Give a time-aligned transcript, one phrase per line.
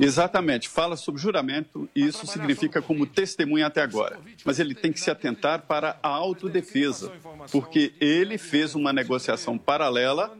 [0.00, 4.18] Exatamente, fala sobre juramento e isso significa como testemunha até agora.
[4.44, 7.12] Mas ele tem que se atentar para a autodefesa,
[7.50, 10.36] porque ele fez uma negociação paralela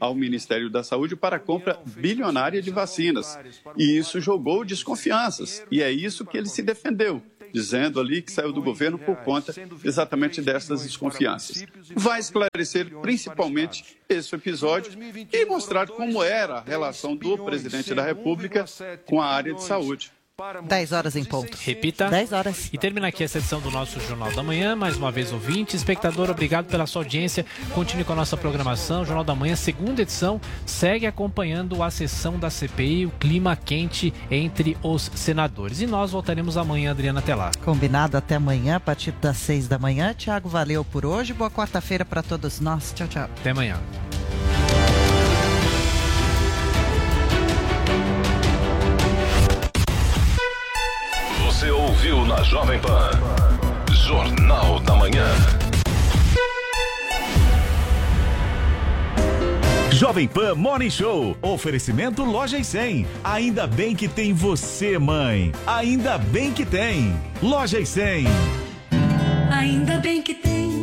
[0.00, 3.38] ao Ministério da Saúde para a compra bilionária de vacinas.
[3.76, 5.62] E isso jogou desconfianças.
[5.70, 7.22] E é isso que ele se defendeu
[7.56, 11.64] dizendo ali que saiu do governo por conta exatamente dessas desconfianças.
[11.94, 14.92] Vai esclarecer principalmente esse episódio
[15.32, 18.66] e mostrar como era a relação do presidente da República
[19.06, 20.12] com a área de saúde.
[20.68, 21.56] 10 horas em ponto.
[21.56, 22.10] Repita.
[22.10, 22.68] 10 horas.
[22.70, 24.76] E termina aqui essa edição do nosso Jornal da Manhã.
[24.76, 27.46] Mais uma vez, ouvinte, espectador, obrigado pela sua audiência.
[27.74, 29.02] Continue com a nossa programação.
[29.02, 34.76] Jornal da Manhã, segunda edição, segue acompanhando a sessão da CPI, o clima quente entre
[34.82, 35.80] os senadores.
[35.80, 37.50] E nós voltaremos amanhã, Adriana, até lá.
[37.64, 40.12] Combinado até amanhã, a partir das 6 da manhã.
[40.12, 41.32] Tiago, valeu por hoje.
[41.32, 42.92] Boa quarta-feira para todos nós.
[42.94, 43.24] Tchau, tchau.
[43.40, 43.80] Até amanhã.
[52.06, 53.10] Ouviu na Jovem Pan.
[53.90, 55.26] Jornal da Manhã.
[59.90, 61.36] Jovem Pan Morning Show.
[61.42, 63.08] Oferecimento Loja e 100.
[63.24, 65.50] Ainda bem que tem você, mãe.
[65.66, 67.12] Ainda bem que tem.
[67.42, 68.26] Loja e 100.
[69.50, 70.75] Ainda bem que tem.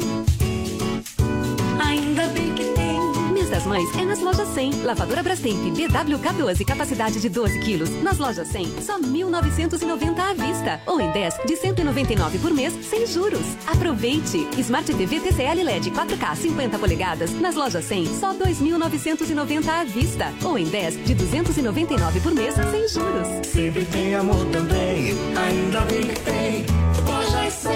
[3.63, 4.83] Das Mães é nas lojas 100.
[4.83, 7.89] Lavadora Brastemp BWK12, capacidade de 12 quilos.
[8.01, 10.81] Nas lojas 100, só 1.990 à vista.
[10.85, 13.45] Ou em 10 de 199 por mês, sem juros.
[13.65, 14.47] Aproveite!
[14.57, 17.31] Smart TV TCL LED 4K 50 polegadas.
[17.39, 20.33] Nas lojas 100, só 2.990 à vista.
[20.43, 23.47] Ou em 10 de 299 por mês, sem juros.
[23.47, 26.65] Sempre tem amor também, ainda bem que tem.
[27.05, 27.71] Loja 100.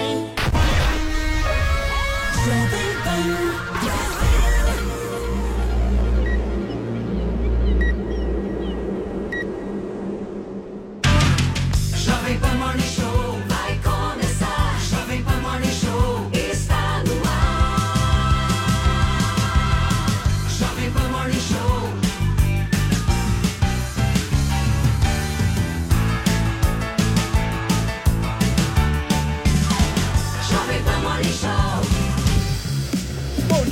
[2.44, 3.67] Jovem Pan.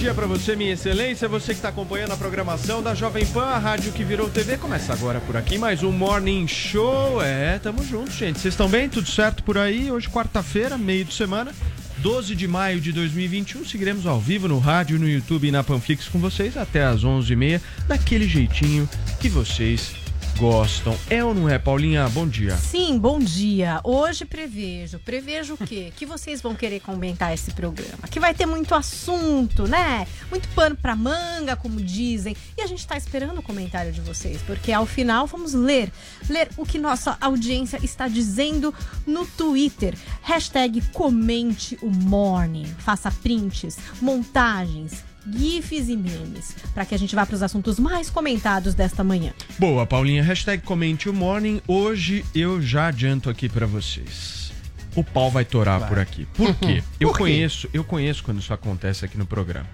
[0.07, 3.59] Dia pra você, minha excelência, você que está acompanhando a programação da Jovem Pan, a
[3.59, 4.57] rádio que virou TV.
[4.57, 7.21] Começa agora por aqui mais um Morning Show.
[7.21, 8.39] É, tamo junto, gente.
[8.39, 8.89] Vocês estão bem?
[8.89, 9.91] Tudo certo por aí?
[9.91, 11.53] Hoje, quarta-feira, meio de semana,
[11.99, 13.65] 12 de maio de 2021.
[13.65, 17.61] Seguiremos ao vivo no rádio, no YouTube e na Panflix com vocês até às 11h30,
[17.89, 20.06] daquele jeitinho que vocês
[20.37, 20.97] gostam.
[21.09, 22.09] É ou não é, Paulinha?
[22.11, 22.57] Bom dia.
[22.57, 23.81] Sim, bom dia.
[23.83, 24.99] Hoje prevejo.
[24.99, 25.93] Prevejo o quê?
[25.97, 28.07] que vocês vão querer comentar esse programa.
[28.11, 30.07] Que vai ter muito assunto, né?
[30.31, 32.37] Muito pano pra manga, como dizem.
[32.57, 35.91] E a gente tá esperando o comentário de vocês, porque ao final vamos ler.
[36.29, 38.75] Ler o que nossa audiência está dizendo
[39.07, 39.95] no Twitter.
[40.23, 42.67] Hashtag comente o morning.
[42.79, 45.05] Faça prints, montagens.
[45.31, 49.33] GIFs e memes, para que a gente vá para os assuntos mais comentados desta manhã.
[49.59, 50.23] Boa, Paulinha.
[50.23, 51.61] Hashtag comente o morning.
[51.67, 54.53] Hoje eu já adianto aqui pra vocês.
[54.95, 56.27] O pau vai torar por aqui.
[56.35, 56.83] Por quê?
[56.99, 57.23] Eu Por quê?
[57.25, 59.67] conheço, eu conheço quando isso acontece aqui no programa.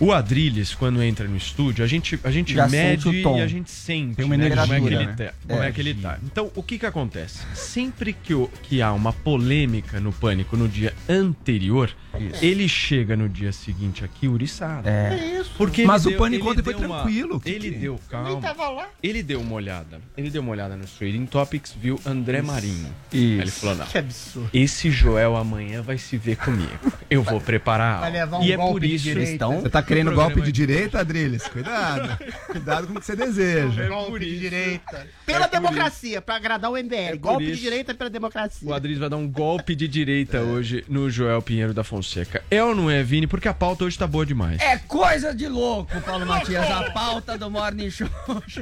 [0.00, 3.36] O Adrilles, quando entra no estúdio, a gente, a gente Já mede sente o tom.
[3.38, 5.12] e a gente sente Tem uma né, como, é que ele né?
[5.14, 6.18] tá, como é que ele tá.
[6.24, 7.40] Então, o que que acontece?
[7.54, 11.90] Sempre que, o- que há uma polêmica no Pânico no dia anterior,
[12.40, 14.88] ele chega no dia seguinte aqui uriçado.
[14.88, 15.38] É.
[15.40, 15.50] isso.
[15.56, 17.40] Porque Mas ele o deu- Pânico ele ontem foi deu uma- tranquilo.
[17.40, 18.40] Que Ele que- deu, Nem calma.
[18.40, 18.88] tava lá.
[19.02, 20.00] Ele deu uma olhada.
[20.16, 22.86] Ele deu uma olhada nos Trading Topics, viu André Marinho.
[23.12, 23.16] Isso.
[23.34, 23.86] Aí ele falou: não.
[23.86, 24.50] Que absurdo.
[24.54, 26.70] Esse Joel amanhã vai se ver comigo.
[27.10, 28.00] Eu vou preparar.
[28.00, 29.08] Vai aula." levar um e é por isso.
[29.10, 31.46] Então, você tá querendo golpe de é- direita, Adriles?
[31.48, 32.18] Cuidado.
[32.46, 33.88] Cuidado com o que você deseja.
[33.88, 34.96] Golpe de direita.
[34.98, 37.10] É Pela democracia, pra agradar o MBL.
[37.12, 38.68] por Golpe de direita pela democracia.
[38.68, 42.42] O Adriles vai dar um golpe de direita hoje no Joel Pinheiro da Fonseca.
[42.50, 43.26] É ou não é, Vini?
[43.26, 44.60] Porque a pauta hoje tá boa demais.
[44.60, 46.68] É coisa de louco, Paulo Matias.
[46.70, 48.08] A pauta do Morning Show.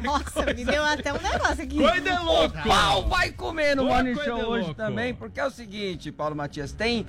[0.02, 1.76] Nossa, me deu até um negócio aqui.
[1.76, 2.58] Coisa é louco!
[2.66, 4.74] Pau vai comer no Morning coisa Show de hoje louco.
[4.74, 7.06] também, porque é o seguinte, Paulo Matias, tem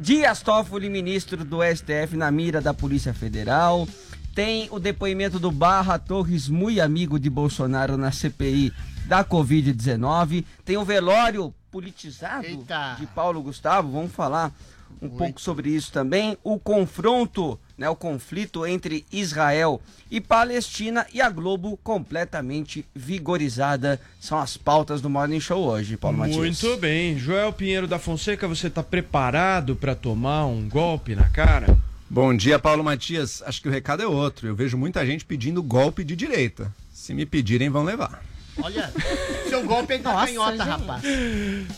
[0.00, 3.86] Dias Toffoli, ministro do STF, na mira da Polícia Federal.
[4.34, 8.72] Tem o depoimento do Barra Torres, muito amigo de Bolsonaro na CPI
[9.04, 10.46] da Covid-19.
[10.64, 12.96] Tem o velório politizado Eita.
[12.98, 14.54] de Paulo Gustavo, vamos falar
[15.02, 16.38] um pouco sobre isso também.
[16.42, 19.80] O confronto, né, o conflito entre Israel
[20.10, 23.98] e Palestina e a Globo completamente vigorizada.
[24.20, 26.36] São as pautas do Morning Show hoje, Paulo Matias.
[26.36, 27.18] Muito bem.
[27.18, 31.74] Joel Pinheiro da Fonseca, você tá preparado pra tomar um golpe na cara?
[32.08, 33.42] Bom dia, Paulo Matias.
[33.46, 34.46] Acho que o recado é outro.
[34.46, 36.70] Eu vejo muita gente pedindo golpe de direita.
[36.92, 38.22] Se me pedirem, vão levar.
[38.62, 38.92] Olha,
[39.48, 41.02] seu golpe é da canhota, rapaz.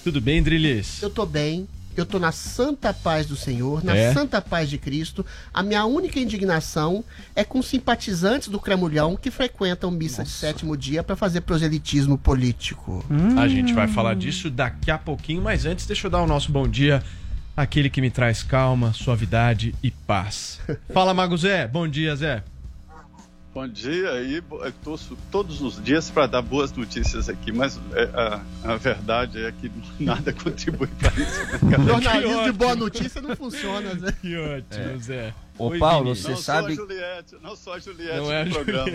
[0.03, 1.01] Tudo bem, Drilis?
[1.01, 1.69] Eu tô bem.
[1.97, 4.13] Eu tô na santa paz do Senhor, na É?
[4.13, 5.25] santa paz de Cristo.
[5.53, 7.05] A minha única indignação
[7.37, 13.05] é com simpatizantes do Cramulhão que frequentam missa de sétimo dia pra fazer proselitismo político.
[13.39, 16.51] A gente vai falar disso daqui a pouquinho, mas antes deixa eu dar o nosso
[16.51, 17.03] bom dia
[17.57, 20.61] àquele que me traz calma, suavidade e paz.
[20.93, 21.67] Fala, Mago Zé.
[21.69, 22.43] Bom dia, Zé.
[23.55, 24.43] Bom dia eu
[24.83, 28.05] torço todos os dias para dar boas notícias aqui, mas é,
[28.65, 29.71] a, a verdade é que
[30.03, 31.67] nada contribui para isso.
[31.67, 31.77] Né?
[31.87, 34.11] Jornalismo de boa notícia não funciona, né?
[34.23, 35.35] Que ótimo, Zé.
[35.59, 36.75] Ô, Oi, Paulo, você não sabe.
[36.75, 38.89] só a Juliette, não só a Juliette Não é programa.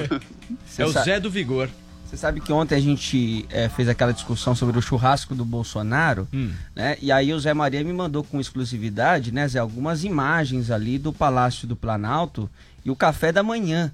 [0.75, 1.69] É o Zé do Vigor.
[2.03, 6.27] Você sabe que ontem a gente eh, fez aquela discussão sobre o churrasco do Bolsonaro,
[6.33, 6.51] Hum.
[6.75, 6.97] né?
[7.01, 11.11] E aí o Zé Maria me mandou com exclusividade, né, Zé, algumas imagens ali do
[11.13, 12.49] Palácio do Planalto
[12.85, 13.93] e o café da manhã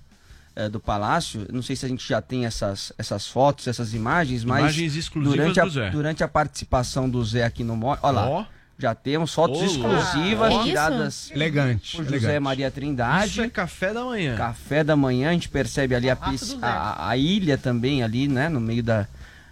[0.56, 1.48] eh, do Palácio.
[1.52, 5.38] Não sei se a gente já tem essas, essas fotos, essas imagens, mas Imagens exclusivas
[5.38, 5.90] durante a, do Zé.
[5.90, 7.80] durante a participação do Zé aqui no.
[7.84, 8.46] Olha lá, Ó.
[8.78, 10.54] já temos fotos exclusivas.
[10.58, 11.96] Que tiradas Elegante.
[11.98, 12.40] por José elegante.
[12.40, 13.32] Maria Trindade.
[13.32, 14.36] Isso é café da manhã.
[14.36, 16.18] Café da manhã, a gente percebe ali a,
[16.62, 19.08] a, a ilha também ali, né, no meio da,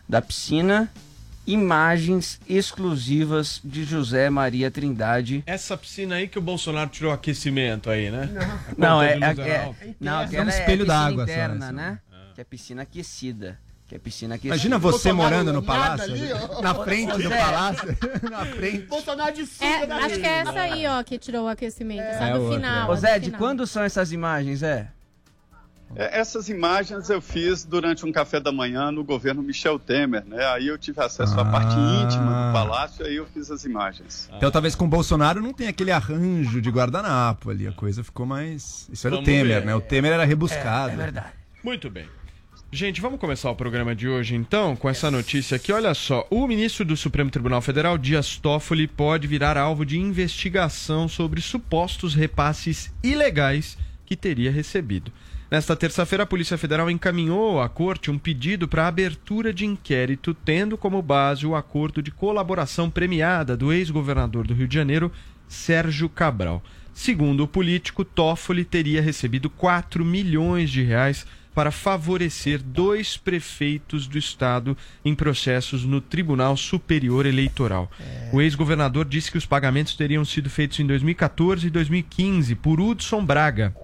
[0.08, 0.90] da piscina.
[1.46, 5.44] Imagens exclusivas de José Maria Trindade.
[5.46, 8.30] Essa piscina aí que o Bolsonaro tirou aquecimento aí, né?
[8.78, 9.78] Não, é, é, é- alta.
[10.00, 11.72] não, É um é espelho piscina d'água só, interna, essa.
[11.72, 12.00] né?
[12.36, 13.60] Que é piscina aquecida.
[13.88, 14.56] Que é piscina aquecida.
[14.56, 16.62] Imagina você morando no palácio, ali, ó.
[16.62, 17.98] na frente do palácio,
[18.32, 18.86] na frente.
[18.88, 22.00] Bolsonaro de sunga É, da acho que é essa aí, ó, que tirou o aquecimento.
[22.02, 22.56] É do outra.
[22.58, 22.90] final.
[22.90, 24.64] Ô Zé, de quando são essas imagens?
[24.64, 24.88] É,
[25.96, 30.46] Essas imagens eu fiz durante um café da manhã no governo Michel Temer, né?
[30.48, 32.04] Aí eu tive acesso à parte Ah.
[32.04, 34.30] íntima do palácio, aí eu fiz as imagens.
[34.36, 38.26] Então talvez com o Bolsonaro não tenha aquele arranjo de guardanapo ali, a coisa ficou
[38.26, 38.88] mais...
[38.92, 39.66] Isso era o Vamos Temer, ver.
[39.66, 39.76] né?
[39.76, 40.94] O Temer era rebuscado.
[41.64, 42.06] Muito bem.
[42.74, 45.74] Gente, vamos começar o programa de hoje então com essa notícia aqui.
[45.74, 51.10] Olha só, o ministro do Supremo Tribunal Federal, Dias Toffoli, pode virar alvo de investigação
[51.10, 55.12] sobre supostos repasses ilegais que teria recebido.
[55.52, 60.78] Nesta terça-feira, a Polícia Federal encaminhou à corte um pedido para abertura de inquérito, tendo
[60.78, 65.12] como base o acordo de colaboração premiada do ex-governador do Rio de Janeiro,
[65.50, 66.64] Sérgio Cabral.
[66.94, 74.18] Segundo o político, Toffoli teria recebido 4 milhões de reais para favorecer dois prefeitos do
[74.18, 77.92] estado em processos no Tribunal Superior Eleitoral.
[78.32, 83.26] O ex-governador disse que os pagamentos teriam sido feitos em 2014 e 2015 por Hudson
[83.26, 83.76] Braga,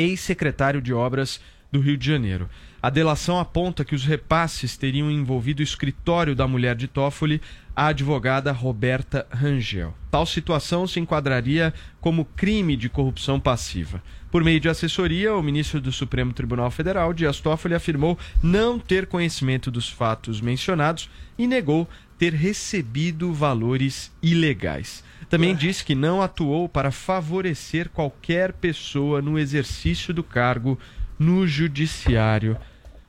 [0.00, 2.48] ex-secretário de Obras do Rio de Janeiro.
[2.82, 7.40] A delação aponta que os repasses teriam envolvido o escritório da mulher de Toffoli,
[7.76, 9.94] a advogada Roberta Rangel.
[10.10, 14.02] Tal situação se enquadraria como crime de corrupção passiva.
[14.30, 19.06] Por meio de assessoria, o ministro do Supremo Tribunal Federal, Dias Toffoli, afirmou não ter
[19.06, 21.88] conhecimento dos fatos mencionados e negou
[22.18, 25.04] ter recebido valores ilegais.
[25.30, 30.76] Também disse que não atuou para favorecer qualquer pessoa no exercício do cargo
[31.16, 32.58] no judiciário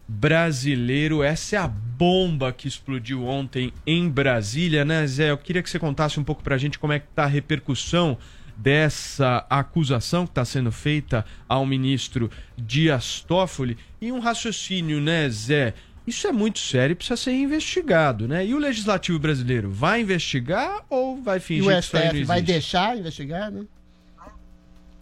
[0.07, 1.23] brasileiro.
[1.23, 5.31] Essa é a bomba que explodiu ontem em Brasília, né, Zé?
[5.31, 8.15] Eu queria que você contasse um pouco pra gente como é que tá a repercussão
[8.55, 15.73] dessa acusação que está sendo feita ao ministro Dias Toffoli e um raciocínio, né, Zé?
[16.11, 18.45] Isso é muito sério e precisa ser investigado, né?
[18.45, 22.11] E o legislativo brasileiro vai investigar ou vai E fingir o que isso aí não
[22.11, 23.65] STF vai deixar investigar, né?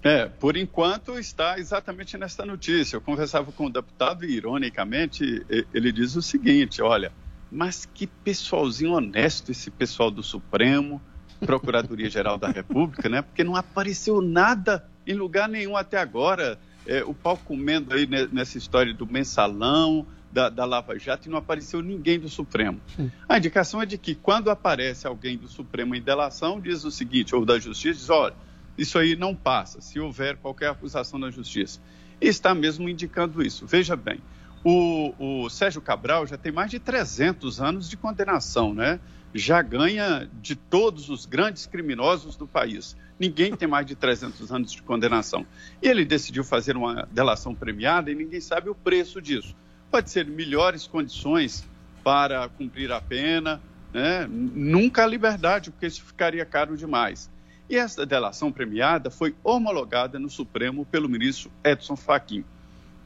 [0.03, 2.95] É, por enquanto está exatamente nessa notícia.
[2.95, 5.43] Eu conversava com o deputado e, ironicamente,
[5.73, 7.11] ele diz o seguinte: olha,
[7.51, 11.01] mas que pessoalzinho honesto esse pessoal do Supremo,
[11.43, 13.23] Procuradoria-Geral da República, né?
[13.23, 16.59] Porque não apareceu nada em lugar nenhum até agora.
[16.85, 21.31] É, o pau comendo aí ne- nessa história do mensalão, da, da Lava Jato, e
[21.31, 22.79] não apareceu ninguém do Supremo.
[23.27, 27.35] A indicação é de que quando aparece alguém do Supremo em delação, diz o seguinte,
[27.35, 28.35] ou da Justiça, diz, olha,
[28.77, 31.81] isso aí não passa, se houver qualquer acusação na Justiça.
[32.21, 33.65] E está mesmo indicando isso.
[33.65, 34.19] Veja bem,
[34.63, 38.99] o, o Sérgio Cabral já tem mais de 300 anos de condenação, né?
[39.33, 42.95] Já ganha de todos os grandes criminosos do país.
[43.19, 45.45] Ninguém tem mais de 300 anos de condenação.
[45.81, 49.55] E ele decidiu fazer uma delação premiada e ninguém sabe o preço disso.
[49.91, 51.65] Pode ser melhores condições
[52.03, 53.61] para cumprir a pena,
[53.93, 54.27] né?
[54.29, 57.29] nunca a liberdade, porque isso ficaria caro demais.
[57.69, 62.43] E essa delação premiada foi homologada no Supremo pelo ministro Edson Fachin.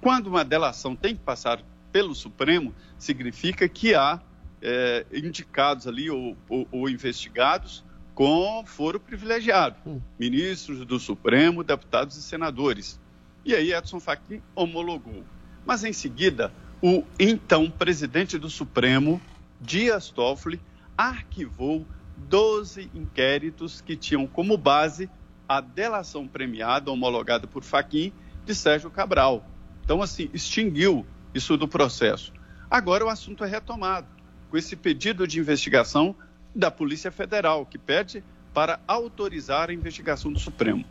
[0.02, 1.62] Quando uma delação tem que passar
[1.92, 4.20] pelo Supremo, significa que há
[4.62, 7.84] eh, indicados ali ou, ou- ou investigados
[8.16, 9.76] com foro privilegiado,
[10.20, 13.00] ministros do Supremo, deputados e senadores.
[13.44, 15.26] E aí Edson Fachin homologou.
[15.66, 16.54] Mas em seguida,
[16.86, 19.22] o então presidente do Supremo,
[19.62, 20.60] Dias Toffoli,
[20.98, 21.88] arquivou
[22.18, 25.10] 12 inquéritos que tinham como base
[25.48, 28.12] a delação premiada homologada por Faquim
[28.46, 29.50] de Sérgio Cabral.
[29.86, 32.34] Então, assim, extinguiu isso do processo.
[32.70, 34.08] Agora o assunto é retomado
[34.50, 36.14] com esse pedido de investigação
[36.54, 38.22] da Polícia Federal, que pede
[38.54, 40.84] para autorizar a investigação do Supremo.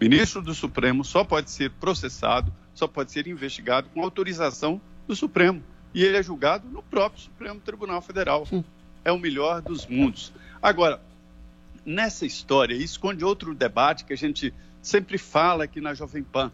[0.00, 5.14] O ministro do Supremo só pode ser processado, só pode ser investigado com autorização do
[5.14, 5.62] Supremo.
[5.92, 8.46] E ele é julgado no próprio Supremo Tribunal Federal.
[9.04, 10.32] É o melhor dos mundos.
[10.60, 11.00] Agora,
[11.84, 16.50] nessa história, esconde outro debate que a gente sempre fala aqui na Jovem Pan.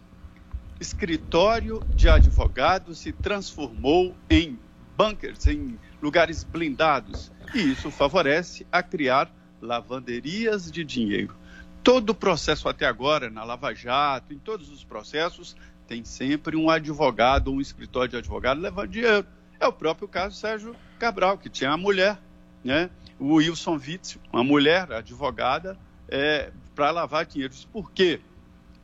[0.80, 4.58] Escritório de advogado se transformou em
[4.96, 7.30] bunkers, em lugares blindados.
[7.54, 9.30] E isso favorece a criar
[9.60, 11.34] lavanderias de dinheiro.
[11.82, 15.56] Todo o processo até agora, na Lava Jato, em todos os processos,
[15.90, 19.26] tem sempre um advogado, um escritório de advogado levando dinheiro.
[19.58, 22.16] É o próprio caso Sérgio Cabral, que tinha a mulher,
[22.62, 22.88] né?
[23.18, 25.76] o Wilson Witz, uma mulher advogada,
[26.08, 27.52] é, para lavar dinheiro.
[27.72, 28.20] Por quê?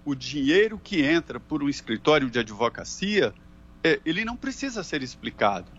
[0.04, 3.32] O dinheiro que entra por um escritório de advocacia,
[3.84, 5.70] é, ele não precisa ser explicado.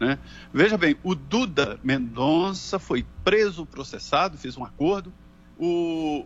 [0.00, 0.18] Né?
[0.50, 5.12] Veja bem, o Duda Mendonça foi preso, processado, fez um acordo.
[5.58, 6.24] O,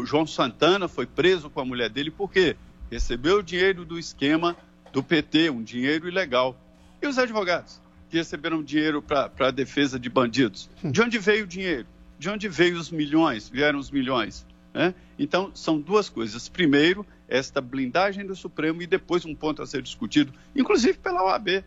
[0.00, 2.56] o João Santana foi preso com a mulher dele, por quê?
[2.92, 4.54] Recebeu o dinheiro do esquema
[4.92, 6.54] do PT, um dinheiro ilegal.
[7.00, 7.80] E os advogados
[8.10, 10.68] que receberam dinheiro para a defesa de bandidos?
[10.84, 11.86] De onde veio o dinheiro?
[12.18, 13.48] De onde veio os milhões?
[13.48, 14.44] Vieram os milhões?
[14.74, 14.94] Né?
[15.18, 16.50] Então, são duas coisas.
[16.50, 21.64] Primeiro, esta blindagem do Supremo e depois um ponto a ser discutido, inclusive pela OAB,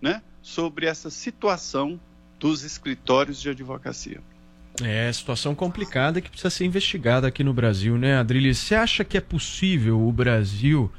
[0.00, 0.22] né?
[0.40, 2.00] sobre essa situação
[2.38, 4.22] dos escritórios de advocacia.
[4.82, 8.58] É, situação complicada que precisa ser investigada aqui no Brasil, né, Adriles?
[8.58, 10.90] Você acha que é possível o Brasil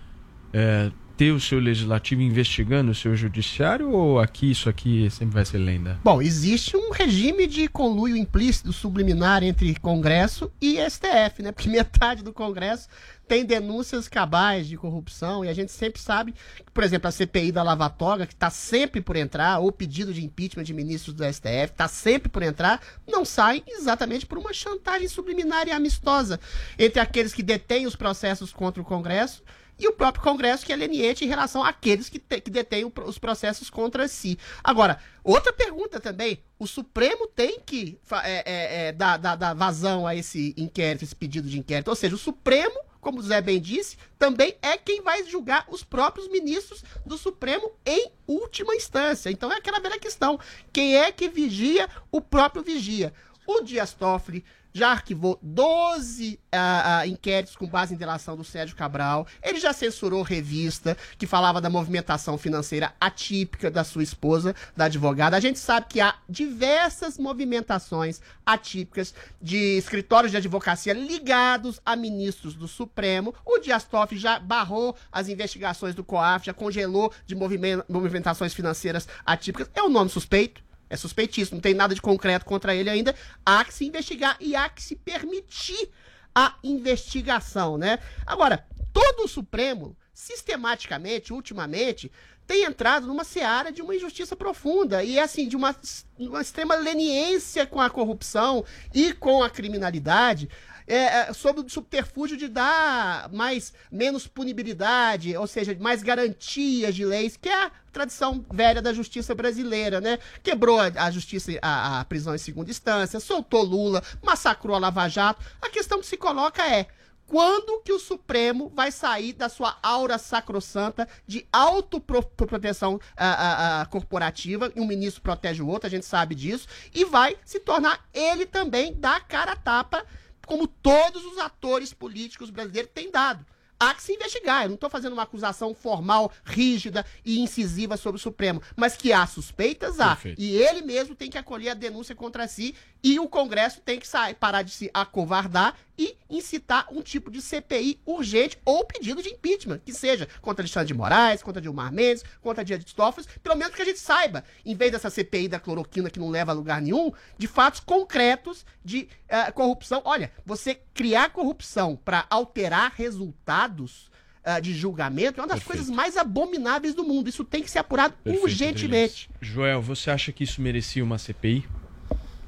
[0.51, 5.43] é, ter o seu legislativo investigando o seu judiciário ou aqui isso aqui sempre vai
[5.43, 5.99] ser lenda?
[6.01, 11.51] Bom, existe um regime de conluio implícito subliminar entre Congresso e STF, né?
[11.51, 12.87] Porque metade do Congresso
[13.27, 17.51] tem denúncias cabais de corrupção e a gente sempre sabe que, por exemplo, a CPI
[17.51, 21.25] da Lava Toga, que está sempre por entrar, ou pedido de impeachment de ministros do
[21.25, 26.39] STF, está sempre por entrar, não saem exatamente por uma chantagem subliminar e amistosa
[26.79, 29.43] entre aqueles que detêm os processos contra o Congresso
[29.79, 33.17] e o próprio Congresso que é leniente em relação àqueles que, te, que detêm os
[33.17, 34.37] processos contra si.
[34.63, 40.05] Agora, outra pergunta também: o Supremo tem que é, é, é, dar, dar, dar vazão
[40.05, 41.87] a esse inquérito, esse pedido de inquérito.
[41.87, 45.83] Ou seja, o Supremo como o Zé bem disse, também é quem vai julgar os
[45.83, 49.29] próprios ministros do Supremo em última instância.
[49.29, 50.39] Então é aquela velha questão:
[50.71, 53.13] quem é que vigia o próprio vigia?
[53.47, 58.75] O Dias Toffoli já arquivou 12 uh, uh, inquéritos com base em delação do Sérgio
[58.75, 59.25] Cabral.
[59.41, 65.35] Ele já censurou revista que falava da movimentação financeira atípica da sua esposa, da advogada.
[65.35, 72.53] A gente sabe que há diversas movimentações atípicas de escritórios de advocacia ligados a ministros
[72.53, 73.33] do Supremo.
[73.45, 79.69] O Dias Toffoli já barrou as investigações do COAF, já congelou de movimentações financeiras atípicas.
[79.73, 80.68] É um nome suspeito.
[80.89, 83.15] É suspeitíssimo, não tem nada de concreto contra ele ainda.
[83.45, 85.89] Há que se investigar e há que se permitir
[86.33, 87.99] a investigação, né?
[88.25, 92.11] Agora, todo o Supremo, sistematicamente, ultimamente,
[92.47, 95.75] tem entrado numa seara de uma injustiça profunda e assim de uma,
[96.17, 100.49] uma extrema leniência com a corrupção e com a criminalidade
[100.95, 107.37] é, sob o subterfúgio de dar mais menos punibilidade, ou seja, mais garantias de leis,
[107.37, 110.17] que é a tradição velha da justiça brasileira, né?
[110.41, 115.45] Quebrou a, justiça, a, a prisão em segunda instância, soltou Lula, massacrou a Lava Jato.
[115.61, 116.87] A questão que se coloca é
[117.27, 124.71] quando que o Supremo vai sair da sua aura sacrossanta de autoproteção a, a, corporativa,
[124.75, 128.47] e um ministro protege o outro, a gente sabe disso, e vai se tornar ele
[128.47, 130.03] também da cara a tapa
[130.49, 133.45] como todos os atores políticos brasileiros têm dado.
[133.79, 134.63] Há que se investigar.
[134.63, 139.13] Eu não estou fazendo uma acusação formal, rígida e incisiva sobre o Supremo, mas que
[139.13, 140.15] há suspeitas, há.
[140.15, 140.41] Perfeito.
[140.41, 144.07] E ele mesmo tem que acolher a denúncia contra si e o Congresso tem que
[144.07, 149.29] sair, parar de se acovardar e incitar um tipo de CPI urgente ou pedido de
[149.29, 153.55] impeachment, que seja contra Alexandre de Moraes, contra Dilmar Mendes, contra Dias de Toffoli, pelo
[153.55, 156.55] menos que a gente saiba, em vez dessa CPI da cloroquina que não leva a
[156.55, 160.01] lugar nenhum, de fatos concretos de eh, corrupção.
[160.05, 164.09] Olha, você criar corrupção para alterar resultados
[164.43, 165.77] ah, de julgamento é uma das Perfeito.
[165.79, 167.29] coisas mais abomináveis do mundo.
[167.29, 169.29] Isso tem que ser apurado Perfeito, urgentemente.
[169.41, 171.67] Joel, você acha que isso merecia uma CPI?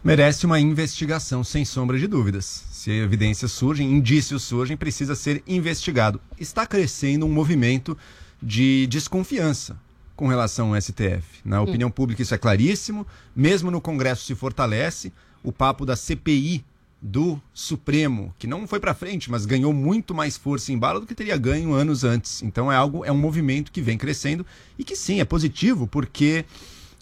[0.04, 2.66] Merece uma investigação, sem sombra de dúvidas.
[2.72, 6.20] Se evidências surgem, indícios surgem, precisa ser investigado.
[6.40, 7.96] Está crescendo um movimento
[8.42, 9.78] de desconfiança
[10.16, 11.42] com relação ao STF.
[11.46, 13.06] Na opinião pública isso é claríssimo,
[13.36, 16.66] mesmo no Congresso se fortalece o papo da CPI
[17.00, 21.06] do Supremo, que não foi para frente, mas ganhou muito mais força em bala do
[21.06, 22.42] que teria ganho anos antes.
[22.42, 24.44] Então é algo, é um movimento que vem crescendo
[24.80, 26.44] e que sim, é positivo, porque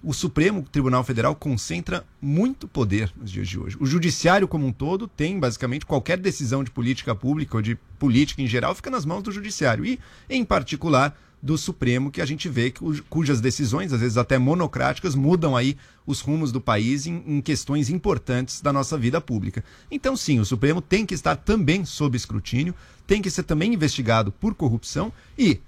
[0.03, 3.77] o Supremo Tribunal Federal concentra muito poder nos dias de hoje.
[3.79, 8.41] O judiciário como um todo tem basicamente qualquer decisão de política pública ou de política
[8.41, 12.49] em geral fica nas mãos do judiciário e, em particular, do Supremo, que a gente
[12.49, 12.73] vê
[13.09, 17.89] cujas decisões, às vezes até monocráticas, mudam aí os rumos do país em, em questões
[17.89, 19.63] importantes da nossa vida pública.
[19.89, 22.75] Então, sim, o Supremo tem que estar também sob escrutínio,
[23.07, 25.59] tem que ser também investigado por corrupção e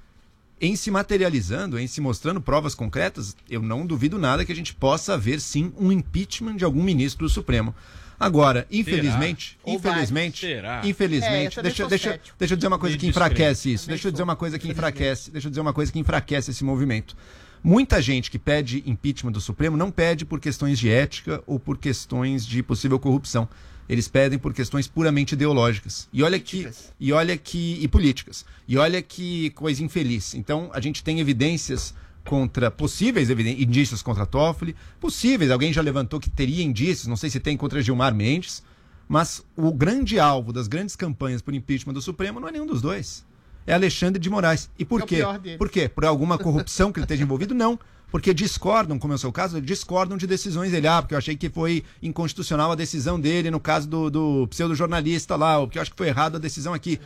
[0.61, 4.75] em se materializando, em se mostrando provas concretas, eu não duvido nada que a gente
[4.75, 7.73] possa ver sim um impeachment de algum ministro do Supremo.
[8.19, 10.81] Agora, infelizmente, infelizmente, Será?
[10.85, 13.31] É, infelizmente, essa deixa, deixa, deixa eu dizer uma coisa que discreto.
[13.33, 13.87] enfraquece isso.
[13.87, 16.63] Deixa eu dizer uma coisa que enfraquece, deixa eu dizer uma coisa que enfraquece esse
[16.63, 17.17] movimento.
[17.63, 21.79] Muita gente que pede impeachment do Supremo não pede por questões de ética ou por
[21.79, 23.49] questões de possível corrupção.
[23.89, 26.07] Eles pedem por questões puramente ideológicas.
[26.13, 26.69] E olha que
[26.99, 28.45] e olha que e políticas.
[28.67, 30.33] E olha que coisa infeliz.
[30.33, 36.29] Então, a gente tem evidências contra possíveis indícios contra Toffoli, possíveis, alguém já levantou que
[36.29, 38.63] teria indícios, não sei se tem contra Gilmar Mendes,
[39.07, 42.81] mas o grande alvo das grandes campanhas por impeachment do Supremo não é nenhum dos
[42.81, 43.25] dois.
[43.65, 44.69] É Alexandre de Moraes.
[44.77, 45.21] E por É quê?
[45.57, 45.89] Por quê?
[45.89, 47.53] Por alguma corrupção que ele esteja envolvido?
[47.53, 47.79] Não.
[48.11, 50.85] Porque discordam, como é o seu caso, discordam de decisões dele.
[50.85, 55.37] Ah, porque eu achei que foi inconstitucional a decisão dele no caso do, do pseudo-jornalista
[55.37, 56.99] lá, ou porque eu acho que foi errado a decisão aqui.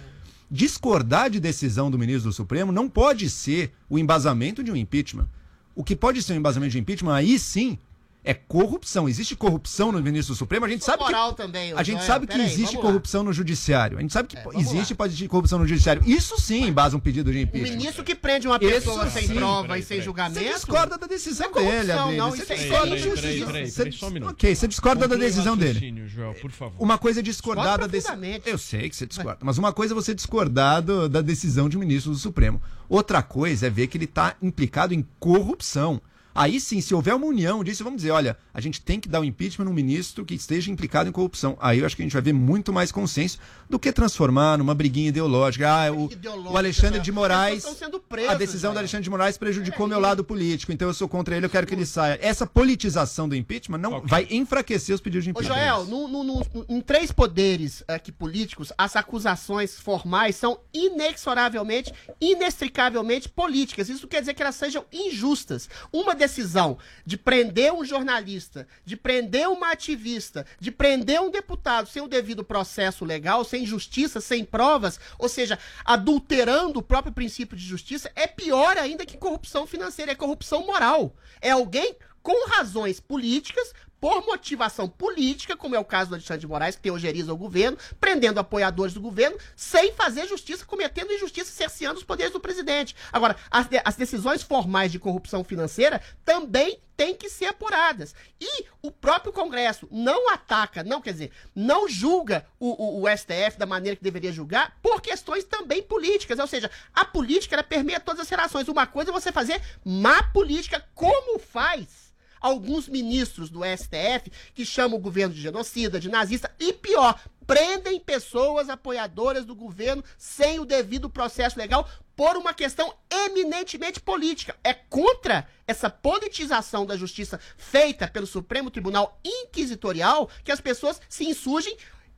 [0.49, 5.29] Discordar de decisão do ministro do Supremo não pode ser o embasamento de um impeachment.
[5.75, 7.77] O que pode ser um embasamento de impeachment, aí sim,
[8.25, 9.07] é corrupção.
[9.07, 12.07] Existe corrupção no ministro do Supremo, a gente sabe que moral também, a gente Joel,
[12.07, 12.81] sabe que peraí, existe vamos lá.
[12.81, 13.97] corrupção no judiciário.
[13.97, 14.97] A gente sabe que vamos existe lá.
[14.97, 16.01] pode existir corrupção no judiciário.
[16.05, 17.75] Isso sim embasa um pedido de O impeachment.
[17.77, 19.35] ministro que prende uma pessoa Isso sem sim.
[19.35, 20.39] prova Peraí, e sem julgamento.
[20.43, 22.17] Você discorda da decisão Não é corrupção, dele, Adriles.
[22.17, 24.09] não, Você isso é- discorda da decisão.
[24.09, 24.27] um.
[24.29, 26.07] Ok, você discorda da o decisão dele.
[26.07, 26.75] Joel, por favor.
[26.83, 28.19] Uma coisa é discordar da decisão.
[28.45, 31.77] Eu sei que você discorda, mas uma coisa é você discordar do- da decisão de
[31.77, 32.61] um ministro do Supremo.
[32.89, 36.01] Outra coisa é ver que ele está implicado em corrupção.
[36.35, 39.21] Aí sim, se houver uma união disso, vamos dizer, olha, a gente tem que dar
[39.21, 41.57] o impeachment num ministro que esteja implicado em corrupção.
[41.61, 44.75] Aí eu acho que a gente vai ver muito mais consenso do que transformar numa
[44.75, 45.67] briguinha ideológica.
[45.69, 47.59] Ah, o, Ideológica, o Alexandre de Moraes.
[47.59, 48.79] Estão sendo presas, a decisão do já.
[48.81, 51.73] Alexandre de Moraes prejudicou meu lado político, então eu sou contra ele, eu quero que
[51.73, 52.19] ele saia.
[52.21, 54.09] Essa politização do impeachment não Ok.
[54.09, 55.55] vai enfraquecer os pedidos de Ô, impeachment.
[55.55, 63.29] Joel, no- no- no- em três poderes aqui políticos, as acusações formais são inexoravelmente, inextricavelmente
[63.29, 63.89] políticas.
[63.89, 65.69] Isso quer dizer que elas sejam injustas.
[65.93, 72.01] Uma decisão de prender um jornalista, de prender uma ativista, de prender um deputado sem
[72.01, 77.63] o devido processo legal, sem justiça, sem provas, ou seja, adulterando o próprio princípio de
[77.63, 81.15] justiça, é pior ainda que corrupção financeira, é corrupção moral.
[81.39, 83.71] É alguém com razões políticas,
[84.05, 87.75] por motivação política, como é o caso do Alexandre de Moraes, que teogeriza o governo,
[87.99, 92.95] prendendo apoiadores do governo, sem fazer justiça, cometendo injustiça, cerceando os poderes do presidente.
[93.11, 98.13] Agora, as, de- as decisões formais de corrupção financeira também têm que ser apuradas.
[98.39, 103.57] E o próprio Congresso não ataca, não quer dizer, não julga o, o- o STF
[103.57, 106.37] da maneira que deveria julgar por questões também políticas.
[106.37, 108.67] Ou seja, a política ela permeia todas as relações.
[108.67, 112.04] Uma coisa é você fazer má política, como faz
[112.39, 117.99] alguns ministros do STF que chamam o governo de genocida, de nazista e pior, prendem
[117.99, 124.55] pessoas apoiadoras do governo sem o devido processo legal por uma questão eminentemente política.
[124.63, 131.25] É contra essa politização da justiça feita pelo Supremo Tribunal Inquisitorial que as pessoas se
[131.25, 131.75] insurgem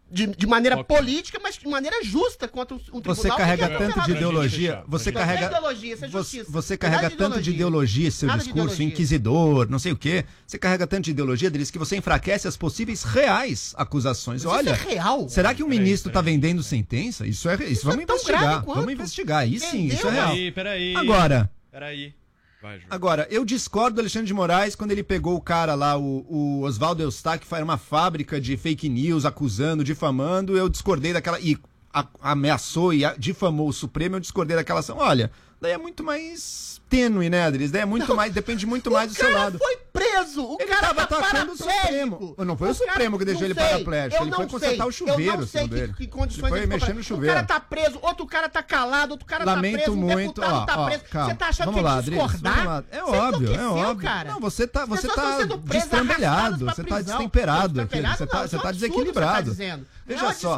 [0.09, 3.15] de, de maneira política, mas de maneira justa contra um, um tribunal.
[3.15, 6.37] Você que carrega é tanto de ideologia, você Não é carrega ideologia, isso é você,
[6.37, 6.51] justiça.
[6.51, 8.85] você carrega de tanto de ideologia, seu Nada discurso ideologia.
[8.87, 10.25] inquisidor, não sei o quê.
[10.45, 14.43] Você carrega tanto de ideologia, deles que você enfraquece as possíveis reais acusações.
[14.45, 15.29] Mas Olha, isso é real?
[15.29, 17.27] será que um ministro está vendendo sentença?
[17.27, 18.63] Isso é isso, vamos é investigar.
[18.65, 19.39] Vamos investigar.
[19.39, 20.27] Aí sim, isso é real.
[20.29, 20.95] Peraí, peraí.
[20.95, 22.13] Agora, Peraí.
[22.61, 22.81] Vai.
[22.89, 26.61] Agora, eu discordo do Alexandre de Moraes quando ele pegou o cara lá, o, o
[26.63, 30.57] Oswaldo Eustáquio, que era uma fábrica de fake news, acusando, difamando.
[30.57, 31.39] Eu discordei daquela.
[31.39, 31.57] E
[31.93, 34.97] a- ameaçou e a- difamou o Supremo, eu discordei daquela ação.
[34.97, 37.69] Olha, daí é muito mais tênue, né, Adris?
[37.69, 38.33] Daí é muito mais.
[38.33, 39.57] Depende muito mais do seu lado.
[39.59, 40.43] foi preso.
[40.43, 41.57] O Ele cara tava tá atacando o.
[41.57, 42.35] Supremo.
[42.37, 44.91] Não foi o cara- Supremo que deixou ele sei, paraplégico, ele foi consertar sei, o
[44.91, 45.93] chuveiro, Eu não sei que, ele.
[45.93, 47.33] que condições Ele foi ele mexer no chuveiro.
[47.33, 50.41] O cara tá preso, outro cara tá calado, outro cara Lamento tá preso, um muito,
[50.41, 51.03] deputado ó, tá ó, preso.
[51.09, 51.29] calma.
[51.29, 52.65] Você tá achando Vamos que lá, é Adriles, discordar?
[52.65, 52.83] lá.
[52.91, 54.09] É óbvio, é óbvio.
[54.09, 54.31] cara.
[54.31, 58.69] Não, você tá, As você tá destrambelhado, você tá destemperado Destemperado você tá, é tá
[58.69, 59.53] um desequilibrado.
[59.53, 60.57] você tá é Veja uma só,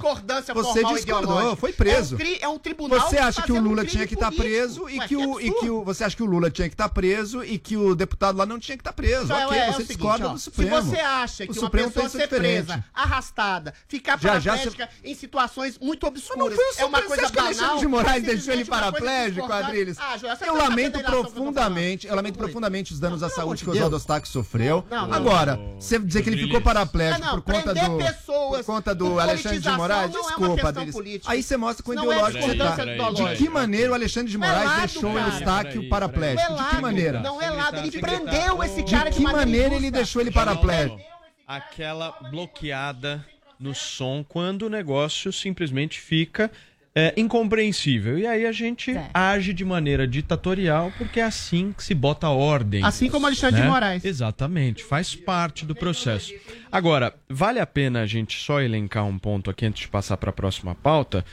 [0.54, 2.16] você discordou, foi preso.
[2.20, 4.88] É um, é um tribunal Você acha que o um Lula tinha que estar preso
[4.88, 7.58] e o, e que o você acha que o Lula tinha que estar preso e
[7.58, 9.29] que o deputado lá não tinha que estar preso?
[9.36, 10.76] Então, ok, é- é o você seguinte, discorda ó, do Supremo.
[10.76, 12.66] Se você acha O que uma Supremo pessoa ser diferente.
[12.66, 16.98] presa, arrastada, ficar Já- já paraplégica em situações muito obscuras, Não foi o é uma
[17.02, 17.08] Supremo.
[17.08, 17.48] coisa Você acha que o banal.
[17.50, 19.52] Alexandre de Moraes é deixou ele uma paraplégico.
[19.54, 19.98] Adriles?
[20.00, 23.30] Ah, Joel, você Eu tá lamento o que profundamente, eu lamento profundamente os danos à
[23.30, 23.96] saúde que o Oswaldo.
[23.96, 24.86] Eustáquio sofreu.
[25.12, 29.20] Agora, você dizer que ele ficou paraplégico não, por conta do pessoas por conta do
[29.20, 31.22] Alexandre de Moraes, é uma desculpa, Adriles.
[31.26, 32.76] Aí você mostra com o é ideológico que você tá.
[33.12, 35.20] De que maneira o Alexandre de Moraes é deixou o.
[35.20, 36.52] Eustáquio paraplégico?
[36.52, 37.20] É De que maneira?
[37.22, 38.26] Não é lado, ele secretário.
[38.26, 41.00] prendeu esse cara De que maneira maneira ele deixou ele paraplégico?
[41.48, 43.26] Aquela bloqueada
[43.60, 46.52] no som quando o negócio simplesmente fica
[46.94, 48.18] é, incompreensível.
[48.18, 52.84] E aí a gente age de maneira ditatorial porque é assim que se bota ordem.
[52.84, 54.06] Assim como Alexandre de Moraes.
[54.06, 56.34] Exatamente, faz parte do processo.
[56.72, 60.30] Agora, vale a pena a gente só elencar um ponto aqui antes de passar para
[60.30, 61.26] a próxima pauta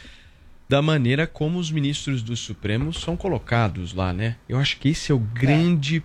[0.69, 4.37] da maneira como os ministros do Supremo são colocados lá, né?
[4.49, 6.03] Eu acho que esse é o grande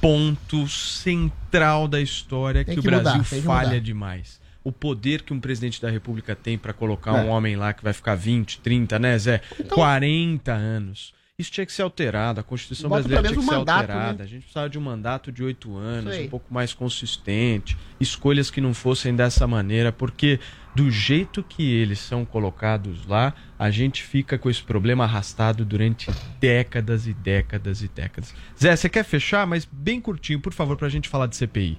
[0.00, 3.80] ponto central da história que, o que mudar, Brasil que falha mudar.
[3.80, 4.40] demais.
[4.62, 7.22] O poder que um presidente da República tem para colocar É.
[7.22, 9.40] um homem lá que vai ficar 20, 30, né, Zé?
[9.60, 11.14] Então- 40 anos.
[11.38, 13.90] Isso tinha que ser alterado, a Constituição Bota brasileira tinha que menos ser um mandato,
[13.90, 14.18] alterada.
[14.18, 14.24] né?
[14.24, 18.58] A gente precisava de um mandato de oito anos, um pouco mais consistente, escolhas que
[18.58, 20.40] não fossem dessa maneira, porque
[20.74, 26.10] do jeito que eles são colocados lá, a gente fica com esse problema arrastado durante
[26.40, 28.34] décadas e décadas e décadas.
[28.58, 29.46] Zé, você quer fechar?
[29.46, 31.78] Mas bem curtinho, por favor, pra gente falar de CPI.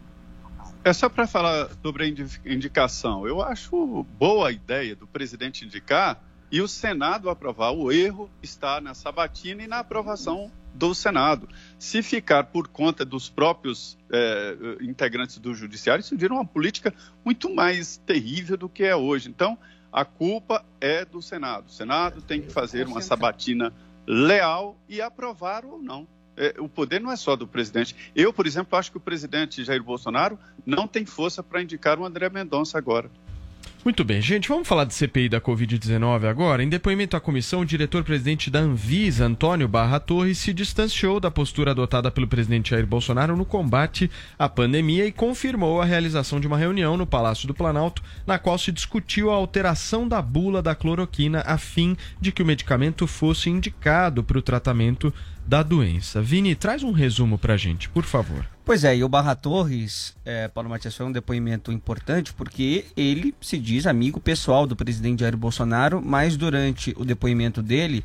[0.83, 3.27] É só para falar sobre a indi- indicação.
[3.27, 7.71] Eu acho boa a ideia do presidente indicar e o Senado aprovar.
[7.71, 11.49] O erro está na sabatina e na aprovação do Senado.
[11.79, 16.93] Se ficar por conta dos próprios eh, integrantes do Judiciário, isso vira uma política
[17.25, 19.29] muito mais terrível do que é hoje.
[19.29, 19.57] Então,
[19.91, 21.67] a culpa é do Senado.
[21.67, 23.73] O Senado tem que fazer uma sabatina
[24.05, 26.07] leal e aprovar ou não.
[26.35, 27.95] É, o poder não é só do presidente.
[28.15, 32.05] Eu, por exemplo, acho que o presidente Jair Bolsonaro não tem força para indicar o
[32.05, 33.09] André Mendonça agora.
[33.87, 36.61] Muito bem, gente, vamos falar de CPI da Covid-19 agora.
[36.61, 41.71] Em depoimento à comissão, o diretor-presidente da Anvisa, Antônio Barra Torres, se distanciou da postura
[41.71, 46.57] adotada pelo presidente Jair Bolsonaro no combate à pandemia e confirmou a realização de uma
[46.57, 51.41] reunião no Palácio do Planalto, na qual se discutiu a alteração da bula da cloroquina
[51.45, 55.13] a fim de que o medicamento fosse indicado para o tratamento
[55.45, 56.21] da doença.
[56.21, 58.56] Vini, traz um resumo pra gente, por favor.
[58.67, 63.33] Pois é, e o Barra Torres, é, Paulo Matias, foi um depoimento importante porque ele
[63.39, 68.03] se diz amigo pessoal do presidente Jair Bolsonaro, mas durante o depoimento dele,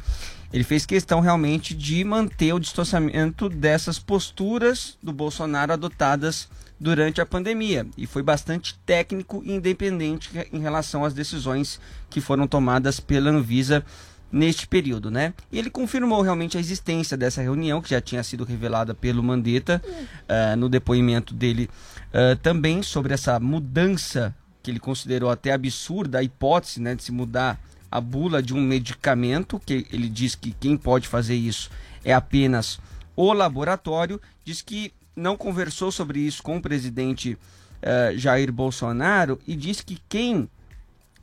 [0.53, 6.49] ele fez questão realmente de manter o distanciamento dessas posturas do Bolsonaro adotadas
[6.79, 7.85] durante a pandemia.
[7.99, 13.85] E foi bastante técnico e independente em relação às decisões que foram tomadas pela Anvisa
[14.33, 15.35] neste período, né?
[15.53, 19.83] E ele confirmou realmente a existência dessa reunião que já tinha sido revelada pelo Mandetta
[20.27, 21.69] ah, no depoimento dele
[22.15, 27.13] ah, também sobre essa mudança que ele considerou até absurda a hipótese, né, de se
[27.13, 31.69] mudar a bula de um medicamento que ele diz que quem pode fazer isso
[32.05, 32.81] é apenas
[33.15, 37.37] o laboratório, diz que não conversou sobre isso com o presidente
[37.83, 40.49] ah, Jair Bolsonaro e diz que quem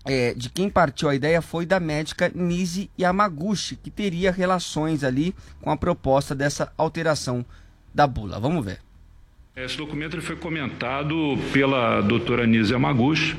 [0.05, 5.35] é, de quem partiu a ideia foi da médica Nise Yamaguchi, que teria relações ali
[5.61, 7.45] com a proposta dessa alteração
[7.93, 8.39] da bula.
[8.39, 8.79] Vamos ver.
[9.55, 13.35] Esse documento foi comentado pela doutora Nise Yamaguchi,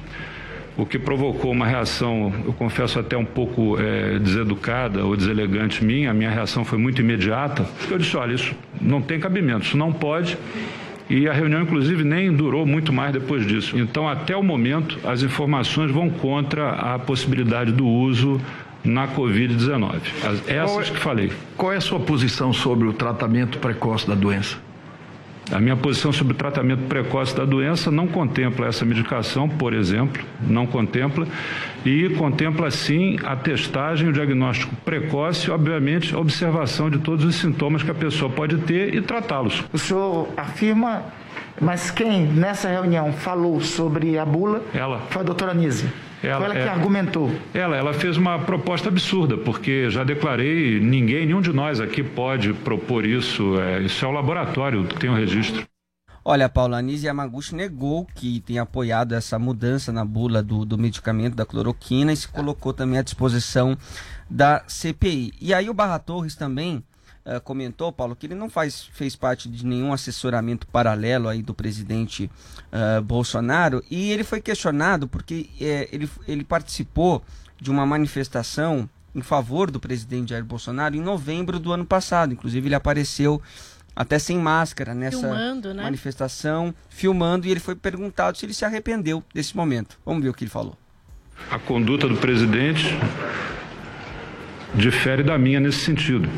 [0.77, 6.11] o que provocou uma reação, eu confesso até um pouco eh, deseducada ou deselegante minha.
[6.11, 7.67] A minha reação foi muito imediata.
[7.91, 10.39] Eu disse: olha, isso não tem cabimento, isso não pode.
[11.11, 13.77] E a reunião, inclusive, nem durou muito mais depois disso.
[13.77, 18.41] Então, até o momento, as informações vão contra a possibilidade do uso
[18.85, 19.97] na Covid-19.
[20.25, 21.33] As- Essas que falei.
[21.57, 24.57] Qual é a sua posição sobre o tratamento precoce da doença?
[25.53, 30.23] A minha posição sobre o tratamento precoce da doença não contempla essa medicação, por exemplo,
[30.41, 31.27] não contempla,
[31.85, 37.83] e contempla sim a testagem, o diagnóstico precoce obviamente, a observação de todos os sintomas
[37.83, 39.65] que a pessoa pode ter e tratá-los.
[39.73, 41.03] O senhor afirma,
[41.61, 45.01] mas quem nessa reunião falou sobre a bula Ela.
[45.11, 45.89] foi a doutora Nise.
[46.23, 47.31] Ela, foi ela que é- argumentou.
[47.55, 52.53] Ela, ela fez uma proposta absurda, porque já declarei, ninguém, nenhum de nós aqui pode
[52.53, 55.67] propor isso, é, isso é o laboratório que tem o registro.
[56.23, 60.77] Olha, Paula, a Anise Yamaguchi negou que tem apoiado essa mudança na bula do, do
[60.77, 63.77] medicamento da cloroquina e se colocou também à disposição
[64.29, 65.33] da CPI.
[65.41, 66.85] E aí o Barra Torres também
[67.31, 71.55] eh, comentou, Paulo, que ele não faz, fez parte de nenhum assessoramento paralelo aí do
[71.55, 72.29] presidente
[72.73, 77.23] eh, Bolsonaro e ele foi questionado porque eh, ele, ele participou
[77.61, 82.33] de uma manifestação em favor do presidente Jair Bolsonaro em novembro do ano passado.
[82.33, 83.41] Inclusive, ele apareceu
[83.95, 85.85] até sem máscara nessa Filmando, né?
[85.85, 90.01] manifestação, filmando, e ele foi perguntado se ele se arrependeu desse momento.
[90.05, 90.77] Vamos ver o que ele falou.
[91.49, 92.87] A conduta do presidente
[94.75, 96.29] difere da minha nesse sentido.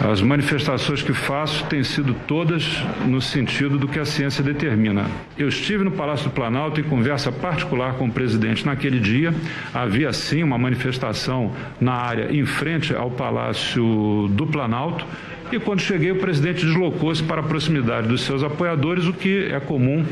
[0.00, 5.06] As manifestações que faço têm sido todas no sentido do que a ciência determina.
[5.38, 9.34] Eu estive no Palácio do Planalto em conversa particular com o presidente naquele dia.
[9.72, 15.06] Havia sim uma manifestação na área em frente ao Palácio do Planalto.
[15.52, 19.60] E quando cheguei, o presidente deslocou-se para a proximidade dos seus apoiadores, o que é
[19.60, 20.04] comum.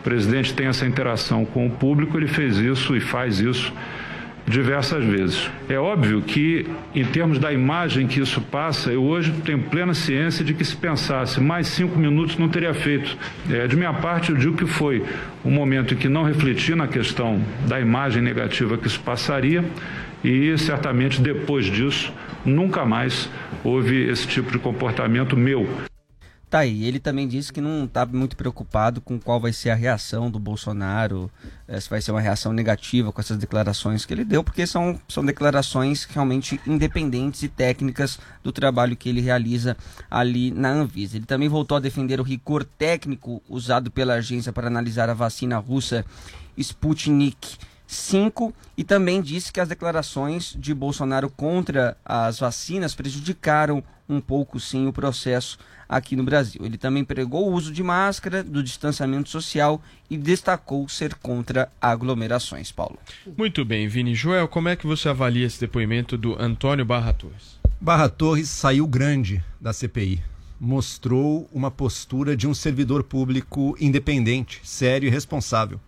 [0.00, 3.72] O presidente tem essa interação com o público, ele fez isso e faz isso
[4.48, 5.50] diversas vezes.
[5.68, 10.44] É óbvio que, em termos da imagem que isso passa, eu hoje tenho plena ciência
[10.44, 13.16] de que se pensasse mais cinco minutos não teria feito.
[13.50, 15.04] É, de minha parte, eu digo que foi
[15.44, 19.64] um momento em que não refleti na questão da imagem negativa que isso passaria
[20.24, 22.12] e certamente depois disso
[22.44, 23.30] nunca mais
[23.62, 25.87] houve esse tipo de comportamento meu.
[26.50, 29.74] Tá aí, ele também disse que não está muito preocupado com qual vai ser a
[29.74, 31.30] reação do Bolsonaro,
[31.66, 34.98] eh, se vai ser uma reação negativa com essas declarações que ele deu, porque são,
[35.06, 39.76] são declarações realmente independentes e técnicas do trabalho que ele realiza
[40.10, 41.18] ali na Anvisa.
[41.18, 45.58] Ele também voltou a defender o rigor técnico usado pela agência para analisar a vacina
[45.58, 46.02] russa
[46.56, 54.20] Sputnik 5 e também disse que as declarações de Bolsonaro contra as vacinas prejudicaram um
[54.20, 56.60] pouco sim o processo aqui no Brasil.
[56.64, 62.70] Ele também pregou o uso de máscara, do distanciamento social e destacou ser contra aglomerações,
[62.70, 62.98] Paulo.
[63.36, 64.14] Muito bem, Vini.
[64.14, 67.58] Joel, como é que você avalia esse depoimento do Antônio Barra Torres?
[67.80, 70.22] Barra Torres saiu grande da CPI.
[70.60, 75.80] Mostrou uma postura de um servidor público independente, sério e responsável.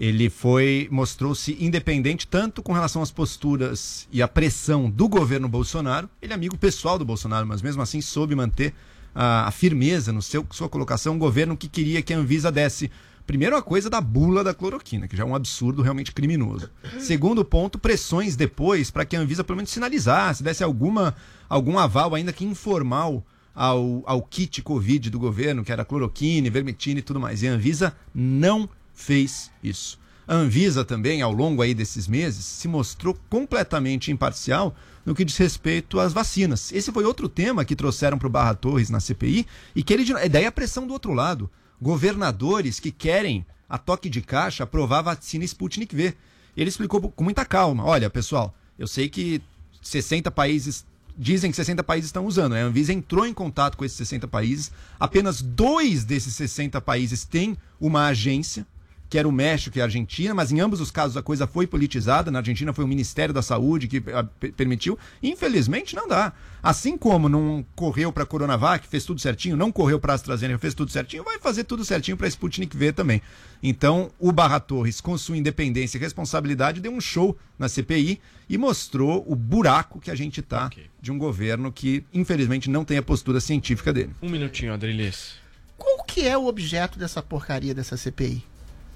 [0.00, 6.08] Ele foi mostrou-se independente tanto com relação às posturas e à pressão do governo Bolsonaro.
[6.22, 8.72] Ele é amigo pessoal do Bolsonaro, mas mesmo assim soube manter
[9.14, 11.16] a, a firmeza no seu sua colocação.
[11.16, 12.90] Um governo que queria que a Anvisa desse
[13.26, 16.68] Primeiro, a coisa da bula da cloroquina, que já é um absurdo realmente criminoso.
[16.98, 21.14] Segundo ponto, pressões depois para que a Anvisa pelo menos sinalizasse, desse alguma,
[21.48, 26.98] algum aval, ainda que informal, ao, ao kit Covid do governo, que era cloroquina, vermectina
[26.98, 27.42] e tudo mais.
[27.42, 29.98] E a Anvisa não fez isso.
[30.26, 34.74] A Anvisa também, ao longo aí desses meses, se mostrou completamente imparcial
[35.04, 36.70] no que diz respeito às vacinas.
[36.72, 40.04] Esse foi outro tema que trouxeram para o Barra Torres na CPI e que ele,
[40.28, 41.50] daí a pressão do outro lado.
[41.82, 46.14] Governadores que querem, a toque de caixa, aprovar a vacina Sputnik V.
[46.56, 49.42] Ele explicou com muita calma: olha, pessoal, eu sei que
[49.82, 50.84] 60 países
[51.16, 52.52] dizem que 60 países estão usando.
[52.52, 52.62] né?
[52.62, 54.70] A Anvisa entrou em contato com esses 60 países.
[54.98, 58.66] Apenas dois desses 60 países têm uma agência,
[59.10, 61.66] que era o México e a Argentina, mas em ambos os casos a coisa foi
[61.66, 62.30] politizada.
[62.30, 64.96] Na Argentina foi o Ministério da Saúde que pe- permitiu.
[65.20, 66.32] Infelizmente não dá.
[66.62, 70.58] Assim como não correu para a Coronavac, fez tudo certinho, não correu para a AstraZeneca,
[70.60, 73.20] fez tudo certinho, vai fazer tudo certinho para a Sputnik V também.
[73.62, 78.56] Então, o Barra Torres, com sua independência e responsabilidade, deu um show na CPI e
[78.56, 80.70] mostrou o buraco que a gente tá
[81.00, 84.10] de um governo que, infelizmente, não tem a postura científica dele.
[84.22, 85.34] Um minutinho, Adrilis.
[85.76, 88.44] Qual que é o objeto dessa porcaria dessa CPI?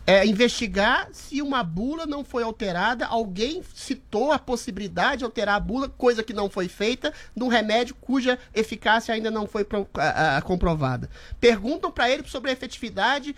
[0.06, 5.60] É investigar se uma bula não foi alterada, alguém citou a possibilidade de alterar a
[5.60, 9.88] bula, coisa que não foi feita, num remédio cuja eficácia ainda não foi pro-
[10.44, 11.08] comprovada.
[11.40, 13.34] Perguntam para ele sobre a efetividade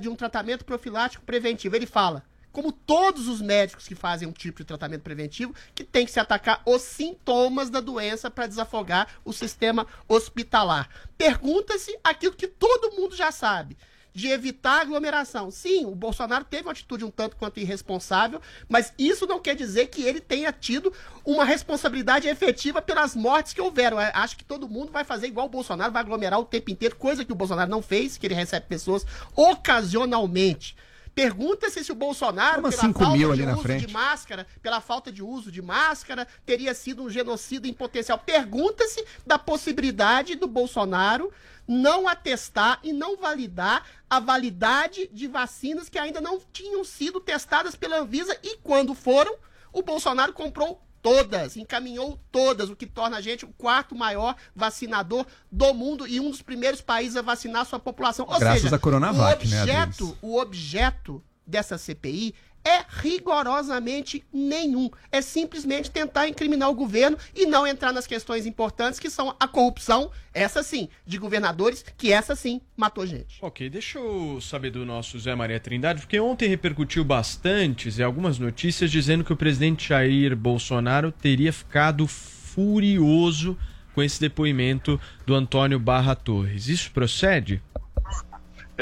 [0.00, 1.76] de um tratamento profilático preventivo.
[1.76, 6.04] Ele fala, como todos os médicos que fazem um tipo de tratamento preventivo, que tem
[6.04, 10.88] que se atacar os sintomas da doença para desafogar o sistema hospitalar.
[11.16, 13.76] Pergunta-se aquilo que todo mundo já sabe.
[14.14, 15.50] De evitar aglomeração.
[15.50, 19.86] Sim, o Bolsonaro teve uma atitude um tanto quanto irresponsável, mas isso não quer dizer
[19.86, 20.92] que ele tenha tido
[21.24, 24.00] uma responsabilidade efetiva pelas mortes que houveram.
[24.00, 26.96] Eu Acho que todo mundo vai fazer igual o Bolsonaro, vai aglomerar o tempo inteiro,
[26.96, 30.76] coisa que o Bolsonaro não fez, que ele recebe pessoas ocasionalmente.
[31.14, 33.86] Pergunta-se se o Bolsonaro, Como pela 5 falta mil de ali na uso frente?
[33.86, 38.18] de máscara, pela falta de uso de máscara, teria sido um genocida em potencial.
[38.18, 41.30] Pergunta-se da possibilidade do Bolsonaro
[41.68, 47.76] não atestar e não validar a validade de vacinas que ainda não tinham sido testadas
[47.76, 49.34] pela Anvisa e quando foram,
[49.72, 55.26] o Bolsonaro comprou todas, encaminhou todas, o que torna a gente o quarto maior vacinador
[55.50, 58.24] do mundo e um dos primeiros países a vacinar sua população.
[58.28, 60.18] Ou Graças seja, à Coronavac, o né, objeto, Adriles?
[60.22, 64.90] o objeto dessa CPI é rigorosamente nenhum.
[65.10, 69.48] É simplesmente tentar incriminar o governo e não entrar nas questões importantes que são a
[69.48, 73.38] corrupção, essa sim, de governadores, que essa sim matou gente.
[73.42, 78.38] Ok, deixa eu saber do nosso Zé Maria Trindade, porque ontem repercutiu bastante Zé, algumas
[78.38, 83.58] notícias dizendo que o presidente Jair Bolsonaro teria ficado furioso
[83.94, 86.68] com esse depoimento do Antônio Barra Torres.
[86.68, 87.60] Isso procede?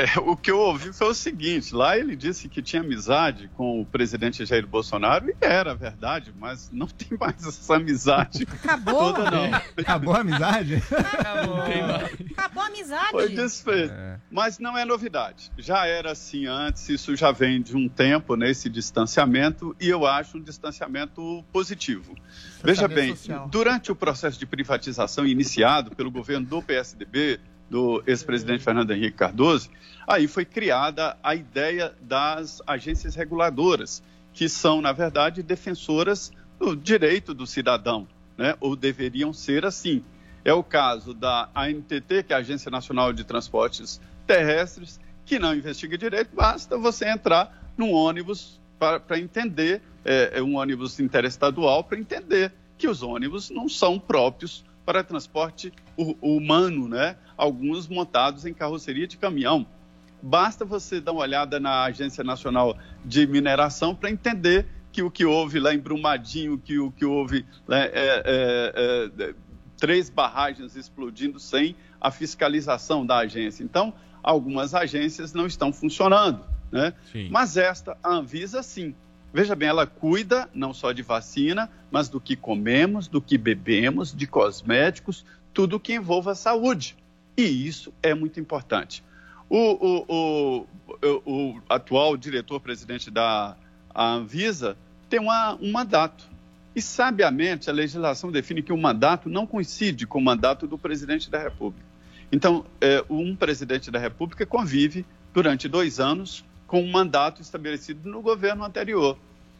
[0.01, 3.83] É, o que eu ouvi foi o seguinte: lá ele disse que tinha amizade com
[3.83, 8.47] o presidente Jair Bolsonaro, e era verdade, mas não tem mais essa amizade.
[8.51, 9.15] Acabou.
[9.15, 9.55] Toda, não.
[9.77, 10.83] Acabou a amizade?
[12.37, 13.11] Acabou a amizade.
[13.11, 13.93] Foi desfeito.
[14.31, 15.53] Mas não é novidade.
[15.59, 20.39] Já era assim antes, isso já vem de um tempo, nesse distanciamento, e eu acho
[20.39, 22.15] um distanciamento positivo.
[22.63, 23.49] Veja bem, social.
[23.49, 29.71] durante o processo de privatização iniciado pelo governo do PSDB, do ex-presidente Fernando Henrique Cardoso,
[30.07, 37.33] aí foi criada a ideia das agências reguladoras, que são, na verdade, defensoras do direito
[37.35, 38.55] do cidadão, né?
[38.61, 40.05] ou deveriam ser assim.
[40.45, 45.55] É o caso da ANTT, que é a Agência Nacional de Transportes Terrestres, que não
[45.55, 51.99] investiga direito, basta você entrar num ônibus para entender, é, é um ônibus interestadual, para
[51.99, 57.17] entender que os ônibus não são próprios para transporte hu- humano, né?
[57.37, 59.67] Alguns montados em carroceria de caminhão.
[60.23, 65.25] Basta você dar uma olhada na Agência Nacional de Mineração para entender que o que
[65.25, 69.35] houve lá em Brumadinho, que o que houve né, é, é, é,
[69.79, 73.63] três barragens explodindo sem a fiscalização da agência.
[73.63, 76.93] Então, algumas agências não estão funcionando, né?
[77.31, 78.95] Mas esta, a Anvisa, sim.
[79.33, 84.15] Veja bem, ela cuida não só de vacina, mas do que comemos, do que bebemos,
[84.15, 86.97] de cosméticos, tudo que envolva a saúde.
[87.37, 89.05] E isso é muito importante.
[89.51, 90.67] O, o-
[91.03, 93.57] o- o- atual diretor-presidente da
[93.95, 94.77] Anvisa
[95.09, 96.31] tem uma- um mandato.
[96.75, 101.29] E, sabiamente, a legislação define que o mandato não coincide com o mandato do presidente
[101.29, 101.85] da República.
[102.31, 108.23] Então, é, um presidente da República convive durante dois anos com um mandato estabelecido no
[108.23, 109.19] governo anterior.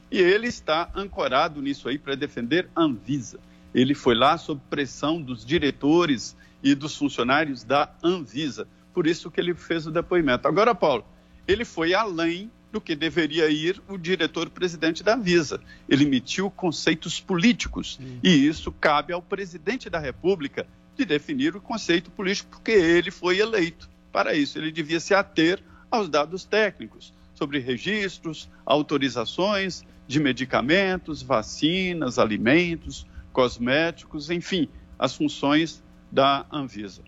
[0.09, 3.41] E ele está ancorado nisso aí para defender a Anvisa.
[3.75, 8.69] Ele foi lá sob pressão dos diretores e dos funcionários da Anvisa.
[8.93, 10.49] Por isso que ele fez o depoimento.
[10.49, 11.05] Agora, Paulo,
[11.47, 15.61] ele foi além do que deveria ir o diretor-presidente da Anvisa.
[15.89, 17.99] Ele emitiu conceitos políticos.
[18.23, 23.39] E isso cabe ao presidente da República de definir o conceito político, porque ele foi
[23.39, 24.59] eleito para isso.
[24.59, 34.31] Ele devia se ater aos dados técnicos sobre registros, autorizações de medicamentos, vacinas, alimentos, cosméticos,
[34.31, 37.03] enfim, as funções da Anvisa.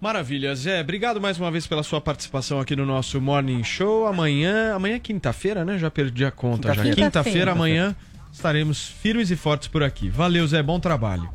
[0.00, 0.80] Maravilha, Zé.
[0.80, 4.06] Obrigado mais uma vez pela sua participação aqui no nosso Morning Show.
[4.06, 5.78] Amanhã, amanhã é quinta-feira, né?
[5.78, 6.82] Já perdi a conta já.
[6.82, 6.96] Quinta-feira.
[7.10, 7.94] Quinta-feira, amanhã
[8.32, 10.08] estaremos firmes e fortes por aqui.
[10.08, 10.62] Valeu, Zé.
[10.62, 11.28] Bom trabalho.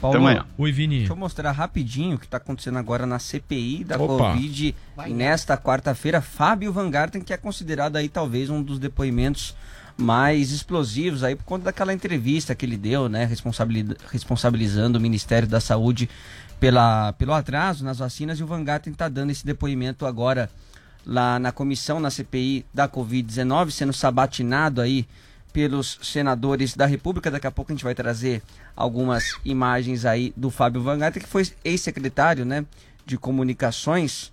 [0.00, 0.46] Paulo, amanhã.
[0.56, 0.98] Oi, Vini.
[1.00, 4.30] Deixa eu mostrar rapidinho o que está acontecendo agora na CPI da Opa.
[4.30, 4.74] Covid.
[5.08, 9.54] nesta quarta-feira, Fábio Van Garten, que é considerado aí talvez um dos depoimentos
[9.98, 15.46] mais explosivos aí por conta daquela entrevista que ele deu, né, responsabili- responsabilizando o Ministério
[15.46, 16.08] da Saúde
[16.60, 20.50] pela, pelo atraso nas vacinas e o Van está dando esse depoimento agora
[21.06, 25.08] lá na comissão, na CPI da Covid-19, sendo sabatinado aí
[25.52, 27.30] pelos senadores da República.
[27.30, 28.42] Daqui a pouco a gente vai trazer
[28.76, 32.64] algumas imagens aí do Fábio Van que foi ex-secretário, né,
[33.06, 34.30] de comunicações,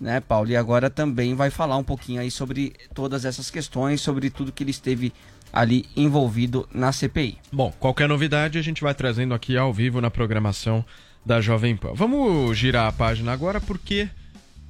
[0.00, 0.48] né, Paulo?
[0.48, 4.62] E agora também vai falar um pouquinho aí sobre todas essas questões, sobre tudo que
[4.62, 5.12] ele esteve
[5.52, 7.38] ali envolvido na CPI.
[7.52, 10.84] Bom, qualquer novidade a gente vai trazendo aqui ao vivo na programação
[11.28, 11.92] da Jovem Pan.
[11.92, 14.08] Vamos girar a página agora porque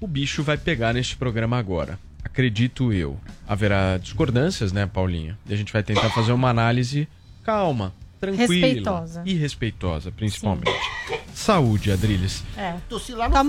[0.01, 2.01] o bicho vai pegar neste programa agora.
[2.25, 3.17] Acredito eu.
[3.47, 5.39] Haverá discordâncias, né, Paulinha?
[5.49, 7.07] E a gente vai tentar fazer uma análise
[7.45, 9.23] calma, tranquila Respeitosa.
[9.25, 10.69] e respeitosa, principalmente.
[11.33, 12.43] Saúde, Adriles.
[12.57, 12.75] É.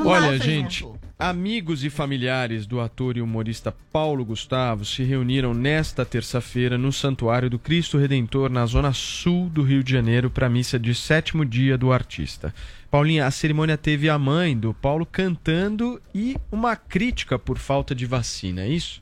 [0.06, 6.78] Olha, gente, amigos e familiares do ator e humorista Paulo Gustavo se reuniram nesta terça-feira
[6.78, 10.78] no Santuário do Cristo Redentor, na zona sul do Rio de Janeiro, para a missa
[10.78, 12.54] de sétimo dia do artista.
[12.90, 18.08] Paulinha, a cerimônia teve a mãe do Paulo cantando e uma crítica por falta de
[18.08, 19.00] vacina, é isso?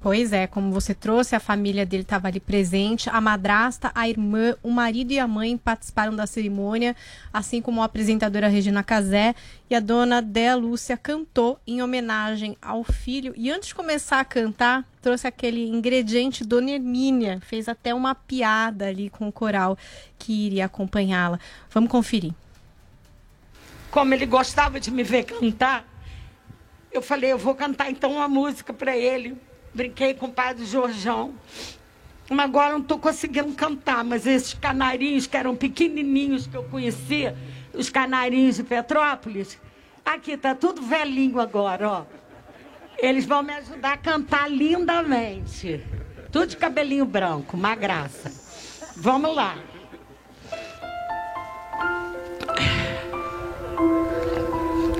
[0.00, 4.54] Pois é, como você trouxe, a família dele estava ali presente, a madrasta, a irmã,
[4.62, 6.94] o marido e a mãe participaram da cerimônia,
[7.32, 9.34] assim como a apresentadora Regina Casé
[9.68, 13.32] e a dona Dea Lúcia cantou em homenagem ao filho.
[13.36, 18.86] E antes de começar a cantar, trouxe aquele ingrediente Dona Hermínia, fez até uma piada
[18.86, 19.76] ali com o coral
[20.18, 21.40] que iria acompanhá-la.
[21.70, 22.32] Vamos conferir.
[23.90, 25.84] Como ele gostava de me ver cantar,
[26.92, 29.36] eu falei, eu vou cantar então uma música para ele.
[29.72, 31.34] Brinquei com o padre Jorjão.
[32.28, 37.36] Mas agora não estou conseguindo cantar, mas esses canarinhos que eram pequenininhos que eu conhecia,
[37.74, 39.58] os canarinhos de Petrópolis,
[40.04, 42.04] aqui tá tudo velhinho agora, ó.
[42.98, 45.84] Eles vão me ajudar a cantar lindamente.
[46.30, 48.30] Tudo de cabelinho branco, uma graça.
[48.96, 49.56] Vamos lá.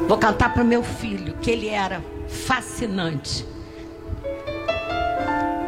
[0.09, 3.47] Vou cantar para o meu filho, que ele era fascinante.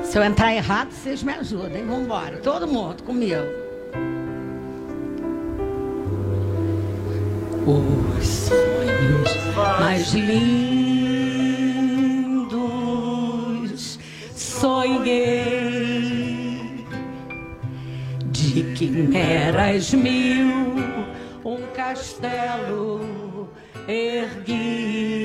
[0.03, 1.87] Se eu entrar errado, vocês me ajudem.
[1.87, 2.39] Vamos embora.
[2.39, 3.41] Todo mundo comigo.
[7.65, 9.31] Os sonhos
[9.81, 10.93] mais lindos
[14.63, 15.43] sonhei
[18.27, 20.77] de quimeras mil,
[21.45, 23.49] um castelo
[23.89, 25.23] ergui.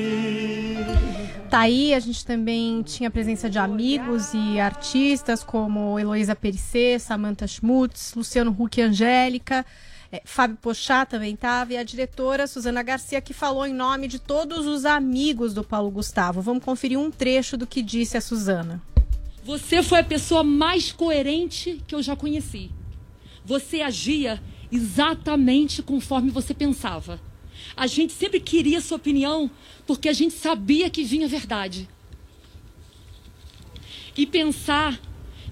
[1.48, 6.98] Tá aí, a gente também tinha a presença de amigos e artistas como Heloísa Perissé,
[6.98, 9.64] Samantha Schmutz, Luciano Huck e Angélica.
[10.10, 14.18] é, Fábio Pochá também estava, e a diretora Suzana Garcia, que falou em nome de
[14.18, 16.42] todos os amigos do Paulo Gustavo.
[16.42, 18.82] Vamos conferir um trecho do que disse a Suzana.
[19.44, 22.70] Você foi a pessoa mais coerente que eu já conheci.
[23.44, 24.40] Você agia
[24.70, 27.20] exatamente conforme você pensava.
[27.76, 29.50] A gente sempre queria sua opinião
[29.86, 31.88] porque a gente sabia que vinha verdade.
[34.16, 35.00] E pensar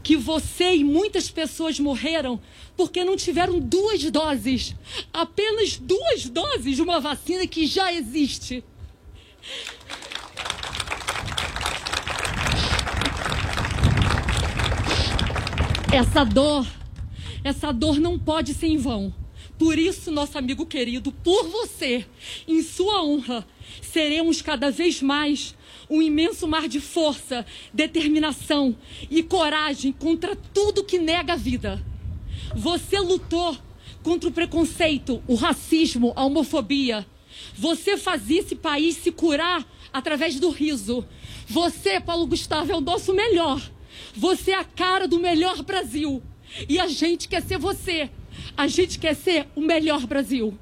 [0.02, 2.40] que você e muitas pessoas morreram
[2.76, 4.74] porque não tiveram duas doses,
[5.12, 8.62] apenas duas doses de uma vacina que já existe.
[15.92, 16.66] Essa dor,
[17.46, 19.14] essa dor não pode ser em vão.
[19.56, 22.04] Por isso, nosso amigo querido, por você,
[22.46, 23.46] em sua honra,
[23.80, 25.54] seremos cada vez mais
[25.88, 28.76] um imenso mar de força, determinação
[29.08, 31.80] e coragem contra tudo que nega a vida.
[32.54, 33.56] Você lutou
[34.02, 37.06] contra o preconceito, o racismo, a homofobia.
[37.54, 41.06] Você fazia esse país se curar através do riso.
[41.46, 43.62] Você, Paulo Gustavo, é o nosso melhor.
[44.14, 46.22] Você é a cara do melhor Brasil.
[46.68, 48.10] E a gente quer ser você.
[48.56, 50.56] A gente quer ser o melhor Brasil.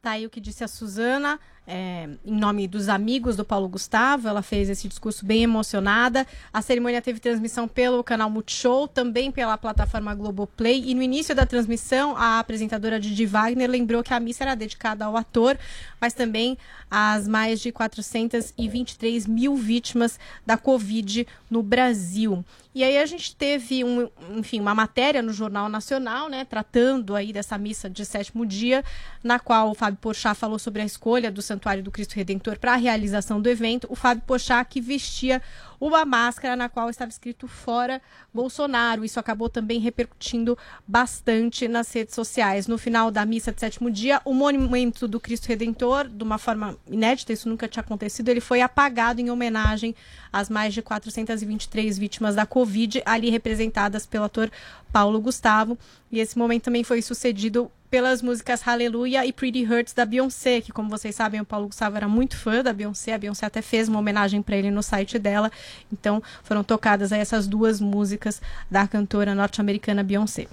[0.00, 4.28] Tá aí o que disse a Suzana, é, em nome dos amigos do Paulo Gustavo.
[4.28, 6.24] Ela fez esse discurso bem emocionada.
[6.52, 10.80] A cerimônia teve transmissão pelo canal Multishow, também pela plataforma Globoplay.
[10.86, 15.04] E no início da transmissão, a apresentadora Didi Wagner lembrou que a missa era dedicada
[15.04, 15.58] ao ator,
[16.00, 16.56] mas também
[16.88, 22.44] às mais de 423 mil vítimas da Covid no Brasil.
[22.76, 24.06] E aí a gente teve, um,
[24.36, 28.84] enfim, uma matéria no Jornal Nacional, né, tratando aí dessa missa de sétimo dia,
[29.24, 32.74] na qual o Fábio Porchat falou sobre a escolha do Santuário do Cristo Redentor para
[32.74, 33.86] a realização do evento.
[33.90, 35.40] O Fábio Porchat que vestia
[35.80, 38.00] uma máscara na qual estava escrito fora
[38.32, 39.04] Bolsonaro.
[39.04, 40.56] Isso acabou também repercutindo
[40.86, 42.66] bastante nas redes sociais.
[42.66, 46.76] No final da missa de sétimo dia, o monumento do Cristo Redentor, de uma forma
[46.88, 49.94] inédita, isso nunca tinha acontecido, ele foi apagado em homenagem
[50.32, 54.50] às mais de 423 vítimas da Covid, ali representadas pelo ator
[54.92, 55.78] Paulo Gustavo.
[56.10, 60.72] E esse momento também foi sucedido pelas músicas Hallelujah e Pretty Hurts da Beyoncé, que
[60.72, 63.88] como vocês sabem, o Paulo Gustavo era muito fã da Beyoncé, a Beyoncé até fez
[63.88, 65.50] uma homenagem para ele no site dela.
[65.92, 70.46] Então, foram tocadas aí essas duas músicas da cantora norte-americana Beyoncé.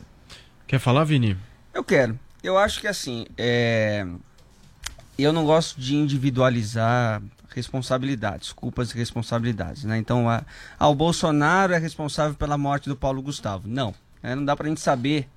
[0.68, 1.38] Quer falar, Vini?
[1.74, 2.18] Eu quero.
[2.44, 4.06] Eu acho que assim, é...
[5.18, 9.98] eu não gosto de individualizar responsabilidades, culpas e responsabilidades, né?
[9.98, 10.44] Então, a...
[10.80, 13.68] ah, o Bolsonaro é responsável pela morte do Paulo Gustavo.
[13.68, 14.36] Não, né?
[14.36, 15.28] não dá pra gente saber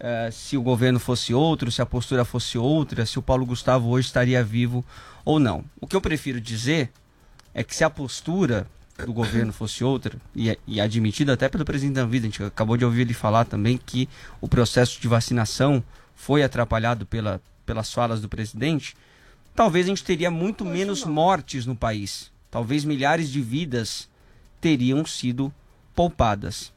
[0.00, 3.90] eh, se o governo fosse outro, se a postura fosse outra, se o Paulo Gustavo
[3.90, 4.84] hoje estaria vivo
[5.24, 5.62] ou não.
[5.78, 6.90] O que eu prefiro dizer
[7.52, 8.66] é que se a postura
[9.04, 12.76] do governo fosse outra, e, e admitida até pelo presidente da vida, a gente acabou
[12.76, 14.08] de ouvir ele falar também que
[14.40, 15.82] o processo de vacinação
[16.14, 18.96] foi atrapalhado pela, pelas falas do presidente,
[19.54, 22.30] talvez a gente teria muito menos mortes no país.
[22.50, 24.08] Talvez milhares de vidas
[24.60, 25.52] teriam sido
[25.94, 26.72] poupadas.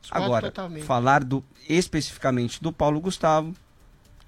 [0.00, 0.84] Discordo Agora, totalmente.
[0.84, 3.54] falar do, especificamente do Paulo Gustavo,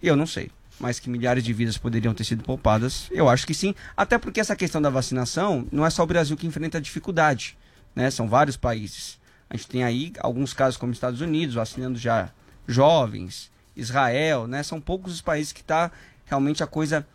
[0.03, 0.51] eu não sei.
[0.81, 3.75] Mas que milhares de vidas poderiam ter sido poupadas, eu acho que sim.
[3.97, 7.57] Até porque essa questão da vacinação não é só o Brasil que enfrenta dificuldade.
[7.95, 8.11] né?
[8.11, 9.19] São vários países.
[9.49, 12.31] A gente tem aí alguns casos como Estados Unidos, vacinando já
[12.67, 14.63] jovens, Israel, né?
[14.63, 15.91] São poucos os países que está
[16.25, 17.07] realmente a coisa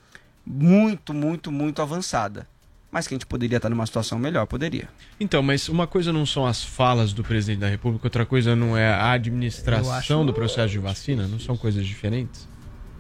[0.45, 2.47] muito, muito, muito avançada.
[2.91, 4.87] Mas que a gente poderia estar numa situação melhor, poderia.
[5.19, 8.77] Então, mas uma coisa não são as falas do presidente da República, outra coisa não
[8.77, 11.27] é a administração do processo de vacina?
[11.27, 12.47] Não são coisas diferentes?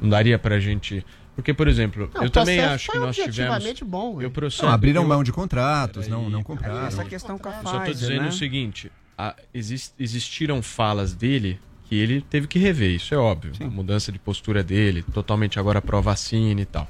[0.01, 1.05] Não daria pra gente.
[1.35, 3.81] Porque, por exemplo, Não, eu também acho foi que nós tivemos.
[3.83, 6.85] bom, eu processo, Não, abriram eu- mão de contratos, não, não compraram.
[6.87, 8.27] Essa questão com a Eu só tô Pfizer, dizendo né?
[8.29, 13.53] o seguinte: a- exis- existiram falas dele que ele teve que rever, isso é óbvio.
[13.61, 16.89] A mudança de postura dele, totalmente agora pró-vacina e tal.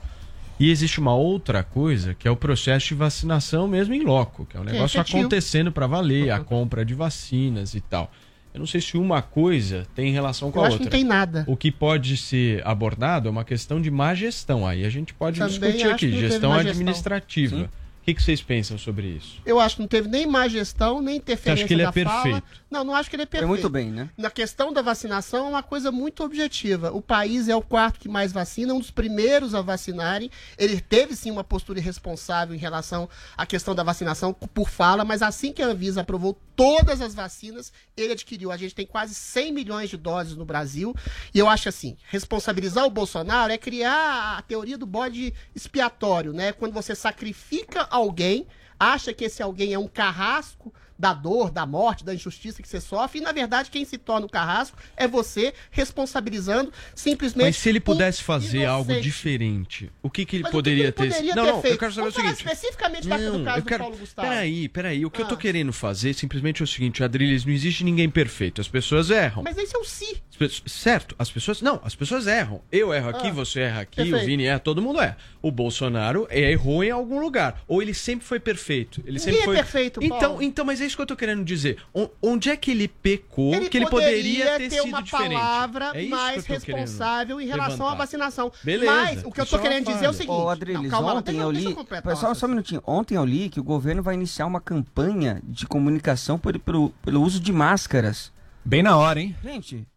[0.59, 4.57] E existe uma outra coisa que é o processo de vacinação mesmo em loco, que
[4.57, 5.19] é um é negócio efetivo.
[5.19, 8.11] acontecendo para valer, a compra de vacinas e tal.
[8.53, 10.97] Eu não sei se uma coisa tem relação com Eu a acho que outra.
[10.97, 11.45] não tem nada.
[11.47, 14.65] O que pode ser abordado é uma questão de má gestão.
[14.65, 17.55] Aí a gente pode Também discutir aqui, gestão administrativa.
[17.57, 17.69] Sim.
[18.07, 19.41] O que, que vocês pensam sobre isso?
[19.45, 22.23] Eu acho que não teve nem má gestão, nem interferência que ele é fala.
[22.23, 22.61] perfeito?
[22.71, 23.49] Não, não acho que ele é perfeito.
[23.49, 24.09] muito bem, né?
[24.15, 26.89] Na questão da vacinação é uma coisa muito objetiva.
[26.93, 30.31] O país é o quarto que mais vacina, um dos primeiros a vacinarem.
[30.57, 35.21] Ele teve sim uma postura irresponsável em relação à questão da vacinação por fala, mas
[35.21, 38.51] assim que a Anvisa aprovou todas as vacinas, ele adquiriu.
[38.51, 40.95] A gente tem quase 100 milhões de doses no Brasil.
[41.33, 46.51] E eu acho assim, responsabilizar o Bolsonaro é criar a teoria do bode expiatório, né?
[46.51, 48.47] Quando você sacrifica alguém,
[48.79, 52.81] acha que esse alguém é um carrasco da dor, da morte, da injustiça que você
[52.81, 57.45] sofre, e na verdade quem se torna o carrasco é você, responsabilizando simplesmente.
[57.45, 59.03] Mas se ele um pudesse fazer algo inocente.
[59.03, 61.77] diferente, o que, que ele Mas poderia que ele ter poderia Não, ter não, eu
[61.77, 62.37] quero saber Vamos o seguinte.
[62.37, 63.83] especificamente da- do caso eu do quero...
[63.83, 64.27] Paulo Gustavo.
[64.27, 65.05] Peraí, peraí.
[65.05, 65.37] O que eu tô Ah.
[65.37, 68.59] querendo fazer simplesmente é o seguinte, Adriles, não existe ninguém perfeito.
[68.59, 69.43] As pessoas erram.
[69.43, 70.21] Mas esse é o si.
[70.65, 71.61] Certo, as pessoas.
[71.61, 72.61] Não, as pessoas erram.
[72.71, 74.23] Eu erro aqui, Ah, você erra aqui, perfeito.
[74.23, 75.17] o Vini erra, todo mundo erra.
[75.41, 77.61] O Bolsonaro errou em algum lugar.
[77.67, 79.01] Ou ele sempre foi perfeito.
[79.05, 79.55] Ele sempre Ninguém é foi.
[79.55, 80.43] perfeito, então, Paulo.
[80.43, 81.77] então, mas é isso que eu tô querendo dizer.
[82.21, 85.33] Onde é que ele pecou Ele que ele poderia ter, ter sido uma diferente?
[85.33, 87.95] palavra É mais responsável em relação à levantar.
[87.95, 88.51] vacinação.
[88.63, 90.31] Beleza, Mas o que eu tô é querendo dizer é o seguinte.
[90.31, 91.75] Ô, Adriles, Não, calma ontem deixa, eu li.
[92.03, 92.81] Pessoal, só um minutinho.
[92.85, 97.21] Ontem eu li que o governo vai iniciar uma campanha de comunicação por- pelo, pelo
[97.21, 98.31] uso de máscaras.
[98.63, 99.35] Bem na hora, hein?
[99.43, 99.87] Gente,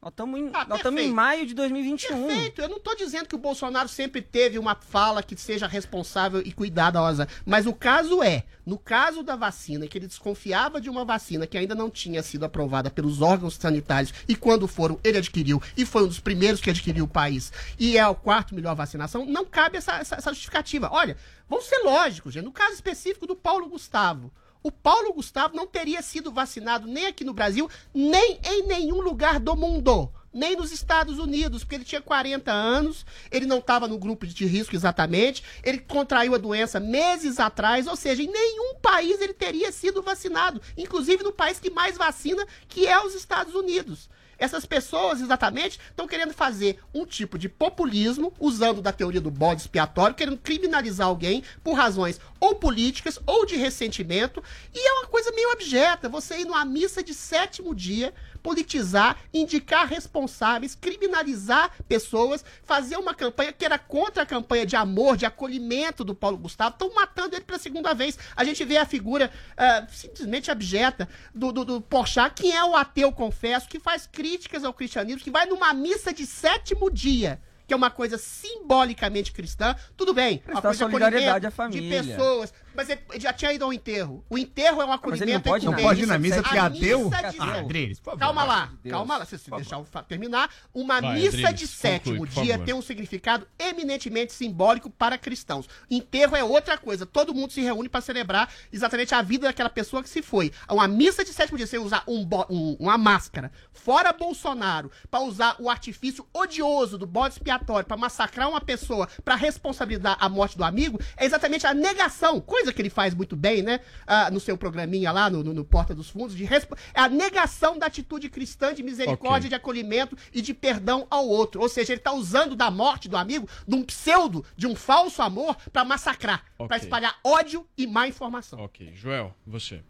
[0.00, 2.26] nós estamos em, Ah, nós em maio de 2021.
[2.26, 6.40] Perfeito, eu não tô dizendo que o Bolsonaro sempre teve uma fala que seja responsável
[6.44, 11.04] e cuidadosa, mas o caso é, no caso da vacina, que ele desconfiava de uma
[11.04, 15.60] vacina que ainda não tinha sido aprovada pelos órgãos sanitários e quando foram, ele adquiriu
[15.76, 19.24] e foi um dos primeiros que adquiriu o país e é o quarto melhor vacinação,
[19.26, 20.88] não cabe essa, essa, essa justificativa.
[20.92, 21.16] Olha,
[21.48, 24.30] vamos ser lógicos, gente, no caso específico do Paulo Gustavo,
[24.66, 29.38] o Paulo Gustavo não teria sido vacinado nem aqui no Brasil, nem em nenhum lugar
[29.38, 30.10] do mundo.
[30.32, 34.44] Nem nos Estados Unidos, porque ele tinha 40 anos, ele não estava no grupo de
[34.44, 39.70] risco exatamente, ele contraiu a doença meses atrás, ou seja, em nenhum país ele teria
[39.70, 44.10] sido vacinado, inclusive no país que mais vacina, que é os Estados Unidos.
[44.38, 49.62] Essas pessoas, exatamente, estão querendo fazer um tipo de populismo, usando da teoria do bode
[49.62, 54.42] expiatório, querendo criminalizar alguém por razões ou políticas ou de ressentimento.
[54.74, 56.08] E é uma coisa meio abjeta.
[56.08, 58.12] Você ir numa missa de sétimo dia,
[58.46, 65.16] politizar, indicar responsáveis, criminalizar pessoas, fazer uma campanha que era contra a campanha de amor,
[65.16, 66.70] de acolhimento do Paulo Gustavo.
[66.70, 68.16] Estão matando ele pela segunda vez.
[68.36, 72.76] A gente vê a figura ah, simplesmente abjeta do, do, do Porchat, que é o
[72.76, 77.40] ateu, confesso, que faz críticas ao cristianismo, que vai numa missa de sétimo dia.
[77.66, 80.40] Que é uma coisa simbolicamente cristã, tudo bem.
[80.46, 82.00] Uma Prestar coisa de solidariedade à família.
[82.00, 82.54] De pessoas.
[82.76, 84.24] Mas ele já tinha ido ao enterro.
[84.28, 85.48] O enterro é um Mas ele não acolhimento.
[85.48, 87.10] pode ir na com pode ir na missa porque é A ateu?
[87.38, 88.18] Ah, Adriles, por favor.
[88.18, 88.92] Calma lá, Deus.
[88.92, 90.50] calma lá, se você deixar eu terminar.
[90.74, 95.68] Uma Vai, missa Adriles, de sétimo conclui, dia tem um significado eminentemente simbólico para cristãos.
[95.90, 97.06] Enterro é outra coisa.
[97.06, 100.52] Todo mundo se reúne para celebrar exatamente a vida daquela pessoa que se foi.
[100.68, 105.56] Uma missa de sétimo dia, você usar um um- uma máscara, fora Bolsonaro, para usar
[105.60, 110.64] o artifício odioso do bode expiatório para massacrar uma pessoa, para responsabilizar a morte do
[110.64, 113.80] amigo, é exatamente a negação, coisa que ele faz muito bem, né?
[114.06, 117.08] ah, no seu programinha lá, no, no- no Porta dos Fundos, de respo- é a
[117.08, 119.48] negação da atitude cristã de misericórdia, Ok.
[119.48, 121.60] de acolhimento e de perdão ao outro.
[121.60, 125.22] Ou seja, ele está usando da morte do amigo, de um pseudo, de um falso
[125.22, 126.78] amor, para massacrar, para Ok.
[126.78, 128.60] espalhar ódio e má informação.
[128.60, 129.82] Ok, Joel, você.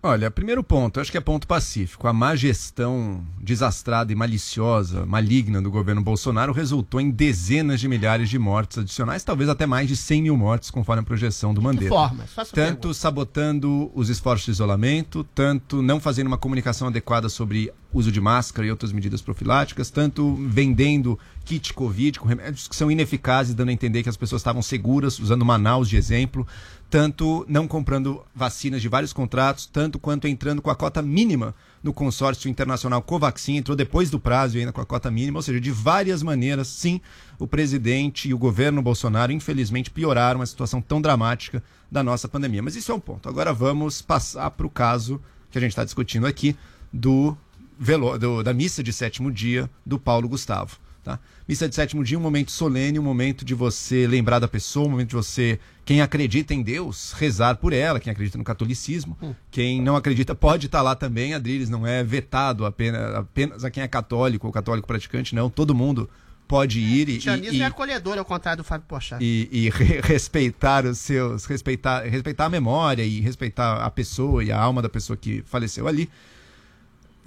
[0.00, 2.06] Olha, primeiro ponto, acho que é ponto pacífico.
[2.06, 8.30] A má gestão desastrada e maliciosa, maligna do governo Bolsonaro resultou em dezenas de milhares
[8.30, 11.66] de mortes adicionais, talvez até mais de 100 mil mortes, conforme a projeção do Que
[11.66, 11.88] Mandetta.
[11.88, 12.24] forma?
[12.28, 12.94] Só essa Tanto pergunta.
[12.94, 18.68] sabotando os esforços de isolamento, tanto não fazendo uma comunicação adequada sobre uso de máscara
[18.68, 21.18] e outras medidas profiláticas, tanto vendendo
[21.48, 25.18] kit Covid com remédios que são ineficazes, dando a entender que as pessoas estavam seguras,
[25.18, 26.46] usando Manaus de exemplo,
[26.90, 31.90] tanto não comprando vacinas de vários contratos, tanto quanto entrando com a cota mínima no
[31.94, 35.58] consórcio internacional Covaxin, entrou depois do prazo e ainda com a cota mínima, ou seja,
[35.58, 37.00] de várias maneiras, sim,
[37.38, 42.62] o presidente e o governo Bolsonaro, infelizmente, pioraram a situação tão dramática da nossa pandemia.
[42.62, 43.26] Mas isso é um ponto.
[43.26, 45.18] Agora vamos passar para o caso
[45.50, 46.54] que a gente está discutindo aqui
[46.92, 47.34] do,
[47.78, 50.76] velo, do- da missa de sétimo dia do Paulo Gustavo.
[51.08, 51.18] Tá?
[51.48, 54.90] Missa de sétimo dia, um momento solene, um momento de você lembrar da pessoa, um
[54.90, 59.16] momento de você, quem acredita em Deus, rezar por ela, quem acredita no catolicismo.
[59.50, 61.32] Quem não acredita pode estar lá também.
[61.32, 65.48] Adriles não é vetado apenas, apenas a quem é católico ou católico praticante, não.
[65.48, 66.10] Todo mundo
[66.46, 69.16] pode ir e, O cristianismo e- é acolhedor, ao contrário do Fábio Pochá.
[69.18, 74.52] e, e re- respeitar os seus respeitar respeitar a memória e respeitar a pessoa e
[74.52, 76.08] a alma da pessoa que faleceu ali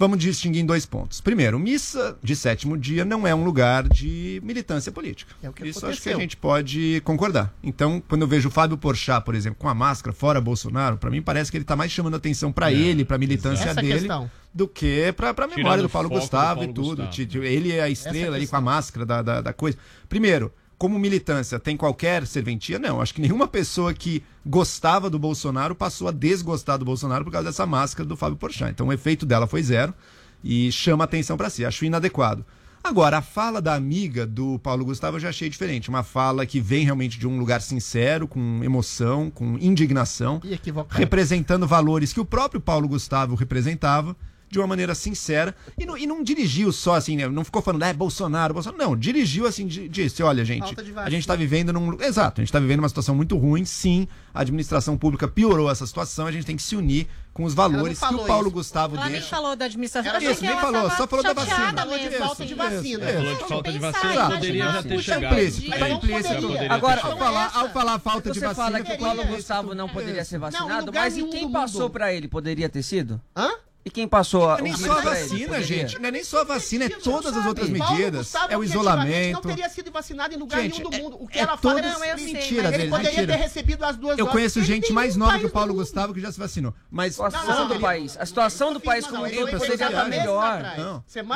[0.02, 4.40] vamos distinguir em dois pontos primeiro missa de sétimo dia não é um lugar de
[4.44, 6.20] militância política É o que isso acho que a aconteceu.
[6.20, 10.12] gente pode concordar então quando eu vejo o Fábio Porchat por exemplo com a máscara
[10.12, 13.14] fora Bolsonaro para mim parece que ele está mais chamando atenção para É, ele para
[13.14, 14.28] a militância Essa dele questão.
[14.52, 17.04] do que para a memória do Paulo o foco do Gustavo Paulo e tudo.
[17.06, 17.10] Gustavo.
[17.28, 19.78] Ti- Ele é a é estrela ali com a máscara da, da, da coisa.
[20.08, 20.52] Primeiro,
[20.82, 22.76] como militância, tem qualquer serventia?
[22.76, 23.00] Não.
[23.00, 27.46] Acho que nenhuma pessoa que gostava do Bolsonaro passou a desgostar do Bolsonaro por causa
[27.50, 28.72] dessa máscara do Fábio Porchat.
[28.72, 29.94] Então o efeito dela foi zero
[30.42, 31.64] e chama atenção para si.
[31.64, 32.44] Acho inadequado.
[32.82, 35.88] Agora, a fala da amiga do Paulo Gustavo eu já achei diferente.
[35.88, 40.98] Uma fala que vem realmente de um lugar sincero, com emoção, com indignação E equivocado.
[40.98, 44.16] representando valores que o próprio Paulo Gustavo representava
[44.52, 47.26] de uma maneira sincera e não, e não dirigiu só assim, né?
[47.26, 48.82] não ficou falando, é Bolsonaro, Bolsonaro.
[48.84, 51.98] Não, dirigiu assim, di- disse: olha, gente, Falta de a gente está vivendo num.
[52.02, 54.06] Exato, a gente está vivendo uma situação muito ruim, sim.
[54.34, 57.98] A administração pública piorou essa situação, a gente tem que se unir com os valores
[57.98, 58.50] que o Paulo isso.
[58.50, 59.28] Gustavo Ela nem deixa.
[59.28, 60.10] falou da administração.
[60.14, 61.86] Ela isso, nem ela falou, só falou da vacina.
[61.86, 63.04] mesmo, Isso, falta de isso, vacina.
[63.10, 63.18] isso.
[63.18, 65.32] Falou de falta de vacina, imaginar, poderia já ter puxa, chegado.
[65.32, 66.34] implícito, tá implícito.
[66.42, 68.64] poderia ter Agora, Ao falar, ao falar falta de Você vacina.
[68.66, 72.28] fala que o Paulo Gustavo não poderia ser vacinado, mas e quem passou pra ele?
[72.28, 73.18] Poderia ter sido?
[73.36, 73.50] Hã?
[73.84, 75.04] E quem passou a, Não é nem só a ele?
[75.10, 75.64] vacina, Poderia?
[75.66, 75.98] gente.
[75.98, 78.32] Não é nem só a vacina, é todas as outras medidas.
[78.48, 79.32] É o isolamento.
[79.34, 81.16] não teria sido vacinado em lugar Gente, nenhum do é- mundo.
[81.20, 82.62] O que é ela fala todas- é Não, eu sei, mentira.
[82.62, 83.32] mas Ele ele- poderia mentira.
[83.36, 84.32] ter recebido as duas Eu doses.
[84.32, 85.74] conheço Ele gente tem mais nova que o Paulo.
[85.74, 86.72] Gustavo que já se vacinou.
[86.90, 88.16] Mas A situação do país.
[88.18, 90.62] A situação do país como um todo estar mês melhor.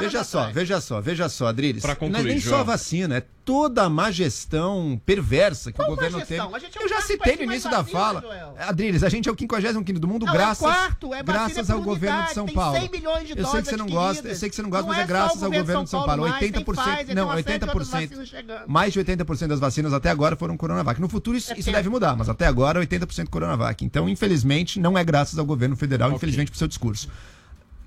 [0.00, 1.82] Veja só, veja só, veja só, Adriles.
[1.82, 5.88] Não é concluir, nem só a vacina, é toda a má gestão perversa que Qual
[5.88, 8.54] o governo é o Eu já citei no início da fala.
[8.58, 12.34] Adriles, a gente é o 55 do mundo graças, é é graças ao governo de
[12.36, 12.78] São Paulo.
[12.78, 14.82] 100 milhões de eu sei que você não gosta, eu sei que você não gosta,
[14.82, 16.22] Não mas é é graças o ao governo de São Paulo.
[16.22, 18.68] Paulo mais, tem 80%, Pfizer, não, tem uma série de outras 80%, vacinas chegando.
[18.68, 21.00] mais de 80% das vacinas até agora foram Coronavac.
[21.00, 23.84] No futuro isso, isso deve mudar, mas até agora 80% Coronavac.
[23.84, 27.08] Então, infelizmente, não é graças ao governo federal, infelizmente pro seu discurso.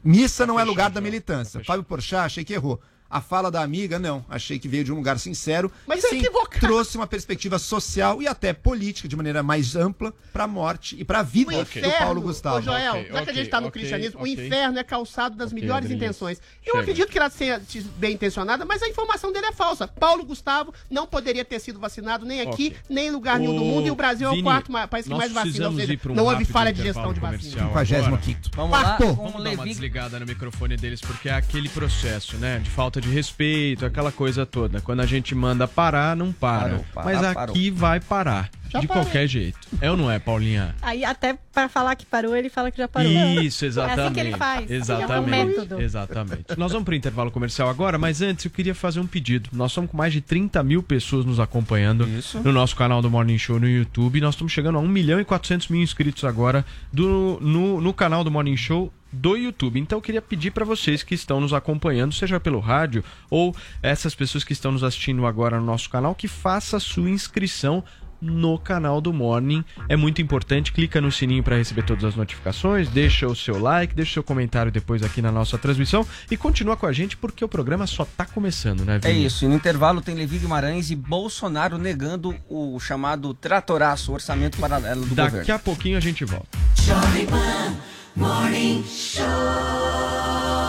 [0.04, 1.62] Missa não é lugar da militância.
[1.64, 2.80] Fábio Porchat, achei que errou.
[3.10, 4.24] A fala da amiga, não.
[4.30, 5.72] Achei que veio de um lugar sincero.
[5.88, 6.60] Mas é sim, equivocado.
[6.60, 11.04] trouxe uma perspectiva social e até política de maneira mais ampla para a morte e
[11.04, 12.58] para a vida O do Paulo inferno, Gustavo.
[12.58, 15.36] Ô Joel, Ok, já que a gente tá no ok, cristianismo, o inferno é calçado
[15.36, 16.40] das melhores intenções.
[16.64, 16.80] Eu Chega.
[16.82, 17.62] acredito que ela seja
[17.98, 19.88] bem intencionada, mas a informação dele é falsa.
[19.88, 23.66] Paulo Gustavo não poderia ter sido vacinado nem aqui, nem em lugar nenhum do Ô,
[23.66, 26.14] mundo, e o Brasil é Vini, o quarto país que mais vacina, ou seja, um
[26.14, 27.64] não houve falha de gestão de vacina.
[27.68, 28.22] comercial agora.
[28.22, 28.38] 55º.
[28.56, 29.14] Vamos lá, Quarto.
[29.16, 32.60] Vamos o dar uma desligada no microfone deles, porque é aquele processo, né?
[32.60, 34.82] De falta de respeito, aquela coisa toda.
[34.82, 36.60] Quando a gente manda parar, não para.
[36.70, 37.56] Parou, parar, Mas parou.
[37.56, 38.50] aqui vai parar.
[38.72, 39.04] Já de parei.
[39.04, 39.58] qualquer jeito.
[39.82, 40.76] É ou não é, Paulinha?
[40.82, 43.10] Aí até pra falar que parou, ele fala que já parou.
[43.12, 44.00] Isso, É exatamente.
[44.02, 44.70] assim que ele faz.
[44.70, 45.72] Exatamente.
[45.72, 45.80] É um.
[45.82, 46.44] Exatamente.
[46.58, 49.50] Nós vamos para o intervalo comercial agora, mas antes eu queria fazer um pedido.
[49.54, 52.08] Nós somos com mais de 30 mil pessoas nos acompanhando
[52.44, 54.22] no nosso canal do Morning Show no YouTube.
[54.22, 58.24] Nós estamos chegando a 1 milhão e 400 mil inscritos agora do, no, no canal
[58.24, 59.80] do Morning Show do YouTube.
[59.80, 64.14] Então eu queria pedir para vocês que estão nos acompanhando, seja pelo rádio ou essas
[64.16, 67.84] pessoas que estão nos assistindo agora no nosso canal, que faça a sua inscrição
[68.22, 69.64] no canal do Morning.
[69.88, 70.74] É muito importante.
[70.74, 74.24] Clica no sininho para receber todas as notificações, deixa o seu like, deixa o seu
[74.24, 78.04] comentário depois aqui na nossa transmissão e continua com a gente porque o programa só
[78.04, 79.26] tá começando, né, É Vini?
[79.26, 85.06] isso, e no intervalo tem Levi Guimarães e Bolsonaro negando o chamado tratoraço, orçamento paralelo
[85.06, 85.56] do Daqui governo.
[85.56, 86.50] a pouquinho a gente volta.
[88.20, 90.69] Jovem Pan Morning Show.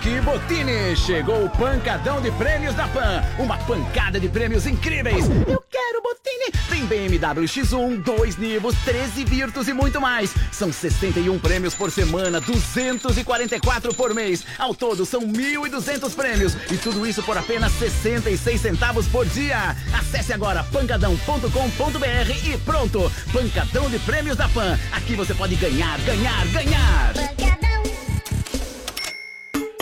[0.00, 0.96] Aqui Botini!
[0.96, 3.22] Chegou o pancadão de prêmios da Pan.
[3.38, 5.26] Uma pancada de prêmios incríveis.
[5.46, 6.50] Eu quero Botini!
[6.70, 10.32] Tem BMW X1, 2 Nivos, 13 Virtus e muito mais.
[10.50, 14.42] São 61 prêmios por semana, 244 por mês.
[14.58, 16.56] Ao todo são 1.200 prêmios.
[16.70, 19.76] E tudo isso por apenas 66 centavos por dia.
[19.92, 23.12] Acesse agora pancadão.com.br e pronto!
[23.30, 24.78] Pancadão de prêmios da Pan.
[24.92, 27.69] Aqui você pode ganhar, ganhar, ganhar!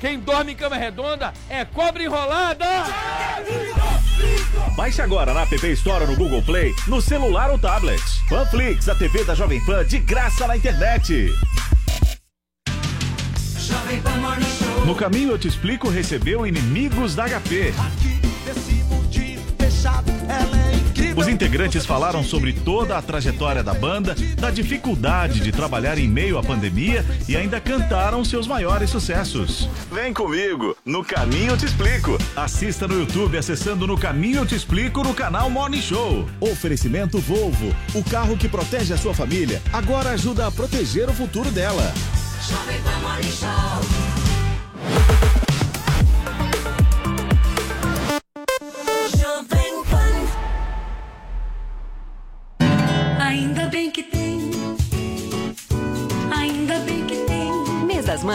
[0.00, 2.66] quem dorme em cama redonda é cobra enrolada!
[4.74, 8.02] Baixe agora na App Store no Google Play, no celular ou tablet.
[8.28, 11.30] Panflix, a TV da Jovem Pan de graça na internet.
[14.86, 17.74] No caminho eu te explico recebeu inimigos da HP.
[21.16, 26.38] Os integrantes falaram sobre toda a trajetória da banda, da dificuldade de trabalhar em meio
[26.38, 29.68] à pandemia e ainda cantaram seus maiores sucessos.
[29.92, 32.16] Vem comigo, no Caminho Eu Te Explico.
[32.36, 36.26] Assista no YouTube acessando No Caminho Eu Te Explico no canal Morning Show.
[36.40, 41.50] Oferecimento Volvo, o carro que protege a sua família, agora ajuda a proteger o futuro
[41.50, 41.92] dela.
[42.48, 44.19] Jovem Pan Morning Show.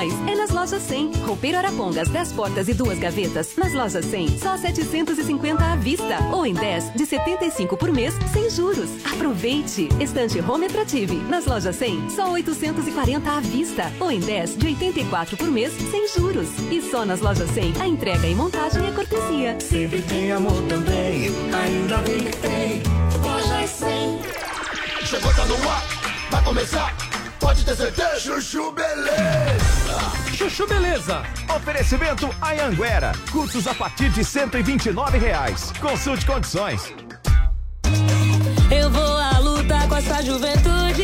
[0.06, 1.14] Mães é nas lojas 100.
[1.26, 3.56] Roupeiro Arapongas, 10 portas e duas gavetas.
[3.58, 6.20] Nas lojas 100, só 750 à vista.
[6.32, 8.90] Ou em 10, de 75 por mês, sem juros.
[9.12, 9.90] Aproveite!
[10.00, 11.16] Estante Home Attractive.
[11.16, 13.92] Nas lojas 100, só 840 à vista.
[14.00, 16.50] Ou em 10, de 84 por mês, sem juros.
[16.72, 19.58] E só nas lojas 100, a entrega e montagem é cortesia.
[19.60, 21.32] Sempre tem amor também.
[21.52, 22.84] Ainda bem que tem.
[23.24, 24.20] Lojas 100.
[25.06, 25.84] Chegou, tá no ar,
[26.30, 27.15] vai começar.
[27.40, 28.20] Pode ter certeza.
[28.20, 30.36] Chuchu Beleza.
[30.36, 31.24] Chuchu Beleza.
[31.56, 33.12] Oferecimento Anhanguera.
[33.32, 35.72] Cursos a partir de 129 reais.
[35.80, 36.94] Consulte condições.
[38.72, 41.04] Eu vou à luta com essa juventude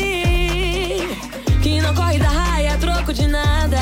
[1.62, 2.71] que não corre da raia,
[3.02, 3.78] troco de nada.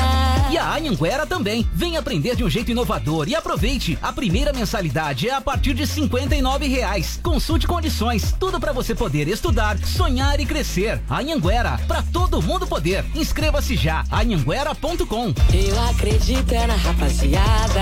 [0.50, 1.68] E a Anhanguera também.
[1.72, 3.98] Vem aprender de um jeito inovador e aproveite.
[4.02, 7.20] A primeira mensalidade é a partir de 59 reais.
[7.22, 8.34] Consulte condições.
[8.38, 11.00] Tudo para você poder estudar, sonhar e crescer.
[11.08, 13.04] Anhanguera, para todo mundo poder.
[13.14, 14.04] Inscreva-se já.
[14.10, 15.34] anhanguera.com.
[15.52, 17.80] Eu acredito é na rapaziada.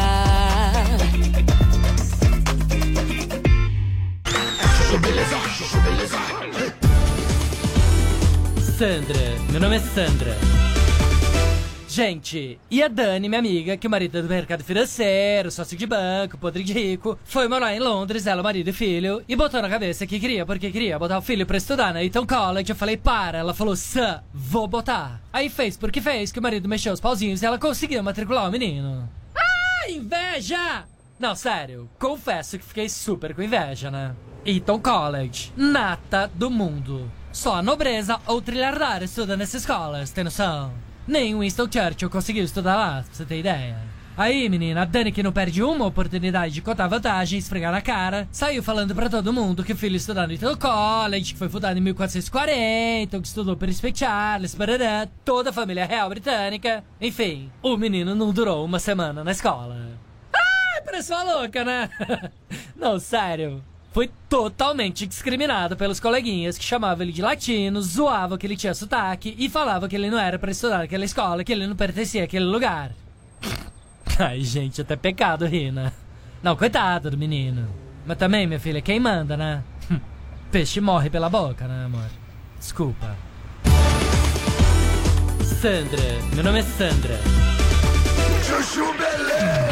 [8.78, 9.18] Sandra,
[9.51, 10.68] meu nome é Sandra.
[11.99, 15.85] Gente, e a Dani, minha amiga, que o marido é do mercado financeiro, sócio de
[15.85, 19.69] banco, podre de rico, foi morar em Londres, ela, marido e filho, e botou na
[19.69, 22.71] cabeça que queria, porque queria botar o filho pra estudar na Eton College.
[22.71, 23.39] Eu falei, para.
[23.39, 25.21] Ela falou, Sam, vou botar.
[25.33, 28.53] Aí fez porque fez, que o marido mexeu os pauzinhos e ela conseguiu matricular o
[28.53, 29.11] menino.
[29.35, 30.85] Ah, inveja!
[31.19, 34.15] Não, sério, confesso que fiquei super com inveja, né?
[34.47, 37.11] Eton College, nata do mundo.
[37.33, 40.87] Só a nobreza ou trilhardário estuda nessa escola, você tem noção?
[41.09, 43.79] Nem Winston Churchill conseguiu estudar lá, pra você ter ideia.
[44.15, 48.29] Aí, menina, a Dani que não perde uma oportunidade de contar vantagem, esfregar na cara,
[48.31, 51.79] saiu falando pra todo mundo que o filho estudou no Eton College, que foi fundado
[51.79, 56.85] em 1440, que estudou Príncipe Charles, barará, toda a família real britânica.
[57.01, 59.93] Enfim, o menino não durou uma semana na escola.
[60.31, 61.89] Ah, parece uma louca, né?
[62.77, 63.65] não, sério.
[63.93, 69.34] Foi totalmente discriminado pelos coleguinhas que chamavam ele de latino, zoavam que ele tinha sotaque
[69.39, 72.45] e falavam que ele não era pra estudar naquela escola, que ele não pertencia àquele
[72.45, 72.93] lugar.
[74.18, 75.93] Ai, gente, até pecado rir, né?
[76.43, 77.68] Não, coitado do menino.
[78.07, 79.62] Mas também, minha filha, quem manda, né?
[80.51, 82.09] Peixe morre pela boca, né, amor?
[82.59, 83.16] Desculpa.
[85.61, 86.03] Sandra,
[86.34, 87.18] meu nome é Sandra.
[88.45, 89.68] Chuchu Beleza.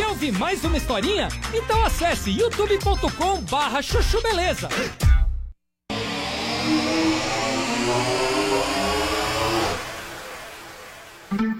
[0.00, 1.28] Quer ouvir mais uma historinha?
[1.52, 4.66] Então acesse youtube.com barra chuchu beleza.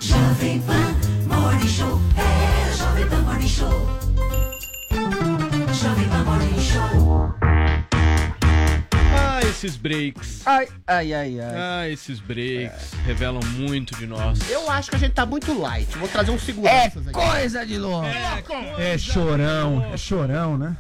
[0.01, 0.95] Jovem Pan
[1.29, 2.01] Morning Show.
[2.17, 4.00] É Jovem Pan Morning Show.
[9.61, 10.41] Esses breaks.
[10.47, 11.55] Ai, ai, ai, ai.
[11.55, 14.39] Ah, esses breaks revelam muito de nós.
[14.51, 15.87] Eu acho que a gente tá muito light.
[15.99, 17.13] Vou trazer um seguranças aqui.
[17.13, 18.07] Coisa de louco.
[18.79, 20.77] É chorão, é chorão, né?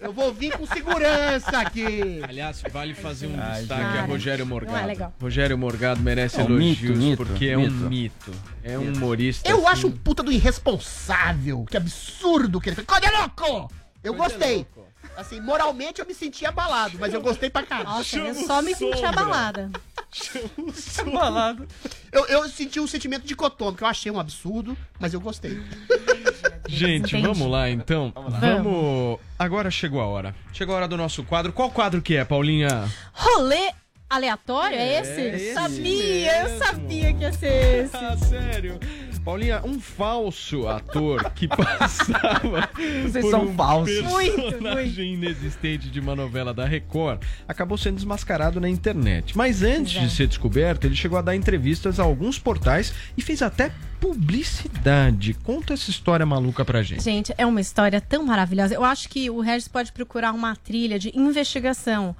[0.00, 2.20] Eu vou vir com segurança aqui.
[2.28, 3.98] Aliás, vale fazer um Ai, destaque gente.
[3.98, 4.76] a Rogério Morgado.
[4.76, 5.14] Não é legal.
[5.20, 7.74] Rogério Morgado merece É um mito, elogios mito, porque é um mito.
[7.88, 8.32] mito.
[8.62, 9.48] É um humorista.
[9.48, 11.64] Eu assim, acho um puta do irresponsável.
[11.68, 12.86] Que absurdo que ele fez.
[12.86, 13.72] Cadê louco?
[14.02, 14.56] Eu Coisa gostei.
[14.56, 14.87] louca.
[15.18, 17.88] Assim, moralmente eu me senti abalado, mas eu gostei pra caralho.
[17.88, 19.68] Nossa, eu só me senti abalada.
[21.00, 21.66] abalado.
[22.12, 23.82] Eu, eu senti um sentimento dicotômico.
[23.82, 25.60] Eu achei um absurdo, mas eu gostei.
[26.68, 27.26] Gente, Entendi.
[27.26, 28.12] vamos lá então.
[28.14, 29.18] Vamos.
[29.36, 30.36] Agora chegou a hora.
[30.52, 31.52] Chegou a hora do nosso quadro.
[31.52, 32.88] Qual quadro que é, Paulinha?
[33.12, 33.72] Rolê
[34.08, 35.20] aleatório é, esse?
[35.20, 36.58] esse sabia, eu mesmo.
[36.64, 37.96] sabia que ia ser esse.
[37.96, 38.78] Ah, sério?
[39.28, 42.66] Paulinha, um falso ator que passava
[43.02, 43.94] Vocês por são um falsos.
[43.94, 49.36] personagem inexistente de uma novela da Record acabou sendo desmascarado na internet.
[49.36, 50.00] Mas antes é.
[50.00, 53.70] de ser descoberto, ele chegou a dar entrevistas a alguns portais e fez até
[54.00, 55.34] publicidade.
[55.34, 57.04] Conta essa história maluca pra gente.
[57.04, 58.74] Gente, é uma história tão maravilhosa.
[58.74, 62.16] Eu acho que o Regis pode procurar uma trilha de investigação.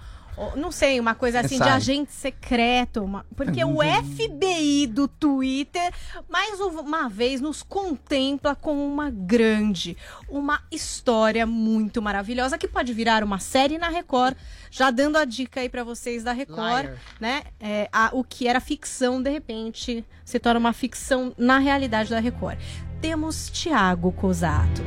[0.57, 3.03] Não sei, uma coisa assim de agente secreto.
[3.03, 5.93] uma- Porque o FBI do Twitter,
[6.28, 9.97] mais uma vez, nos contempla como uma grande,
[10.28, 14.36] uma história muito maravilhosa que pode virar uma série na Record.
[14.70, 16.97] Já dando a dica aí pra vocês da Record, Liar.
[17.20, 17.43] né?
[17.59, 22.20] É, a- o que era ficção, de repente, se torna uma ficção na realidade da
[22.20, 22.59] Record.
[23.01, 24.82] Temos Thiago Cosato.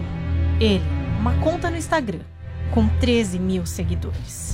[0.59, 0.83] Ele,
[1.19, 2.21] uma conta no Instagram,
[2.73, 4.50] com 13 mil seguidores.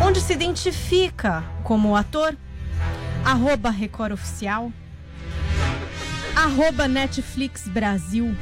[0.00, 2.36] Onde se identifica como ator,
[3.24, 4.72] arroba Record Oficial,
[6.34, 8.34] arroba Netflix Brasil,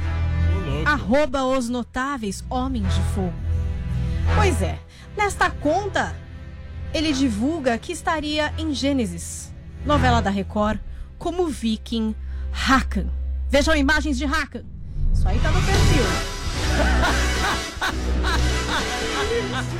[0.85, 3.33] arroba Os Notáveis Homens de Fogo.
[4.35, 4.79] Pois é,
[5.15, 6.15] nesta conta,
[6.93, 9.53] ele divulga que estaria em Gênesis,
[9.85, 10.79] novela da Record,
[11.17, 12.15] como viking
[12.51, 13.07] Hakan.
[13.49, 14.63] Vejam imagens de Hakan.
[15.13, 16.03] Isso aí tá no perfil.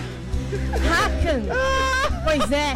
[0.55, 1.43] Hakan.
[2.23, 2.73] Pois é,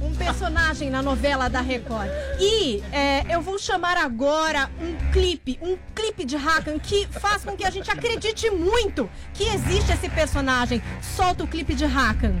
[0.00, 2.08] um personagem na novela da Record.
[2.38, 7.56] E é, eu vou chamar agora um clipe, um clipe de Hakan que faz com
[7.56, 10.82] que a gente acredite muito que existe esse personagem.
[11.00, 12.34] Solta o clipe de Hakan.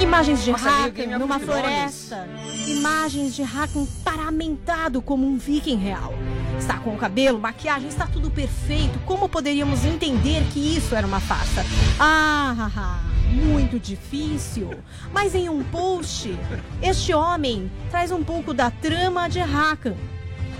[0.00, 2.28] Imagens de Nossa, Hakan numa floresta.
[2.66, 6.12] Imagens de Hakan paramentado como um viking real.
[6.58, 8.98] Está com o cabelo, maquiagem, está tudo perfeito.
[9.00, 11.64] Como poderíamos entender que isso era uma farsa?
[12.00, 13.00] Ah,
[13.30, 14.70] muito difícil.
[15.12, 16.36] Mas em um post,
[16.82, 19.94] este homem traz um pouco da trama de Hakan.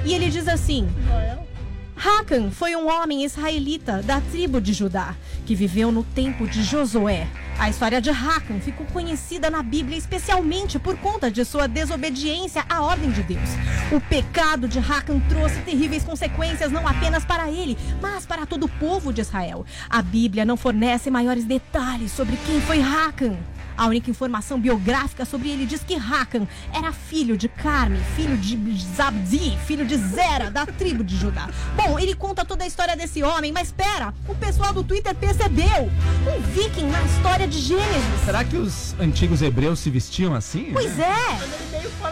[0.04, 0.88] E ele diz assim:
[1.96, 5.16] Hakan foi um homem israelita da tribo de Judá,
[5.46, 7.26] que viveu no tempo de Josué.
[7.58, 12.82] A história de Hakan ficou conhecida na Bíblia especialmente por conta de sua desobediência à
[12.82, 13.48] ordem de Deus.
[13.90, 18.68] O pecado de Hakan trouxe terríveis consequências não apenas para ele, mas para todo o
[18.68, 19.64] povo de Israel.
[19.88, 23.36] A Bíblia não fornece maiores detalhes sobre quem foi Hakan.
[23.76, 28.56] A única informação biográfica sobre ele diz que Hakan era filho de Carme, filho de
[28.96, 31.48] Zabdi, filho de Zera, da tribo de Judá.
[31.76, 35.90] Bom, ele conta toda a história desse homem, mas espera, o pessoal do Twitter percebeu.
[36.26, 38.24] Um viking na história de Gênesis.
[38.24, 40.70] Será que os antigos hebreus se vestiam assim?
[40.72, 41.38] Pois é!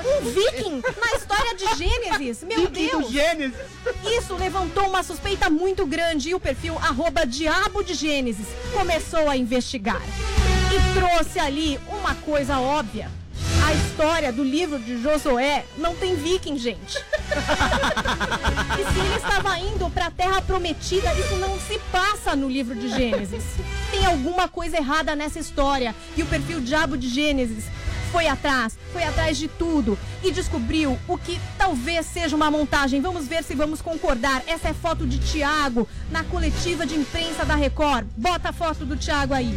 [0.07, 2.45] Um viking na história de Gênesis!
[2.45, 3.11] Meu Deus!
[3.11, 3.57] Gênesis.
[4.19, 9.37] Isso levantou uma suspeita muito grande e o perfil arroba Diabo de Gênesis começou a
[9.37, 10.03] investigar.
[10.75, 13.09] E trouxe ali uma coisa óbvia.
[13.65, 16.99] A história do livro de Josué não tem viking, gente.
[16.99, 22.75] e se ele estava indo para a Terra Prometida, isso não se passa no livro
[22.75, 23.45] de Gênesis.
[23.93, 25.95] Tem alguma coisa errada nessa história.
[26.17, 27.67] E o perfil Diabo de Gênesis
[28.15, 33.01] foi atrás, foi atrás de tudo e descobriu o que talvez seja uma montagem.
[33.01, 34.41] Vamos ver se vamos concordar.
[34.47, 38.07] Essa é foto de Tiago na coletiva de imprensa da Record.
[38.17, 39.53] Bota a foto do Tiago aí.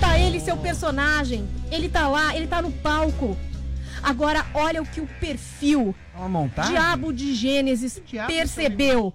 [0.00, 1.48] Tá ele, seu personagem.
[1.70, 3.38] Ele tá lá, ele tá no palco.
[4.02, 6.72] Agora, olha o que o perfil Uma montagem?
[6.72, 9.14] Diabo de Gênesis percebeu.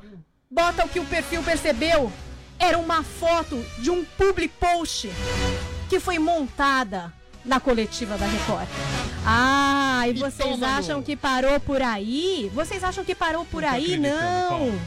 [0.50, 2.10] Bota o que o perfil percebeu.
[2.58, 5.10] Era uma foto de um public post
[5.90, 7.12] que foi montada
[7.46, 8.68] na coletiva da Record.
[9.26, 12.52] Ah, e vocês acham que parou por aí?
[12.54, 13.98] Vocês acham que parou por aí?
[13.98, 14.78] Não!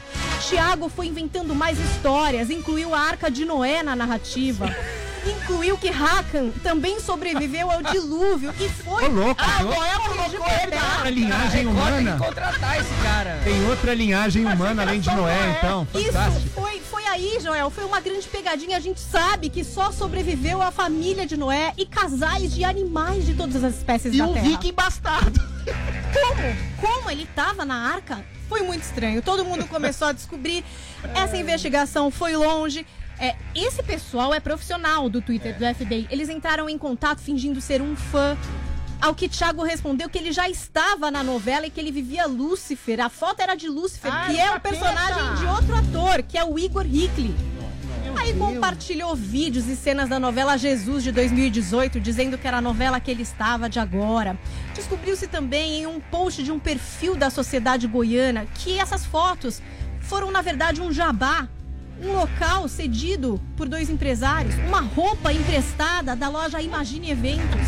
[0.47, 4.65] Tiago foi inventando mais histórias, incluiu a Arca de Noé na narrativa.
[5.25, 9.05] Incluiu que Hakan também sobreviveu ao dilúvio e foi.
[9.05, 11.09] Ô, louco, Ah, tem Noé colocou ele Outra lá.
[11.09, 12.11] linhagem Tem humana.
[12.13, 13.39] que contratar esse cara.
[13.43, 15.87] Tem outra linhagem humana além de Noé, então.
[15.93, 16.49] Isso Fantástico.
[16.61, 17.69] foi, foi aí, Joel.
[17.69, 18.77] Foi uma grande pegadinha.
[18.77, 23.33] A gente sabe que só sobreviveu a família de Noé e casais de animais de
[23.33, 24.45] todas as espécies E da um Terra.
[24.45, 25.39] viking bastardo.
[26.13, 26.55] Como?
[26.93, 28.23] Como ele tava na arca?
[28.47, 29.21] Foi muito estranho.
[29.21, 30.63] Todo mundo começou a descobrir.
[31.13, 32.85] Essa investigação foi longe.
[33.19, 36.07] É, esse pessoal é profissional do Twitter do FBI.
[36.09, 38.37] Eles entraram em contato fingindo ser um fã
[39.01, 42.99] Ao que Thiago respondeu que ele já estava na novela e que ele vivia Lúcifer.
[42.99, 46.23] A foto era de Lúcifer, Ah, que é é o o personagem de outro ator,
[46.23, 47.33] que é o Igor Hickley.
[48.17, 52.99] Aí compartilhou vídeos e cenas da novela Jesus de 2018, dizendo que era a novela
[52.99, 54.37] que ele estava de agora.
[54.73, 59.61] Descobriu-se também em um post de um perfil da sociedade goiana que essas fotos
[60.01, 61.47] foram, na verdade, um jabá.
[62.01, 67.67] Um local cedido por dois empresários, uma roupa emprestada da loja Imagine Eventos.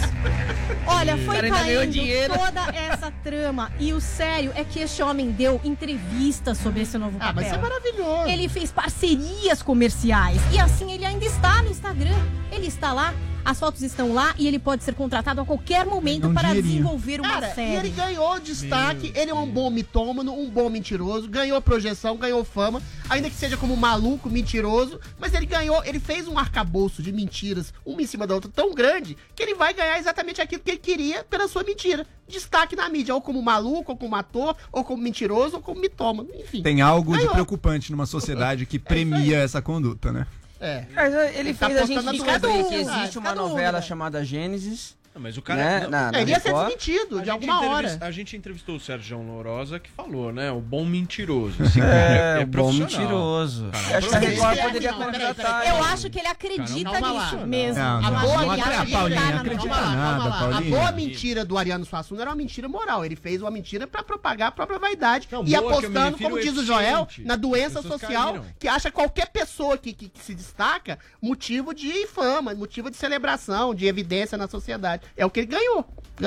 [0.87, 3.71] Olha, foi caindo toda essa trama.
[3.79, 7.35] E o sério é que este homem deu entrevistas sobre esse novo Ah, papel.
[7.35, 8.29] mas isso é maravilhoso.
[8.29, 10.39] Ele fez parcerias comerciais.
[10.51, 12.17] E assim ele ainda está no Instagram.
[12.51, 13.13] Ele está lá,
[13.43, 16.73] as fotos estão lá e ele pode ser contratado a qualquer momento um para dinheirinho.
[16.73, 17.71] desenvolver uma Cara, série.
[17.71, 22.43] E ele ganhou destaque, ele é um bom mitômano, um bom mentiroso, ganhou projeção, ganhou
[22.43, 27.11] fama, ainda que seja como maluco, mentiroso, mas ele ganhou, ele fez um arcabouço de
[27.11, 30.71] mentiras, uma em cima da outra, tão grande, que ele vai ganhar exatamente aquilo que
[30.71, 32.05] ele queria pela sua mentira.
[32.27, 36.29] Destaque na mídia, ou como maluco, ou como ator, ou como mentiroso, ou como mitômano,
[36.39, 36.61] enfim.
[36.61, 37.33] Tem algo de Ganhou.
[37.33, 40.25] preocupante numa sociedade que premia essa conduta, né?
[40.61, 40.85] É.
[40.93, 44.95] Mas ele, Ele tá fez a gente descobrir que existe uma novela chamada Gênesis.
[45.13, 45.59] Mas o cara.
[45.61, 45.79] Né?
[45.81, 47.97] não- Na- na Ele ia ser desmentido A de alguma hora.
[48.01, 50.49] A gente entrevistou o Sérgio Lourosa que falou, né?
[50.51, 51.61] O bom mentiroso.
[51.61, 53.69] Esse cara É, é, o bom mentiroso.
[53.71, 54.51] Cara, Eu acho que a profissional.
[54.53, 55.67] Record poderia contratar.
[55.67, 57.23] Eu acho que ele acredita lá.
[57.31, 57.83] nisso mesmo.
[57.83, 60.57] Não, não, não ele acredita, acredita Paulinha, na acredita nada, lá.
[60.57, 63.03] A boa mentira do Ariano Suassuna era uma mentira moral.
[63.03, 65.27] Ele fez uma mentira pra propagar a própria vaidade.
[65.29, 69.27] Não, e boa apostando, como é diz o Joel, na doença social que acha qualquer
[69.27, 75.00] pessoa que se destaca motivo de fama, motivo de celebração, de evidência na sociedade.
[75.15, 75.85] É o que ele ganhou.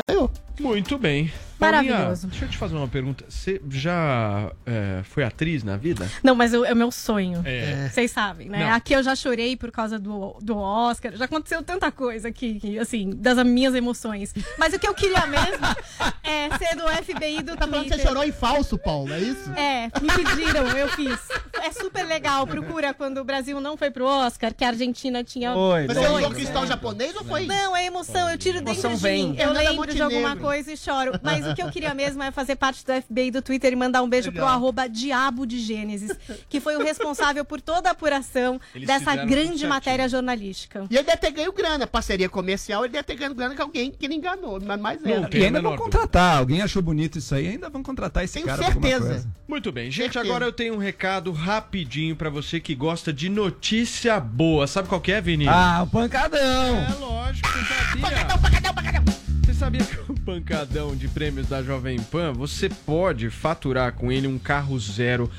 [0.09, 0.31] Ganhou.
[0.61, 1.33] Muito bem.
[1.59, 1.99] Maravilhoso.
[1.99, 3.25] Paulinha, deixa eu te fazer uma pergunta.
[3.29, 6.09] Você já é, foi atriz na vida?
[6.23, 7.43] Não, mas eu- é o meu sonho.
[7.45, 7.89] É.
[7.89, 8.59] Vocês sabem, né?
[8.67, 8.73] Não.
[8.75, 11.17] Aqui eu já chorei por causa do, do Oscar.
[11.17, 14.35] Já aconteceu tanta coisa aqui, que, assim, das minhas emoções.
[14.59, 15.65] Mas o que eu queria mesmo
[16.23, 17.99] é ser do FBI do Tá falando que Twitter.
[17.99, 19.51] você chorou em falso, Paulo, é isso?
[19.57, 21.19] É, me pediram, eu fiz.
[21.63, 22.47] É super legal.
[22.47, 25.55] Procura quando o Brasil não foi pro Oscar, que a Argentina tinha.
[25.55, 26.37] Oi, Mas Dois, você usou né?
[26.37, 27.47] cristão japonês ou foi?
[27.47, 29.29] Não, é emoção, eu tiro dentro Emoção de vem.
[29.29, 29.31] mim.
[29.39, 31.13] Eu Fernanda lembro de alguma coisa e choro.
[31.23, 34.03] Mas o que eu queria mesmo é fazer parte do FBI do Twitter e mandar
[34.03, 34.47] um beijo Legal.
[34.47, 36.13] pro arroba Diabo de Gênesis,
[36.49, 40.87] que foi o responsável por toda a apuração Eles dessa grande matéria jornalística.
[40.91, 43.91] E ele deve ter ganho grana, parceria comercial, ele deve ter ganho grana com alguém
[43.91, 45.29] que ele enganou, mas mais Não era.
[45.29, 45.41] tem.
[45.43, 46.39] E ainda a vão contratar.
[46.39, 49.07] Alguém achou bonito isso aí, ainda vão contratar esse Tenho cara certeza.
[49.07, 49.29] coisa.
[49.47, 50.13] Muito bem, gente.
[50.13, 50.25] Certeza.
[50.25, 54.67] Agora eu tenho um recado rapidinho pra você que gosta de notícia boa.
[54.67, 55.47] Sabe qual que é, Vini?
[55.49, 56.41] Ah, o pancadão.
[56.41, 58.03] É lógico, sabia.
[58.03, 59.14] Pancadão, pancadão, pancadão.
[59.55, 64.27] Você sabia que o pancadão de prêmios da Jovem Pan, você pode faturar com ele
[64.27, 65.31] um carro zero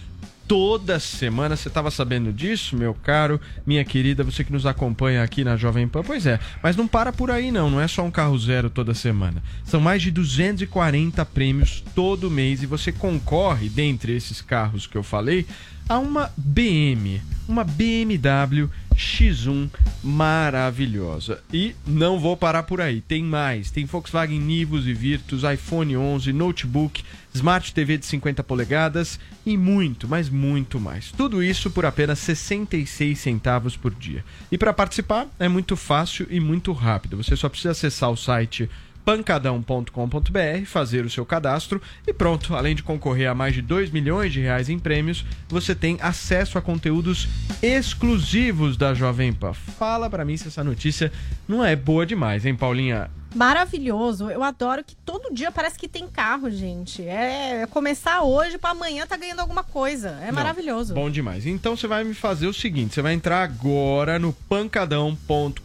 [0.48, 1.58] toda semana.
[1.58, 5.86] Você estava sabendo disso, meu caro, minha querida, você que nos acompanha aqui na Jovem
[5.86, 6.02] Pan?
[6.02, 8.94] Pois é, mas não para por aí não, não é só um carro zero toda
[8.94, 9.44] semana.
[9.66, 15.04] São mais de 240 prêmios todo mês e você concorre, dentre esses carros que eu
[15.04, 15.46] falei,
[15.90, 19.70] a uma BM, uma BMW X1
[20.04, 21.42] maravilhosa.
[21.52, 23.70] E não vou parar por aí, tem mais.
[23.70, 30.08] Tem Volkswagen Nivus e Virtus, iPhone 11, notebook, Smart TV de 50 polegadas e muito,
[30.08, 31.12] mas muito mais.
[31.12, 34.24] Tudo isso por apenas 66 centavos por dia.
[34.52, 37.18] E para participar é muito fácil e muito rápido.
[37.18, 38.70] Você só precisa acessar o site
[39.06, 42.56] pancadão.com.br, fazer o seu cadastro e pronto.
[42.56, 46.58] Além de concorrer a mais de 2 milhões de reais em prêmios, você tem acesso
[46.58, 47.30] a conteúdos
[47.62, 49.54] exclusivos da Jovem Pan.
[49.54, 51.12] Fala pra mim se essa notícia
[51.48, 53.10] não é boa demais, hein, Paulinha?
[53.36, 54.30] Maravilhoso.
[54.30, 57.04] Eu adoro que todo dia parece que tem carro, gente.
[57.04, 60.18] É, é começar hoje pra amanhã tá ganhando alguma coisa.
[60.22, 60.94] É Não, maravilhoso.
[60.94, 61.46] Bom demais.
[61.46, 65.60] Então você vai me fazer o seguinte: você vai entrar agora no pancadão.com.br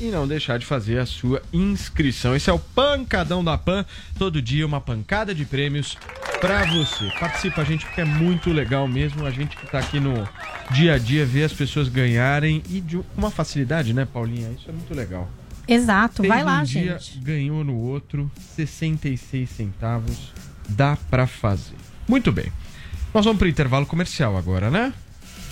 [0.00, 2.34] e não deixar de fazer a sua inscrição.
[2.34, 3.84] Esse é o Pancadão da Pan.
[4.18, 5.98] Todo dia uma pancada de prêmios
[6.40, 7.10] pra você.
[7.20, 9.26] Participa a gente porque é muito legal mesmo.
[9.26, 10.26] A gente que tá aqui no
[10.70, 14.50] dia a dia ver as pessoas ganharem e de uma facilidade, né, Paulinha?
[14.58, 15.28] Isso é muito legal.
[15.68, 17.18] Exato, Fez vai lá, um dia, gente.
[17.18, 20.32] ganhou no outro, 66 centavos,
[20.68, 21.74] dá pra fazer.
[22.06, 22.52] Muito bem.
[23.12, 24.92] Nós vamos pro intervalo comercial agora, né?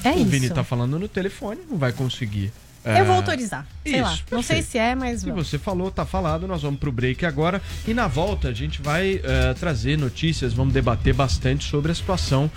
[0.04, 0.24] É o isso.
[0.26, 2.52] Vini tá falando no telefone, não vai conseguir.
[2.84, 3.66] Eu vou autorizar.
[3.82, 4.10] Sei isso, lá.
[4.30, 4.64] Não sei perfeito.
[4.66, 7.62] se é, mas Se você falou, tá falado, nós vamos pro break agora.
[7.88, 12.50] E na volta a gente vai eh, trazer notícias, vamos debater bastante sobre a situação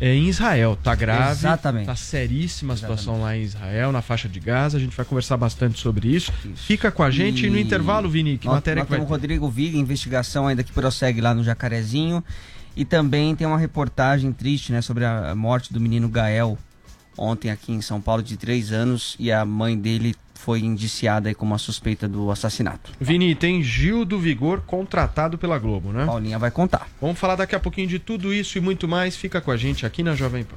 [0.00, 0.78] eh, em Israel.
[0.82, 1.86] Tá grave, Exatamente.
[1.86, 4.76] tá seríssima a situação lá em Israel, na faixa de Gaza.
[4.76, 6.32] A gente vai conversar bastante sobre isso.
[6.54, 9.08] Fica com a gente e no intervalo, Vini, que nós, matéria nós que vai o?
[9.08, 12.22] Rodrigo Viga, investigação ainda que prossegue lá no Jacarezinho.
[12.76, 16.58] E também tem uma reportagem triste, né, sobre a morte do menino Gael,
[17.16, 21.34] ontem aqui em São Paulo, de três anos, e a mãe dele foi indiciada aí
[21.34, 22.92] como a suspeita do assassinato.
[23.00, 26.04] Vini, tem Gil do Vigor contratado pela Globo, né?
[26.04, 26.86] Paulinha vai contar.
[27.00, 29.16] Vamos falar daqui a pouquinho de tudo isso e muito mais.
[29.16, 30.56] Fica com a gente aqui na Jovem Pan.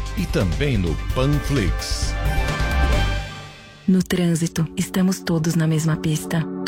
[0.17, 2.13] e também no Panflix.
[3.87, 6.45] No trânsito, estamos todos na mesma pista.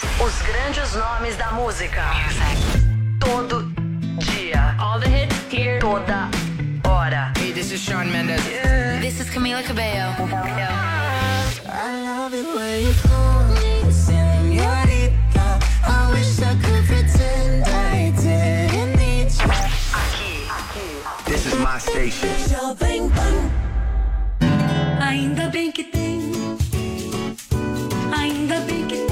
[0.00, 2.04] Os grandes nomes da música.
[3.18, 3.64] Todo
[4.18, 4.76] dia.
[4.78, 5.80] All the hits here.
[5.80, 6.28] Toda
[6.86, 7.32] hora.
[7.36, 8.40] Hey, this is Sean Mendes.
[9.00, 10.14] This is Camila Cabello.
[11.66, 15.58] I love it when you call me señorita.
[15.82, 19.50] I wish I could pretend I didn't need you.
[21.26, 22.28] This is my station.
[22.48, 23.50] Jovem Pan.
[25.00, 26.20] Ainda bem que tem.
[28.16, 29.07] Ainda bem que tem.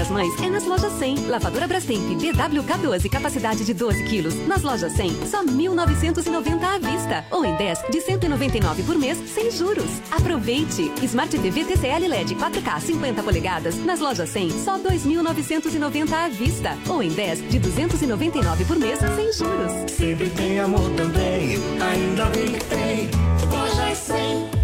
[0.00, 1.26] Das Mães é nas lojas 100.
[1.26, 4.34] Lavadora Brastemp BWK12, capacidade de 12 quilos.
[4.46, 7.22] Nas lojas 100, só 1.990 à vista.
[7.30, 9.90] Ou em 10, de 199 por mês, sem juros.
[10.10, 10.90] Aproveite!
[11.02, 13.76] Smart TV TCL LED 4K 50 polegadas.
[13.84, 16.78] Nas lojas 100, só 2.990 à vista.
[16.88, 19.92] Ou em 10, de 299 por mês, sem juros.
[19.92, 21.58] Sempre tem amor também.
[21.78, 23.10] Ainda bem que tem.
[23.50, 24.59] Loja 100.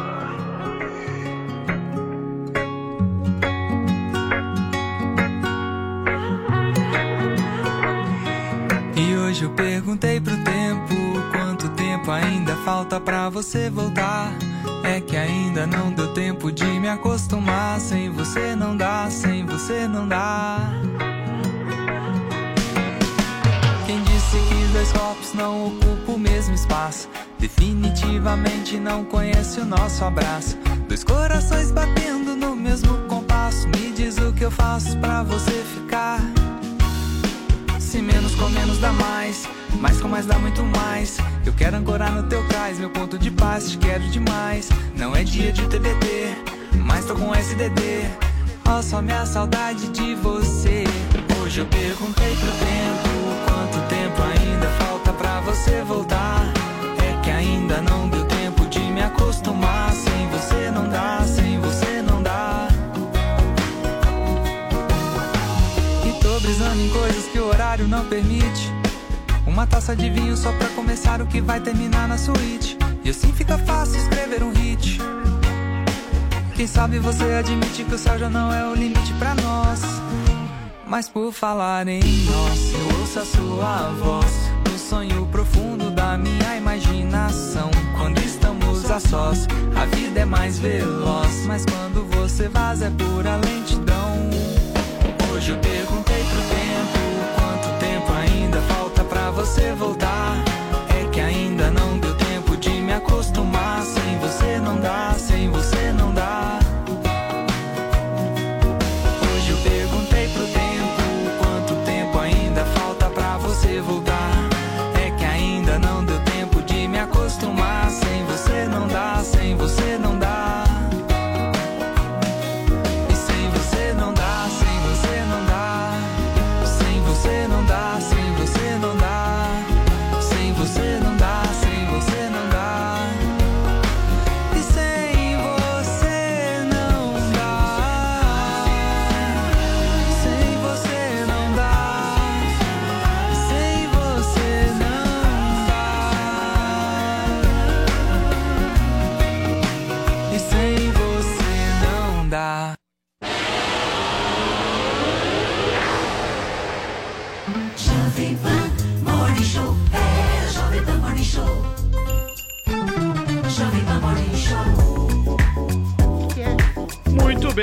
[8.98, 10.94] E hoje eu perguntei pro tempo
[11.32, 14.34] quanto tempo ainda falta pra você voltar.
[14.84, 17.80] É que ainda não deu tempo de me acostumar.
[17.80, 20.70] Sem você não dá, sem você não dá.
[23.86, 27.08] Quem disse que dois corpos não ocupam o mesmo espaço?
[27.42, 30.56] Definitivamente não conhece o nosso abraço.
[30.88, 33.68] Dois corações batendo no mesmo compasso.
[33.70, 36.20] Me diz o que eu faço pra você ficar.
[37.80, 41.18] Se menos com menos dá mais, mais com mais dá muito mais.
[41.44, 44.70] Eu quero ancorar no teu cais, meu ponto de paz, te quero demais.
[44.96, 46.38] Não é dia de TBT,
[46.86, 48.08] mas tô com SDD.
[48.68, 50.84] Ó, só minha saudade de você.
[51.42, 53.10] Hoje eu perguntei pro tempo
[53.48, 56.61] quanto tempo ainda falta pra você voltar.
[57.42, 59.92] Ainda não deu tempo de me acostumar.
[59.94, 62.68] Sem você não dá, sem você não dá.
[66.06, 68.72] E tô brisando em coisas que o horário não permite.
[69.48, 72.78] Uma taça de vinho só pra começar o que vai terminar na suíte.
[73.04, 75.00] E assim fica fácil escrever um hit.
[76.56, 79.82] Quem sabe você admite que o céu já não é o limite pra nós.
[80.91, 86.57] Mas por falar em nós, eu ouço a sua voz no sonho profundo da minha
[86.57, 87.72] imaginação.
[87.97, 89.47] Quando estamos a sós.
[89.73, 94.30] A vida é mais veloz, mas quando você vaza é pura lentidão.
[95.34, 100.51] Hoje eu perguntei pro tempo quanto tempo ainda falta pra você voltar.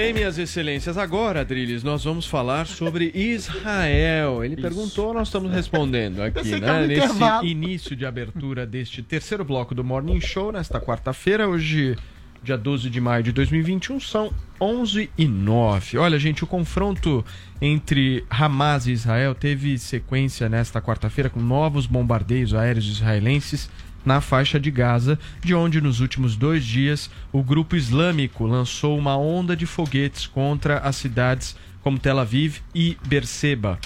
[0.09, 0.97] Bem, minhas excelências.
[0.97, 4.43] Agora, Adriles, nós vamos falar sobre Israel.
[4.43, 6.87] Ele perguntou, nós estamos respondendo aqui, né?
[6.87, 11.95] Nesse início de abertura deste terceiro bloco do Morning Show, nesta quarta-feira, hoje,
[12.43, 15.99] dia 12 de maio de 2021, são 11 e 9.
[15.99, 17.23] Olha, gente, o confronto
[17.61, 23.69] entre Hamas e Israel teve sequência nesta quarta-feira com novos bombardeios aéreos israelenses
[24.05, 29.17] na faixa de Gaza, de onde nos últimos dois dias o grupo islâmico lançou uma
[29.17, 33.79] onda de foguetes contra as cidades como Tel Aviv e Berseba.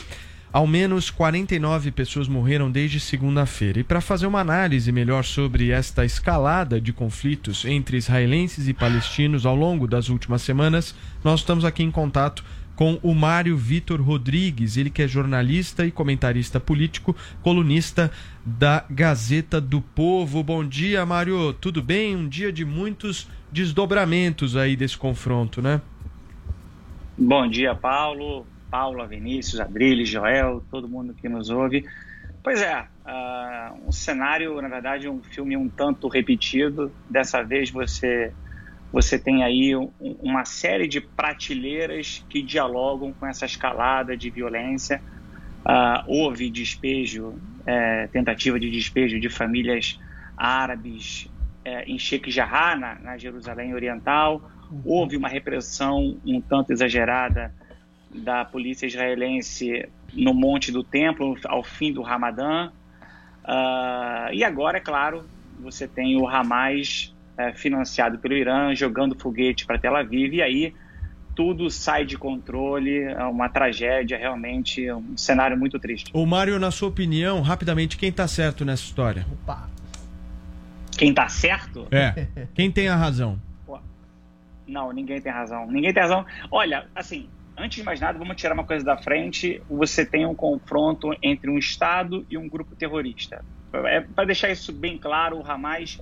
[0.53, 3.81] Ao menos 49 pessoas morreram desde segunda-feira.
[3.81, 9.47] E para fazer uma análise melhor sobre esta escalada de conflitos entre israelenses e palestinos
[9.47, 10.95] ao longo das últimas semanas,
[11.25, 12.45] nós estamos aqui em contato
[12.83, 18.11] com o Mário Vitor Rodrigues, ele que é jornalista e comentarista político, colunista
[18.45, 20.43] da Gazeta do Povo.
[20.43, 21.53] Bom dia, Mário.
[21.53, 22.17] Tudo bem?
[22.17, 25.81] Um dia de muitos desdobramentos aí desse confronto, né?
[27.17, 31.85] Bom dia, Paulo, Paula, Vinícius, Adriles, Joel, todo mundo que nos ouve.
[32.43, 36.91] Pois é, ah, um cenário, na verdade, um filme um tanto repetido.
[37.09, 38.33] Dessa vez você
[38.93, 45.02] você tem aí um- uma série de prateleiras que dialogam com essa escalada de violência.
[45.64, 49.98] Ah, houve despejo, eh, tentativa de despejo de famílias
[50.36, 51.28] árabes
[51.64, 54.43] eh, em Sheikh Jarrah, na, na Jerusalém Oriental.
[54.85, 57.55] Houve uma repressão um tanto exagerada
[58.10, 62.70] da polícia israelense no Monte do Templo ao fim do Ramadã.
[63.44, 65.24] Ah, e agora, é claro,
[65.60, 67.14] você tem o Hamas
[67.48, 70.74] eh, financiado pelo Irã jogando foguete para Tel Aviv e aí
[71.35, 76.10] tudo sai de controle, é uma tragédia realmente, um cenário muito triste.
[76.12, 79.27] Ô Mário, na sua opinião, rapidamente, quem tá certo nessa história?
[80.97, 81.86] Quem tá certo?
[81.90, 82.27] É.
[82.55, 83.40] Quem tem a razão?
[84.66, 85.66] Não, ninguém tem razão.
[85.70, 86.24] Ninguém tem razão.
[86.51, 89.60] Olha, assim, antes de mais nada, vamos tirar uma coisa da frente.
[89.69, 93.44] Você tem um confronto entre um Estado e um grupo terrorista.
[93.73, 95.98] É, Para deixar isso bem claro, o Hamas,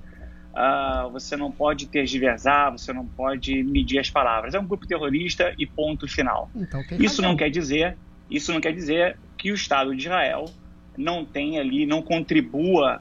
[0.54, 4.54] ah, você não pode tergiversar, você não pode medir as palavras.
[4.54, 6.50] É um grupo terrorista e ponto final.
[6.54, 7.96] Então Isso não quer dizer,
[8.30, 10.46] isso não quer dizer que o Estado de Israel
[10.96, 13.00] não tenha ali, não contribua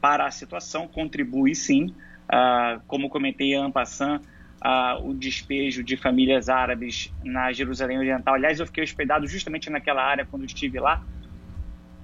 [0.00, 1.94] para a situação, contribui sim.
[2.28, 4.22] Ah, como comentei en passant,
[4.60, 8.34] ah, o despejo de famílias árabes na Jerusalém Oriental.
[8.34, 11.02] Aliás, eu fiquei hospedado justamente naquela área quando estive lá.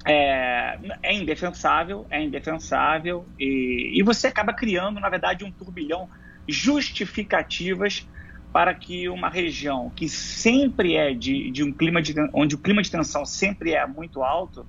[0.07, 6.09] É, é indefensável, é indefensável, e, e você acaba criando, na verdade, um turbilhão
[6.49, 8.09] justificativas
[8.53, 12.83] para que uma região que sempre é de, de um clima de onde o clima
[12.83, 14.67] de tensão sempre é muito alto,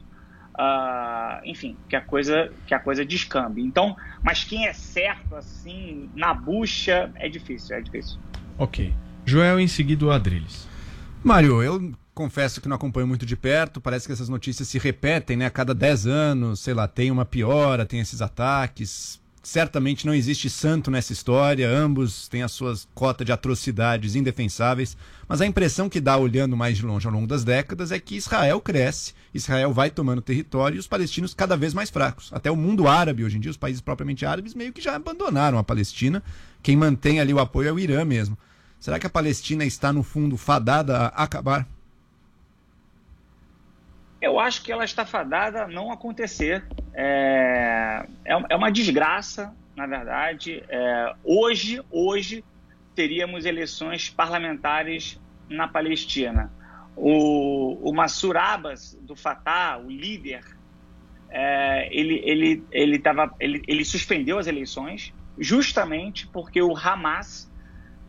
[0.58, 3.62] ah, enfim, que a coisa que a coisa descambe.
[3.62, 8.20] Então, mas quem é certo assim na bucha é difícil, é difícil.
[8.58, 8.92] Ok.
[9.24, 10.68] Joel, em seguida o Adriles.
[11.24, 15.38] Mário, eu confesso que não acompanho muito de perto, parece que essas notícias se repetem,
[15.38, 15.46] né?
[15.46, 19.22] A cada 10 anos, sei lá, tem uma piora, tem esses ataques.
[19.44, 25.42] Certamente não existe santo nessa história, ambos têm as suas cotas de atrocidades indefensáveis, mas
[25.42, 28.60] a impressão que dá olhando mais de longe ao longo das décadas é que Israel
[28.60, 32.30] cresce, Israel vai tomando território e os palestinos cada vez mais fracos.
[32.34, 35.60] Até o mundo árabe, hoje em dia, os países propriamente árabes meio que já abandonaram
[35.60, 36.24] a Palestina.
[36.64, 38.36] Quem mantém ali o apoio é o Irã mesmo.
[38.80, 41.77] Será que a Palestina está, no fundo, fadada a acabar?
[44.22, 46.66] Eu acho que ela está fadada a não acontecer.
[46.94, 52.44] É, é, é uma desgraça na verdade, é, hoje, hoje
[52.96, 56.52] teríamos eleições parlamentares na Palestina.
[56.96, 60.44] O, o Abbas, do Fatah, o líder,
[61.30, 67.48] é, ele, ele, ele, tava, ele, ele suspendeu as eleições justamente porque o Hamas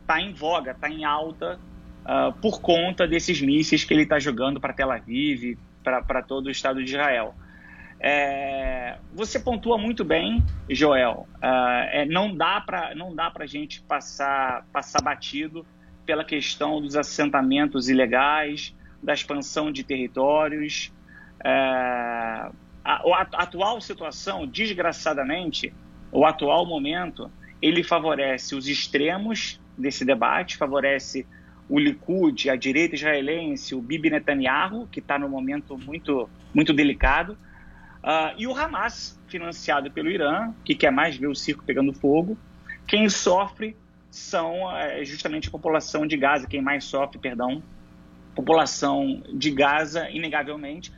[0.00, 1.60] está em voga, está em alta
[2.06, 5.58] ah, por conta desses mísseis que ele está jogando para Tel Aviv,
[6.06, 7.34] para todo o Estado de Israel.
[8.00, 11.26] É, você pontua muito bem, Joel.
[11.42, 15.66] Ah, é, não dá para não dá para gente passar passar batido
[16.06, 20.92] pela questão dos assentamentos ilegais, da expansão de territórios.
[21.44, 22.52] É, a,
[22.84, 25.74] a atual situação, desgraçadamente,
[26.12, 31.26] o atual momento, ele favorece os extremos desse debate, favorece
[31.68, 37.36] o Likud, a direita israelense, o Bibi Netanyahu, que está num momento muito, muito delicado,
[38.02, 42.38] ah, e o Hamas, financiado pelo Irã, que quer mais ver o circo pegando fogo.
[42.86, 43.76] Quem sofre
[44.10, 47.62] são eh, justamente a população de Gaza, quem mais sofre, perdão,
[48.34, 50.90] população de Gaza, inegavelmente.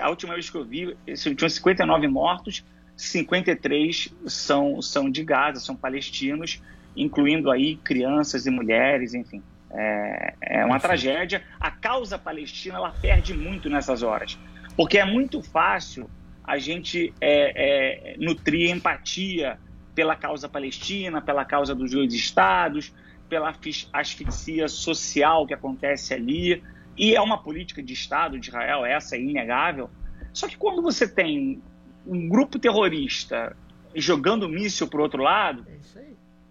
[0.00, 2.64] A última vez que eu vi, tinham 59 mortos,
[2.96, 6.62] 53 são, são de Gaza, são palestinos,
[6.96, 9.42] incluindo aí crianças e mulheres, enfim.
[9.76, 11.42] É, é uma tragédia.
[11.58, 14.38] A causa palestina ela perde muito nessas horas,
[14.76, 16.08] porque é muito fácil
[16.44, 19.58] a gente é, é, nutrir empatia
[19.94, 22.92] pela causa palestina, pela causa dos dois estados,
[23.28, 26.62] pela asfix- asfixia social que acontece ali.
[26.96, 29.90] E é uma política de Estado de Israel, essa é inegável.
[30.32, 31.60] Só que quando você tem
[32.06, 33.56] um grupo terrorista
[33.94, 35.66] jogando míssil para o outro lado,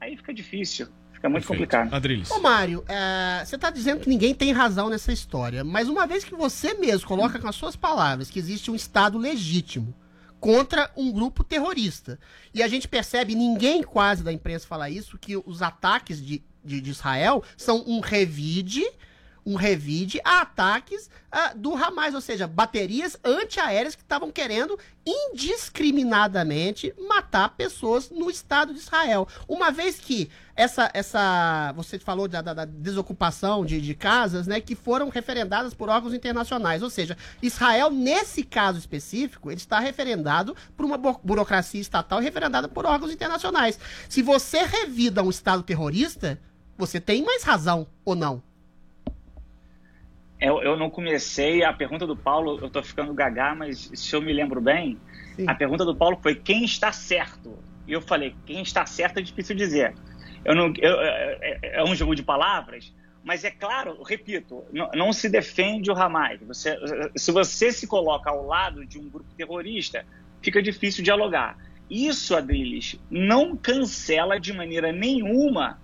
[0.02, 0.88] aí fica difícil,
[1.24, 1.94] fica muito complicado.
[1.94, 2.30] Adriles.
[2.32, 6.24] Ô, Mário, é, você tá dizendo que ninguém tem razão nessa história, mas uma vez
[6.26, 9.96] que você mesmo coloca com as suas palavras que existe um Estado legítimo
[10.40, 12.20] contra um grupo terrorista,
[12.54, 16.82] e a gente percebe, ninguém quase da imprensa fala isso, que os ataques de, de,
[16.82, 18.84] de Israel são um revide,
[19.46, 26.94] um revide a ataques ah, do Hamas, ou seja, baterias antiaéreas que estavam querendo indiscriminadamente
[27.08, 29.28] matar pessoas no Estado de Israel.
[29.48, 34.62] Uma vez que essa, essa você falou da, da- da desocupação de, de casas, né,
[34.62, 40.56] que foram referendadas por órgãos internacionais, ou seja, Israel, nesse caso específico, ele está referendado
[40.78, 43.80] por uma bu- burocracia estatal referendada por órgãos internacionais.
[44.08, 46.40] Se você revida um Estado terrorista,
[46.78, 48.42] você tem mais razão ou não?
[50.44, 54.22] Eu, eu não comecei, a pergunta do Paulo, eu tô ficando gaga, mas se eu
[54.22, 55.00] me lembro bem,
[55.48, 57.64] a pergunta do Paulo foi quem está certo?
[57.88, 59.96] E eu falei, quem está certo é difícil dizer.
[60.44, 62.94] Eu não, eu- é, é- é um jogo de palavras,
[63.24, 66.42] mas é claro, repito, não, não se defende o Hamas.
[66.42, 66.78] Você,
[67.16, 70.06] se você se coloca ao lado de um grupo terrorista,
[70.42, 71.56] fica difícil dialogar.
[71.90, 75.80] Isso, Adriles, não cancela de maneira nenhuma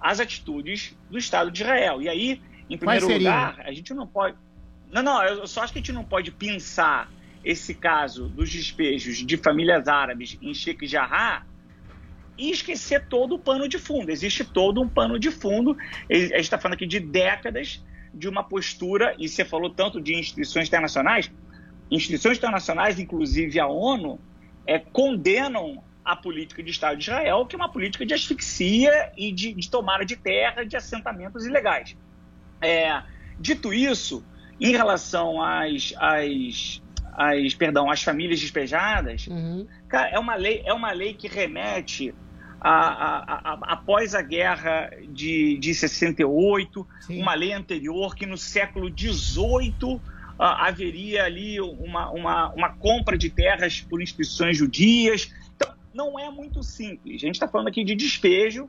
[0.00, 2.02] as atitudes do Estado de Israel.
[2.02, 4.36] E aí, em primeiro lugar, a gente não pode.
[4.90, 7.10] Não, não, eu só acho que a gente não pode pensar
[7.44, 11.46] esse caso dos despejos de famílias árabes em Sheikh Jarrah
[12.36, 14.10] e esquecer todo o pano de fundo.
[14.10, 15.76] Existe todo um pano de fundo.
[16.10, 17.82] A gente está falando aqui de décadas
[18.12, 21.30] de uma postura, e você falou tanto de instituições internacionais,
[21.90, 24.18] instituições internacionais, inclusive a ONU,
[24.66, 29.32] é, condenam a política de Estado de Israel, que é uma política de asfixia e
[29.32, 31.96] de, de tomada de terra de assentamentos ilegais.
[32.60, 33.02] É,
[33.38, 34.24] dito isso,
[34.60, 39.26] em relação às, às, às, perdão, às famílias despejadas,
[39.88, 42.14] cara, é, uma lei, é uma lei que remete
[42.60, 46.86] a, a- a- após a guerra de, de 68,
[47.20, 50.00] uma lei anterior que no século XVIII
[50.38, 55.30] ah, haveria ali uma, uma, uma compra de terras por instituições judias.
[55.54, 57.16] Então, não é muito simples.
[57.22, 58.68] A gente está falando aqui de despejo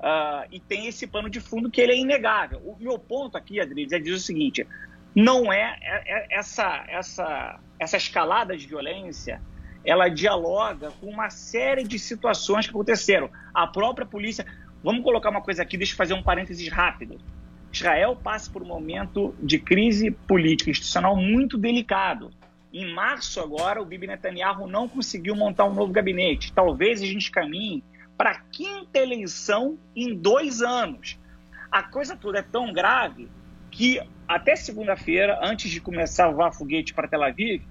[0.00, 2.60] ah, e tem esse pano de fundo que ele é inegável.
[2.60, 4.66] O meu ponto aqui, Adriles, é dizer o seguinte:
[5.14, 9.40] não é, é- é- essa, essa, essa escalada de violência
[9.84, 13.30] ela dialoga com uma série de situações que aconteceram.
[13.54, 14.44] A própria polícia.
[14.82, 17.18] Vamos colocar uma coisa aqui, deixa eu fazer um parênteses rápido.
[17.72, 22.30] Israel passa por um momento de crise política institucional muito delicado.
[22.72, 26.52] Em março, agora, o Bibi Netanyahu não conseguiu montar um novo gabinete.
[26.52, 27.82] Talvez a gente caminhe
[28.18, 31.16] para a quinta eleição em dois anos.
[31.70, 33.28] A coisa toda é tão grave
[33.70, 37.62] que até segunda-feira, antes de começar a voar foguete para Tel Aviv,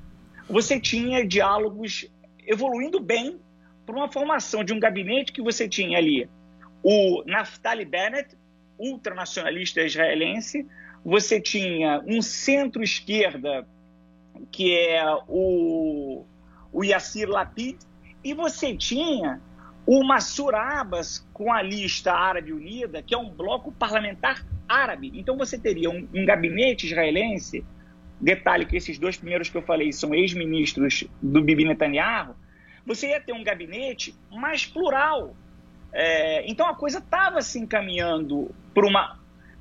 [0.49, 2.10] você tinha diálogos
[2.48, 3.40] evoluindo bem
[3.86, 6.30] para uma formação de um gabinete que você tinha ali
[6.82, 8.38] o Naftali Bennett,
[8.78, 10.65] ultranacionalista israelense,
[11.03, 13.68] você tinha um centro-esquerda
[14.52, 16.24] que é o,
[16.72, 17.78] o Yassir Lapid,
[18.24, 19.41] e você tinha
[19.88, 20.04] o
[20.54, 25.14] Abbas com a lista Árabe Unida, que é um bloco parlamentar árabe.
[25.16, 27.64] Então você teria um, um gabinete israelense,
[28.20, 32.36] detalhe que esses dois primeiros que eu falei são ex-ministros do Bibi Netanyahu,
[32.86, 35.34] você ia ter um gabinete mais plural.
[35.94, 39.16] É, então a coisa estava se encaminhando para uma.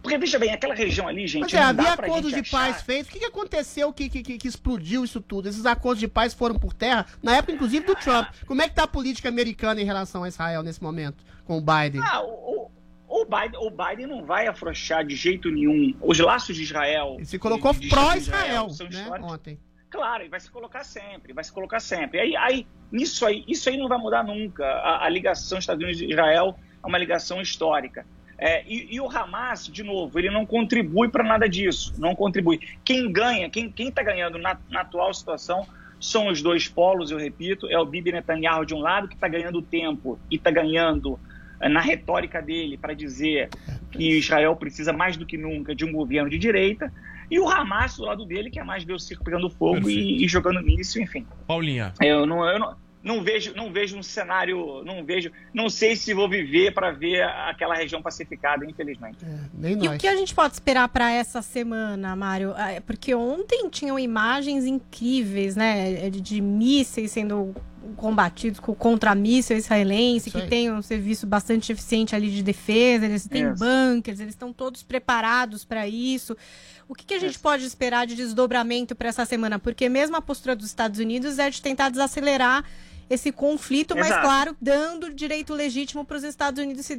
[0.07, 1.43] Porque veja bem, aquela região ali, gente.
[1.43, 3.09] Mas é, havia acordos de achar- paz feitos.
[3.09, 5.49] O que, que aconteceu que, que, que- explodiu isso tudo?
[5.49, 8.29] Esses acordos de paz foram por terra, na época, inclusive, do Trump.
[8.47, 11.61] Como é que tá a política americana em relação a Israel nesse momento, com o
[11.61, 12.01] Biden?
[12.05, 12.71] Ah, o,
[13.09, 15.95] o, Biden, o Biden não vai afrouxar de jeito nenhum.
[16.01, 17.15] Os laços de Israel.
[17.17, 19.59] Ele se colocou pró-Israel, né, ontem.
[19.91, 22.21] Claro, e vai se colocar sempre, vai se colocar sempre.
[22.21, 24.65] Aí, aí, nisso aí, isso aí não vai mudar nunca.
[24.65, 28.07] A, a ligação Estados Unidos e Israel é uma ligação histórica.
[28.39, 31.95] É, e, e o Hamas, de novo, ele não contribui para nada disso.
[31.99, 32.61] Não contribui.
[32.85, 35.67] Quem ganha, quem está ganhando na, na atual situação
[36.01, 39.29] são os dois polos, eu repito, é o Bibi Netanyahu de um lado, que está
[39.29, 41.19] ganhando tempo e está ganhando
[41.61, 43.49] eh, na retórica dele para dizer
[43.91, 46.93] que Israel precisa mais do que nunca de um governo de direita,
[47.31, 50.25] e o Hamas do lado dele, que é mais ver o circo pegando fogo e,
[50.25, 51.27] e jogando míssil, enfim.
[51.47, 51.93] Paulinha.
[52.01, 52.77] Eu não, eu não,
[53.07, 57.23] não vejo, não vejo um cenário, não vejo, não sei se vou viver para ver
[57.23, 59.19] aquela região pacificada, infelizmente.
[59.55, 62.53] Nem E o que a gente pode esperar para essa semana, Mário?
[62.57, 66.11] Ah, é Porque ontem tinham imagens incríveis, né?
[66.11, 67.55] De, de mísseis sendo
[67.97, 73.05] combatidos com contra míssil israelense, Isso que tem um serviço bastante eficiente ali de defesa,
[73.05, 73.65] eles têm Isso.
[73.65, 76.37] bunkers, eles estão todos preparados para isso.
[76.89, 79.61] O que, que a gente pode esperar de desdobramento para essa semana?
[79.61, 82.65] Porque mesmo a postura dos Estados Unidos é de tentar desacelerar
[83.09, 84.23] esse conflito, mas Exato.
[84.23, 86.91] claro, dando direito legítimo para os Estados Unidos,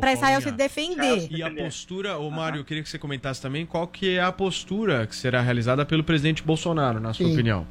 [0.00, 1.28] para Israel se defender.
[1.30, 4.32] E a postura, ô Mário, eu queria que você comentasse também qual que é a
[4.32, 7.34] postura que será realizada pelo presidente Bolsonaro, na sua Sim.
[7.34, 7.66] opinião.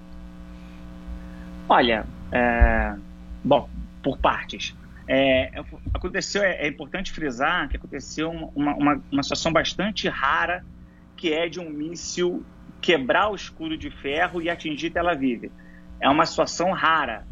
[1.68, 2.96] Olha, é,
[3.44, 3.70] bom,
[4.04, 4.76] por partes.
[5.08, 5.52] É,
[5.92, 10.64] aconteceu, é, é importante frisar que aconteceu uma, uma, uma situação bastante rara,
[11.18, 12.46] que é de um míssil
[12.80, 15.52] quebrar o escudo de ferro e atingir Tel Aviv.
[16.00, 17.26] É uma situação rara.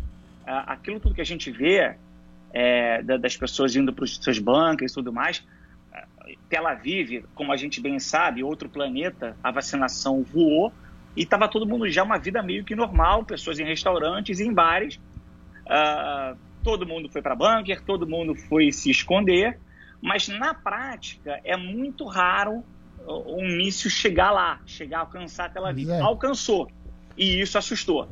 [0.47, 1.95] Ah, Aquilo tudo que a gente vê
[2.53, 5.43] é, da- das pessoas indo para os seus bancos e tudo mais,
[5.93, 6.07] ah,
[6.49, 10.71] Tel Aviv, como a gente bem sabe, outro planeta, a vacinação voou
[11.15, 14.99] e estava todo mundo já uma vida meio que normal, pessoas em restaurantes em bares.
[15.69, 19.59] Ah, todo mundo foi para bunker, todo mundo foi se esconder,
[20.01, 22.63] mas na prática é muito raro
[22.99, 25.89] uh, um míssil chegar lá, chegar a alcançar Tel Aviv.
[25.89, 26.01] É.
[26.01, 26.69] Alcançou
[27.17, 28.09] e isso assustou.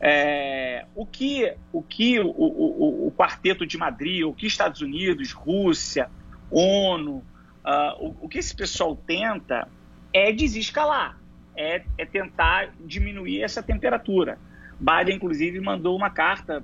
[0.00, 5.32] É, o que, o, que o, o, o- quarteto de Madrid, o que Estados Unidos,
[5.32, 6.10] Rússia,
[6.50, 7.24] ONU,
[7.64, 9.68] ah, o, o que esse pessoal tenta
[10.12, 11.18] é desescalar,
[11.56, 14.38] é, é tentar diminuir essa temperatura.
[14.78, 16.62] Biden, inclusive, mandou uma carta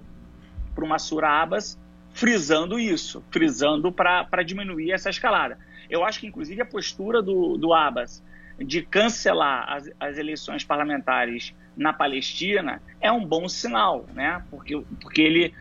[0.75, 1.79] para o Massur Abbas
[2.13, 5.59] frisando isso, frisando para diminuir essa escalada.
[5.89, 8.23] Eu acho que, inclusive, a postura do, do Abbas
[8.59, 14.43] de cancelar as, as eleições parlamentares na Palestina é um bom sinal, né?
[14.51, 15.53] Porque, porque ele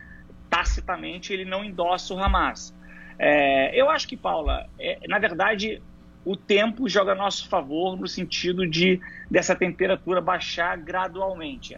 [0.50, 2.74] tacitamente ele não endossa o Hamas.
[3.18, 5.82] É, eu acho que, Paula, é, na verdade,
[6.26, 11.78] o tempo joga a nosso favor no sentido de dessa temperatura baixar gradualmente.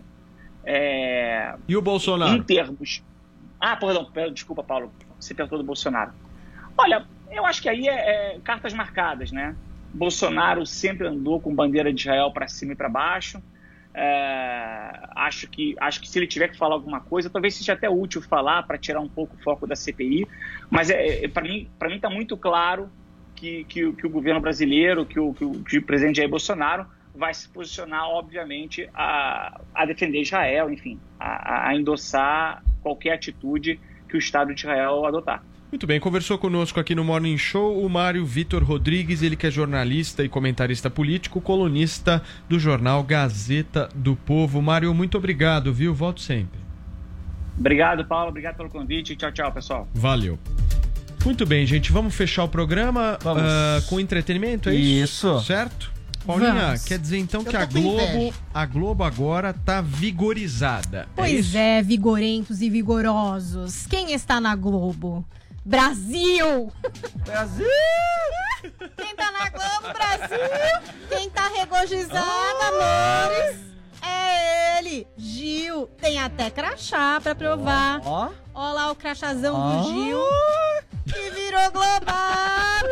[0.66, 2.36] É, E o Bolsonaro?
[2.38, 3.04] em termos.
[3.60, 4.94] Ah, perdão, per- desculpa, Paulo.
[5.20, 6.14] Você perguntou do Bolsonaro.
[6.78, 9.56] Olha, eu acho que aí é, é cartas marcadas, né?
[9.94, 13.44] Bolsonaro sempre andou com bandeira de Israel para cima e para baixo.
[13.96, 17.90] É, acho, que, acho que se ele tiver que falar alguma coisa, talvez seja até
[17.90, 20.28] útil falar para tirar um pouco o foco da CPI.
[20.70, 22.90] Mas é, para mim para mim está muito claro
[23.36, 26.30] que, que, o- que o governo brasileiro, que o, que, o, que o presidente Jair
[26.30, 33.80] Bolsonaro vai se posicionar, obviamente, a, a defender Israel, enfim, a, a endossar qualquer atitude
[34.10, 35.44] que o Estado de Israel adotar.
[35.74, 39.50] Muito bem, conversou conosco aqui no Morning Show o Mário Vitor Rodrigues, ele que é
[39.50, 44.62] jornalista e comentarista político, colunista do jornal Gazeta do Povo.
[44.62, 45.92] Mário, muito obrigado, viu?
[45.92, 46.60] Volto sempre.
[47.58, 48.30] Obrigado, Paulo.
[48.30, 49.16] Obrigado pelo convite.
[49.16, 49.88] Tchau, tchau, pessoal.
[49.96, 50.38] Valeu.
[51.26, 55.28] Muito bem, gente, vamos fechar o programa ah, com entretenimento, é isso?
[55.28, 55.40] Isso.
[55.42, 55.92] Certo?
[56.24, 56.86] Paulinha, Vamos.
[56.86, 61.00] quer dizer então Eu que a Globo, a Globo agora tá vigorizada.
[61.00, 61.58] é Pois isso?
[61.58, 63.88] é, vigorentos e vigorosos.
[63.88, 65.26] Quem está na Globo?
[65.66, 66.72] Brasil!
[67.26, 67.66] Brasil!
[68.98, 70.98] Quem tá na Globo, Brasil?
[71.10, 73.60] Quem tá regozijado, amores?
[74.02, 75.88] É ele, Gil.
[76.02, 78.02] Tem até crachá pra provar.
[78.06, 78.30] Ó.
[78.54, 79.78] Ó lá o crachazão Ó.
[79.78, 80.20] do Gil.
[81.06, 82.84] Que virou global.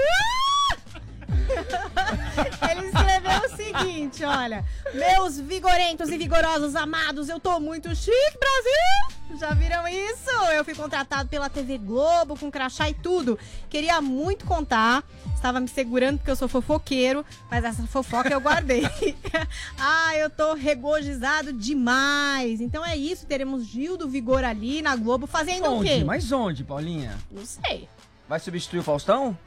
[2.71, 4.63] Ele escreveu o seguinte, olha.
[4.93, 9.37] Meus vigorentos e vigorosos amados, eu tô muito chique, Brasil!
[9.39, 10.29] Já viram isso?
[10.53, 13.39] Eu fui contratado pela TV Globo com crachá e tudo.
[13.69, 15.03] Queria muito contar.
[15.33, 18.83] Estava me segurando porque eu sou fofoqueiro, mas essa fofoca eu guardei.
[19.79, 22.59] ah, eu tô regozijado demais.
[22.61, 25.87] Então é isso, teremos Gil do Vigor ali na Globo fazendo o Onde?
[25.89, 26.03] quê?
[26.03, 27.17] Mas onde, Paulinha?
[27.31, 27.87] Não sei.
[28.31, 29.37] Vai substituir o Faustão?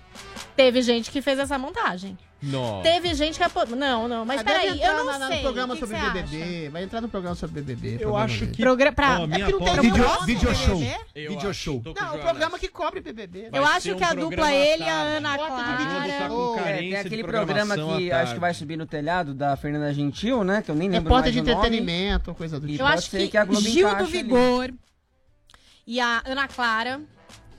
[0.54, 2.18] Teve gente que fez essa montagem.
[2.42, 2.82] Nossa.
[2.82, 3.64] Teve gente que apo...
[3.74, 5.36] Não, não, mas Ah, deve peraí, entrar eu não na- sei.
[5.36, 6.68] No programa O que sobre que você BBB.
[6.68, 7.96] Vai entrar no programa sobre BBB.
[8.04, 8.60] Eu acho que.
[8.62, 10.78] Progra- pra- Ó, é minha não aposta- programa Video sobre show.
[10.78, 11.00] BBB?
[11.14, 11.80] Eu Video acho, show.
[11.82, 12.24] tô com Não, o Jonas.
[12.26, 13.48] programa que cobre BBB.
[13.50, 15.16] Vai eu ser acho um que a dupla à ele e a tarde.
[15.16, 15.48] Ana Clara.
[15.48, 18.48] Globo tá com É, carência tem de aquele programa programação que à acho que vai
[18.50, 18.58] tarde.
[18.58, 20.60] subir no telhado da Fernanda Gentil, né?
[20.60, 21.54] Que eu nem É lembro porta mais de o nome.
[21.56, 22.82] entretenimento, coisa do tipo.
[22.82, 24.22] Eu pode acho ser que, que a Globo Gil do encaixe ali.
[24.22, 24.70] Vigor
[25.86, 27.00] e a Ana Clara,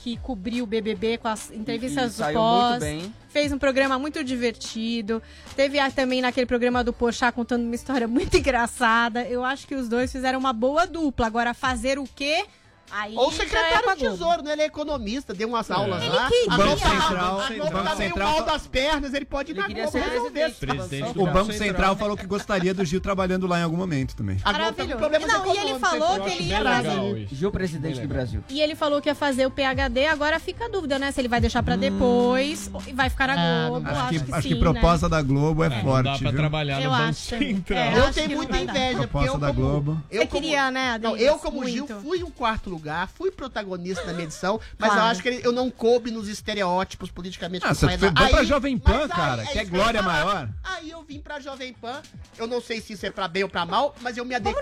[0.05, 3.13] que cobriu o BBB com as E entrevistas do pós, muito bem.
[3.27, 5.19] fez um programa muito divertido.
[5.55, 9.23] Teve também naquele programa do Pochá contando uma história muito engraçada.
[9.23, 11.25] Eu acho que os dois fizeram uma boa dupla.
[11.25, 12.45] Agora, fazer o quê?
[12.91, 13.97] Aí Ou é secretário Globo.
[14.11, 14.53] Tesouro, né?
[14.53, 16.27] Ele é economista, deu umas aulas Ele lá.
[16.29, 16.45] queria.
[16.45, 19.51] O Banco Globo tá- Central- a o Globo tá meio mal das pernas, ele pode
[19.51, 21.95] ir Ele na queria Globo ser resolver do O Banco Central.
[21.95, 24.37] Falou que gostaria do Gil trabalhando lá em algum momento também.
[24.37, 24.99] Tá Maravilhoso.
[25.01, 27.27] Não, e ele falou que ele ia fazer.
[27.31, 28.07] Gil, presidente do.
[28.07, 28.43] Brasil.
[28.49, 31.11] E ele falou que ia fazer o PHD, agora fica a dúvida, né?
[31.11, 33.35] Se ele vai deixar pra depois ou- e vai ficar na
[33.65, 33.89] Ah, Globo.
[33.89, 34.59] Acho que, acho sim, que né?
[34.61, 36.39] proposta da Globo é, Não forte, dá pra viu?
[36.39, 37.13] trabalhar no Eu Banco.
[37.13, 37.79] Central.
[37.79, 40.01] É, Eu tenho muita inveja, porque Proposta eu da como, Globo.
[40.11, 44.25] eu Você queria, né, eu como Gil fui um quarto lugar, fui protagonista da minha
[44.25, 45.05] edição, mas Claro.
[45.05, 48.39] eu acho que ele- eu não coube nos estereótipos politicamente Ah, você foi- vai pra
[48.41, 50.25] Aí- Jovem Pan, aí- cara, é que é glória falar.
[50.25, 50.49] maior.
[50.63, 52.01] Aí eu vim pra Jovem Pan,
[52.37, 54.61] eu não sei se isso é pra bem ou pra mal, mas eu me adequei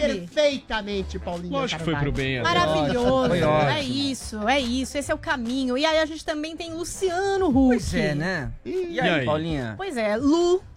[0.00, 1.52] perfeitamente, Paulinho.
[1.52, 2.42] Lógico que foi pro bem.
[2.42, 3.28] Maravilhoso.
[3.28, 4.98] Foi É isso, é isso.
[4.98, 5.76] Esse é o caminho.
[5.78, 7.68] E aí a gente também tem Luciano Huck.
[7.68, 8.52] Pois é, né?
[8.64, 9.24] E aí, aí?
[9.24, 9.74] Paulinha?
[9.76, 10.62] Pois é, Lu.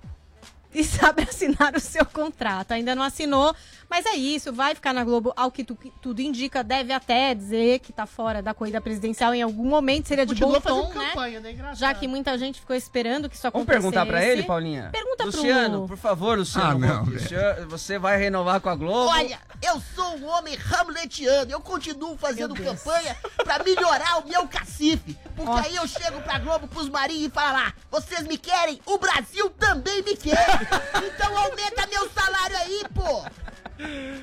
[0.74, 2.74] E sabe assinar o seu contrato.
[2.74, 3.56] Ainda não assinou,
[3.90, 4.52] mas é isso.
[4.54, 6.64] Vai ficar na Globo, ao que, tu- tudo indica.
[6.64, 10.08] Deve até dizer que tá fora da corrida presidencial em algum momento.
[10.08, 11.10] Seria de Continua bom tom, né?
[11.10, 11.56] campanha, né?
[11.76, 13.82] Já que muita gente ficou esperando que isso Vamos acontecesse.
[13.94, 14.90] perguntar pra ele, Paulinha?
[14.92, 16.86] Pergunta pro- Luciano, por favor, Luciano.
[16.86, 17.26] Ah, não, Huck, velho.
[17.26, 19.10] o senhor- você vai renovar com a Globo?
[19.12, 21.52] Olha, eu sou um homem hamletiano.
[21.52, 25.18] Eu continuo fazendo campanha pra melhorar o meu cacife.
[25.36, 25.58] Porque Ó.
[25.58, 28.80] aí eu chego pra Globo, pros marinhos e falo lá: vocês me querem?
[28.86, 30.36] O Brasil também me quer.
[31.06, 33.24] então aumenta meu salário aí, pô.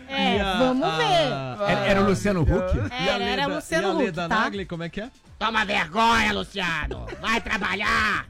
[0.09, 1.71] É, a- vamos a- ver.
[1.73, 2.53] Era, era o Luciano Huck?
[2.91, 4.41] É, E a era Leda- o Luciano e a Huck, Leda tá?
[4.41, 5.11] Nagli, como é que é?
[5.39, 7.07] Toma vergonha, Luciano.
[7.21, 8.27] Vai trabalhar.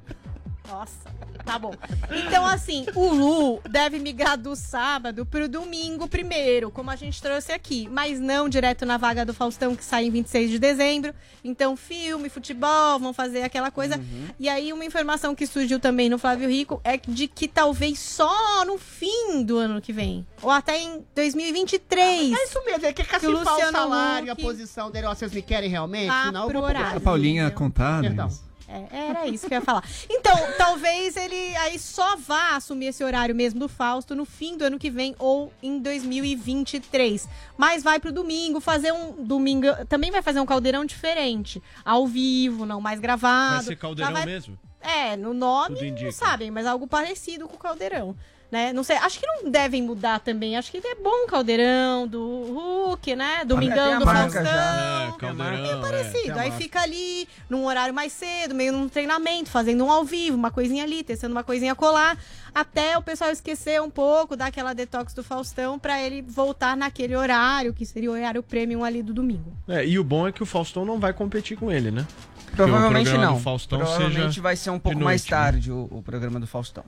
[0.67, 1.11] Nossa,
[1.45, 1.75] tá bom.
[2.11, 7.53] Então, assim, o Lu deve migrar do sábado pro domingo primeiro, como a gente trouxe
[7.53, 7.87] aqui.
[7.91, 11.15] Mas não direto na vaga do Faustão, que sai em 26 de dezembro.
[11.45, 14.01] Então, filme, futebol, vão fazer aquela coisa.
[14.41, 18.65] E aí, uma informação que surgiu também no Flávio Rico é de que talvez só
[18.65, 20.27] no fim do ano que vem.
[20.41, 22.33] Ou até em 2023.
[22.33, 25.07] É isso mesmo, quer Que o cacifar o salário, a Huck posição dele.
[25.07, 26.09] Ó, vocês me querem realmente?
[26.09, 26.71] Tá Não, eu pro vou.
[26.71, 27.01] A.
[27.01, 28.29] Paulinha contar, né?
[28.75, 29.85] É, era isso que eu ia falar.
[30.11, 34.65] Então, talvez ele aí só vá assumir esse horário mesmo do Fausto no fim do
[34.65, 37.29] ano que vem ou em 2023.
[37.57, 39.67] Mas vai pro domingo fazer um domingo.
[39.89, 41.63] Também vai fazer um caldeirão diferente.
[41.85, 43.57] Ao vivo, não mais gravado.
[43.57, 44.59] Vai ser caldeirão vai- mesmo?
[44.81, 48.15] É, no nome não sabem, mas algo parecido com o caldeirão.
[48.55, 48.73] Né?
[48.73, 50.57] Não sei, acho que não devem mudar também.
[50.57, 53.39] Acho que é bom o caldeirão do Hulk, né?
[53.41, 54.43] É, Domingão do Faustão.
[54.43, 55.65] É, caldeirão.
[55.73, 56.39] É parecido.
[56.39, 56.43] é.
[56.43, 60.53] Aí fica ali num horário mais cedo, meio num treinamento, fazendo um ao vivo, uma
[60.53, 62.17] coisinha ali, testando uma coisinha colar,
[62.55, 67.75] até o pessoal esquecer um pouco daquela detox do Faustão pra ele voltar naquele horário,
[67.75, 69.53] que seria o horário premium ali do domingo.
[69.67, 72.07] É, e o bom é que o Faustão não vai competir com ele, né?
[72.55, 73.35] Provavelmente não.
[73.35, 75.37] do Faustão Provavelmente seja vai ser um pouco de mais noite, né?
[75.37, 76.85] tarde o, o programa do Faustão.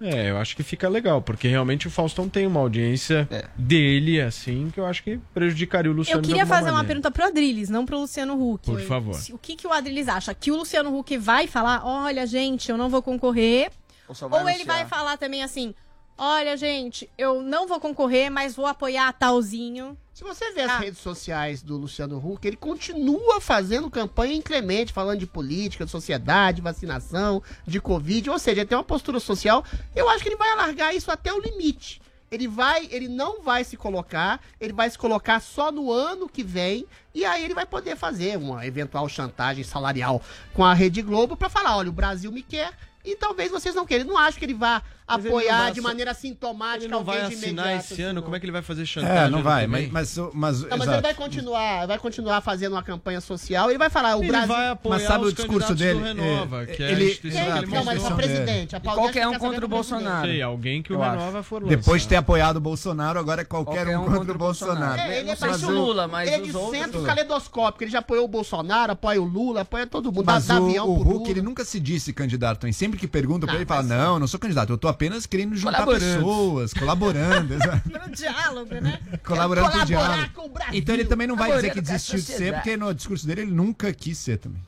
[0.00, 4.70] É, eu acho que fica legal, porque realmente o Faustão tem uma audiência dele, assim,
[4.72, 6.86] que eu acho que prejudicaria o Luciano Eu queria fazer uma maneira.
[6.86, 8.66] pergunta pro Adriles, não pro Luciano Huck.
[8.66, 9.18] Por favor.
[9.32, 10.34] O que, que o Adriles acha?
[10.34, 13.70] Que o Luciano Huck vai falar, olha, gente, eu não vou concorrer.
[14.08, 15.74] Ou, só Ou ele vai falar também assim,
[16.18, 19.96] olha, gente, eu não vou concorrer, mas vou apoiar talzinho.
[20.14, 20.78] Se você vê as Ah.
[20.78, 26.62] redes sociais do Luciano Huck, ele continua fazendo campanha inclemente, falando de política, de sociedade,
[26.62, 29.62] vacinação, de Covid, ou seja, ele tem uma postura social.
[29.94, 32.00] Eu acho que ele vai alargar isso até o limite.
[32.30, 36.42] Ele vai, ele não vai se colocar, ele vai se colocar só no ano que
[36.42, 36.84] vem
[37.14, 40.20] E aí ele vai poder fazer uma eventual chantagem salarial
[40.52, 42.72] com a Rede Globo pra falar, olha, o Brasil me quer
[43.02, 44.04] e talvez vocês não queiram.
[44.06, 48.02] Não acho que ele vá apoiar de maneira sintomática Ele não vai assinar imediato, esse
[48.02, 48.22] ano?
[48.22, 49.24] Como é que ele vai fazer chantagem?
[49.24, 52.82] É, não vai, mas, mas, mas, Não, mas ele vai continuar, vai continuar fazendo uma
[52.82, 53.70] campanha social.
[53.70, 54.48] Ele vai falar, o Ele Brasil.
[54.48, 56.00] vai apoiar Mas sabe o discurso dele?
[56.02, 58.76] Renova, É, que é a ele- instituição Exato, que ele Não, mas o presidente.
[58.76, 59.68] A qualquer um contra o.
[59.68, 60.26] Bolsonaro.
[60.26, 61.00] Sei, alguém que o Eu.
[61.00, 65.00] Renova for Depois de ter apoiado o Bolsonaro, agora é qualquer, um contra, o Bolsonaro.
[65.00, 67.84] É, ele é o Lula, mas ele é de centro caleidoscópico.
[67.84, 70.24] Ele já apoiou o Bolsonaro, apoia o Lula, apoia todo mundo.
[70.24, 72.66] Mas dá, o, avião o Hulk, ele nunca se disse candidato?
[72.72, 75.26] Sempre que perguntam pra Não, ele, ele fala, não, não sou candidato, eu tô apenas
[75.26, 76.14] querendo juntar Colaborando.
[76.16, 77.54] pessoas, colaborando.
[78.06, 78.98] No diálogo, né?
[79.24, 80.30] colaborando com o diálogo.
[80.34, 80.74] com o Brasil.
[80.78, 83.50] Então ele também não vai dizer que desistiu de ser, porque no discurso dele ele
[83.52, 84.62] nunca quis ser também.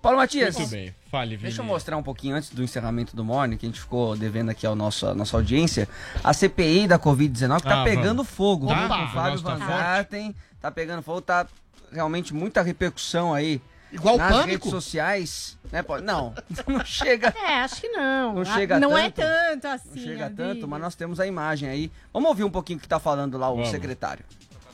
[0.00, 0.56] Paulo Matias.
[0.56, 1.42] Muito bem, fale, Vini.
[1.48, 4.50] Deixa eu mostrar um pouquinho antes do encerramento do Morning, que a gente ficou devendo
[4.50, 5.88] aqui ao nosso, à nossa audiência,
[6.22, 8.28] a CPI da Covid-19 que tá Ah, pegando vamos.
[8.30, 8.68] fogo.
[8.68, 8.86] Tá?
[8.86, 9.04] viu?
[9.04, 9.66] O Fábio tá Van.
[9.66, 11.46] Garten tá pegando fogo, tá
[11.92, 13.60] realmente muita repercussão aí.
[13.92, 14.50] Igual o nas Pânico?
[14.50, 15.58] redes sociais.
[15.72, 16.02] Né, Paulo?
[16.02, 16.34] Não,
[16.66, 17.32] não chega.
[17.36, 18.34] É, acho que não.
[18.34, 19.26] Não Ah, chega Não é tanto.
[19.28, 19.90] tanto assim.
[20.00, 21.90] Não chega tanto, mas nós temos a imagem aí.
[22.12, 23.70] Vamos ouvir um pouquinho o que tá falando lá o Vamos.
[23.70, 24.24] secretário.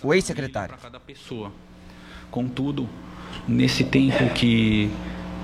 [0.03, 0.75] O ex-secretário.
[0.83, 1.53] cada pessoa.
[2.31, 2.89] Contudo,
[3.47, 4.91] nesse tempo que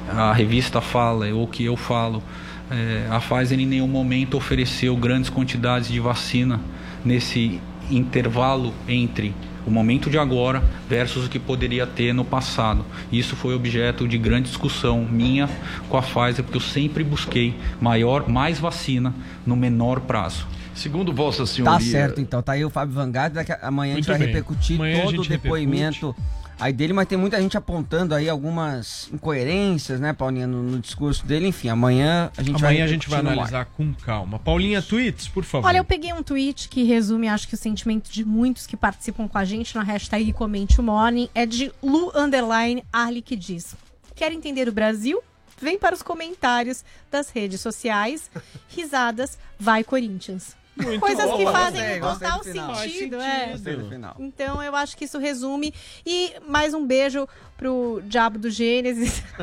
[0.08, 2.22] a revista fala ou que eu falo,
[2.70, 6.60] eh, a Pfizer em nenhum momento ofereceu grandes quantidades de vacina
[7.04, 9.34] nesse intervalo entre
[9.68, 12.84] o momento de agora versus o que poderia ter no passado.
[13.12, 15.48] Isso foi objeto de grande discussão minha
[15.90, 19.14] com a Pfizer, porque eu sempre busquei maior, mais vacina
[19.46, 20.46] no menor prazo.
[20.74, 21.78] Segundo Vossa Senhoria.
[21.78, 22.40] Tá certo, então.
[22.40, 23.34] Tá aí o Fábio Van Garten.
[23.34, 24.28] Daqui a- Amanhã a gente Muito vai bem.
[24.28, 26.16] repercutir Amanhã todo o depoimento
[26.58, 31.24] aí dele, mas tem muita gente apontando aí algumas incoerências, né, Paulinha, no, no discurso
[31.26, 31.48] dele.
[31.48, 34.38] Enfim, amanhã a gente vai Amanhã a gente vai analisar com calma.
[34.38, 35.66] Paulinha, tweets, por favor.
[35.66, 39.28] Olha, eu peguei um tweet que resume, acho que o sentimento de muitos que participam
[39.28, 41.28] com a gente na hashtag Comente o Morning.
[41.34, 43.74] É de Lu Underline Arli que diz:
[44.14, 45.22] Quer entender o Brasil?
[45.60, 48.30] Vem para os comentários das redes sociais.
[48.68, 50.57] Risadas, vai Corinthians.
[50.82, 53.38] Muito Coisas que fazem gostei, gostei total sentido, é.
[53.38, 53.52] sentido.
[53.52, 54.16] Gostei do final.
[54.18, 55.74] Então eu acho que isso resume.
[56.06, 59.20] E mais um beijo pro Diabo do Gênesis,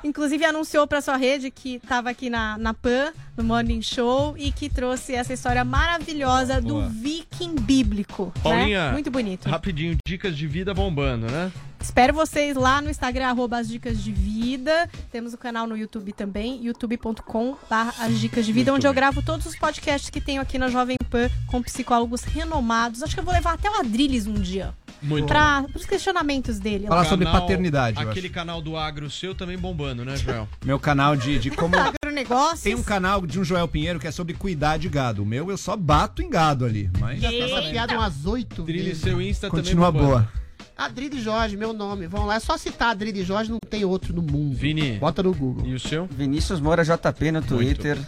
[0.00, 4.34] que inclusive anunciou pra sua rede que tava aqui na, na PAN, no Morning Show,
[4.38, 6.82] e que trouxe essa história maravilhosa Boa.
[6.84, 8.32] do viking bíblico.
[8.42, 8.92] Paulinha, né?
[8.92, 9.48] Muito bonito.
[9.48, 11.52] Rapidinho, dicas de vida bombando, né?
[11.80, 14.90] Espero vocês lá no Instagram, arroba as dicas de vida.
[15.12, 19.22] Temos o canal no YouTube também, youtube.com as dicas de vida, Muito onde eu gravo
[19.22, 23.02] todos os podcasts que tenho aqui na Jovem Pan com psicólogos renomados.
[23.02, 24.74] Acho que eu vou levar até o Adrilles um dia.
[25.02, 26.86] Muito Pra, os questionamentos dele.
[26.86, 27.08] Falar lá.
[27.08, 30.48] sobre paternidade, eu Aquele canal do agro seu também bombando, né, Joel?
[30.64, 31.74] Meu canal de, de como.
[31.76, 32.62] Agronegócios.
[32.62, 35.22] Tem um canal de um Joel Pinheiro que é sobre cuidar de gado.
[35.22, 36.90] O meu eu só bato em gado ali.
[36.98, 38.98] Mas Já tá essa piada umas oito vezes.
[38.98, 40.22] seu Insta continua também bombando.
[40.24, 40.46] boa.
[40.76, 42.06] Adride Jorge, meu nome.
[42.06, 44.54] Vamos lá, é só citar Adride Jorge, não tem outro no mundo.
[44.56, 44.98] Vini.
[44.98, 45.66] Bota no Google.
[45.66, 46.06] E o seu?
[46.06, 47.98] Vinícius Moura JP no Twitter,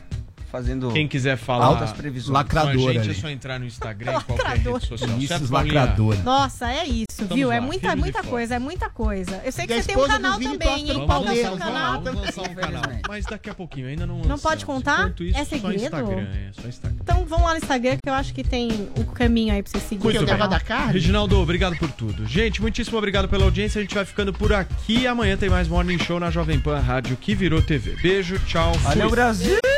[0.50, 2.32] fazendo Quem quiser falar altas previsões.
[2.34, 3.10] lacrador com a gente, ali.
[3.10, 5.10] é só entrar no Instagram, em qualquer rede social.
[5.10, 5.80] Vinícius certo, Paulinha?
[5.80, 6.16] lacrador.
[6.24, 7.52] Nossa, é isso, Estamos viu?
[7.52, 8.30] É lá, muita, e muita fortes.
[8.30, 9.40] coisa, é muita coisa.
[9.44, 11.02] Eu sei que E você tem um canal Vini também, hein?
[11.06, 12.00] Qual é o seu canal?
[12.02, 12.82] Vamos lançar um canal.
[13.08, 15.12] Mas daqui a pouquinho, ainda não Não pode contar?
[15.20, 15.74] Isso, É Só segredo?
[15.82, 16.98] Instagram, é, só Instagram.
[17.02, 19.80] Então vão lá no Instagram que eu acho que tem o caminho aí pra você
[19.86, 20.04] seguir.
[20.04, 20.48] Muito o bem.
[20.48, 20.92] da carne?
[20.92, 22.26] Reginaldo, obrigado por tudo.
[22.26, 23.78] Gente, muitíssimo obrigado pela audiência.
[23.78, 25.06] A gente vai ficando por aqui.
[25.06, 27.96] Amanhã tem mais Morning Show na Jovem Pan Rádio que virou TV.
[28.02, 28.72] Beijo, tchau.
[28.74, 28.82] fui.
[28.82, 29.77] Valeu, Brasil!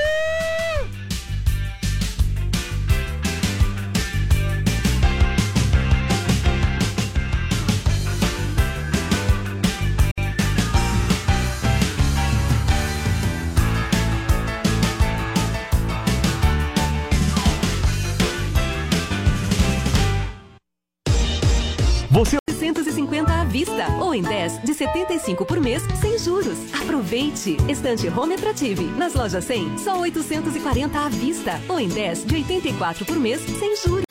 [24.80, 26.56] 75 por mês sem juros.
[26.72, 27.58] Aproveite!
[27.68, 28.84] Estante Home Attractive.
[28.96, 33.76] Nas lojas 100, só 840 à vista ou em 10 de 84 por mês sem
[33.76, 34.04] juros.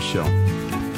[0.00, 0.24] Paixão.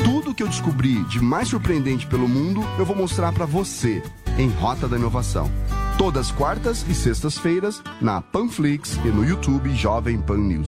[0.05, 4.01] Tudo que eu descobri de mais surpreendente pelo mundo, eu vou mostrar pra você
[4.39, 5.51] em Rota da Inovação.
[5.99, 10.67] Todas quartas e sextas-feiras na Panflix e no YouTube Jovem Pan News.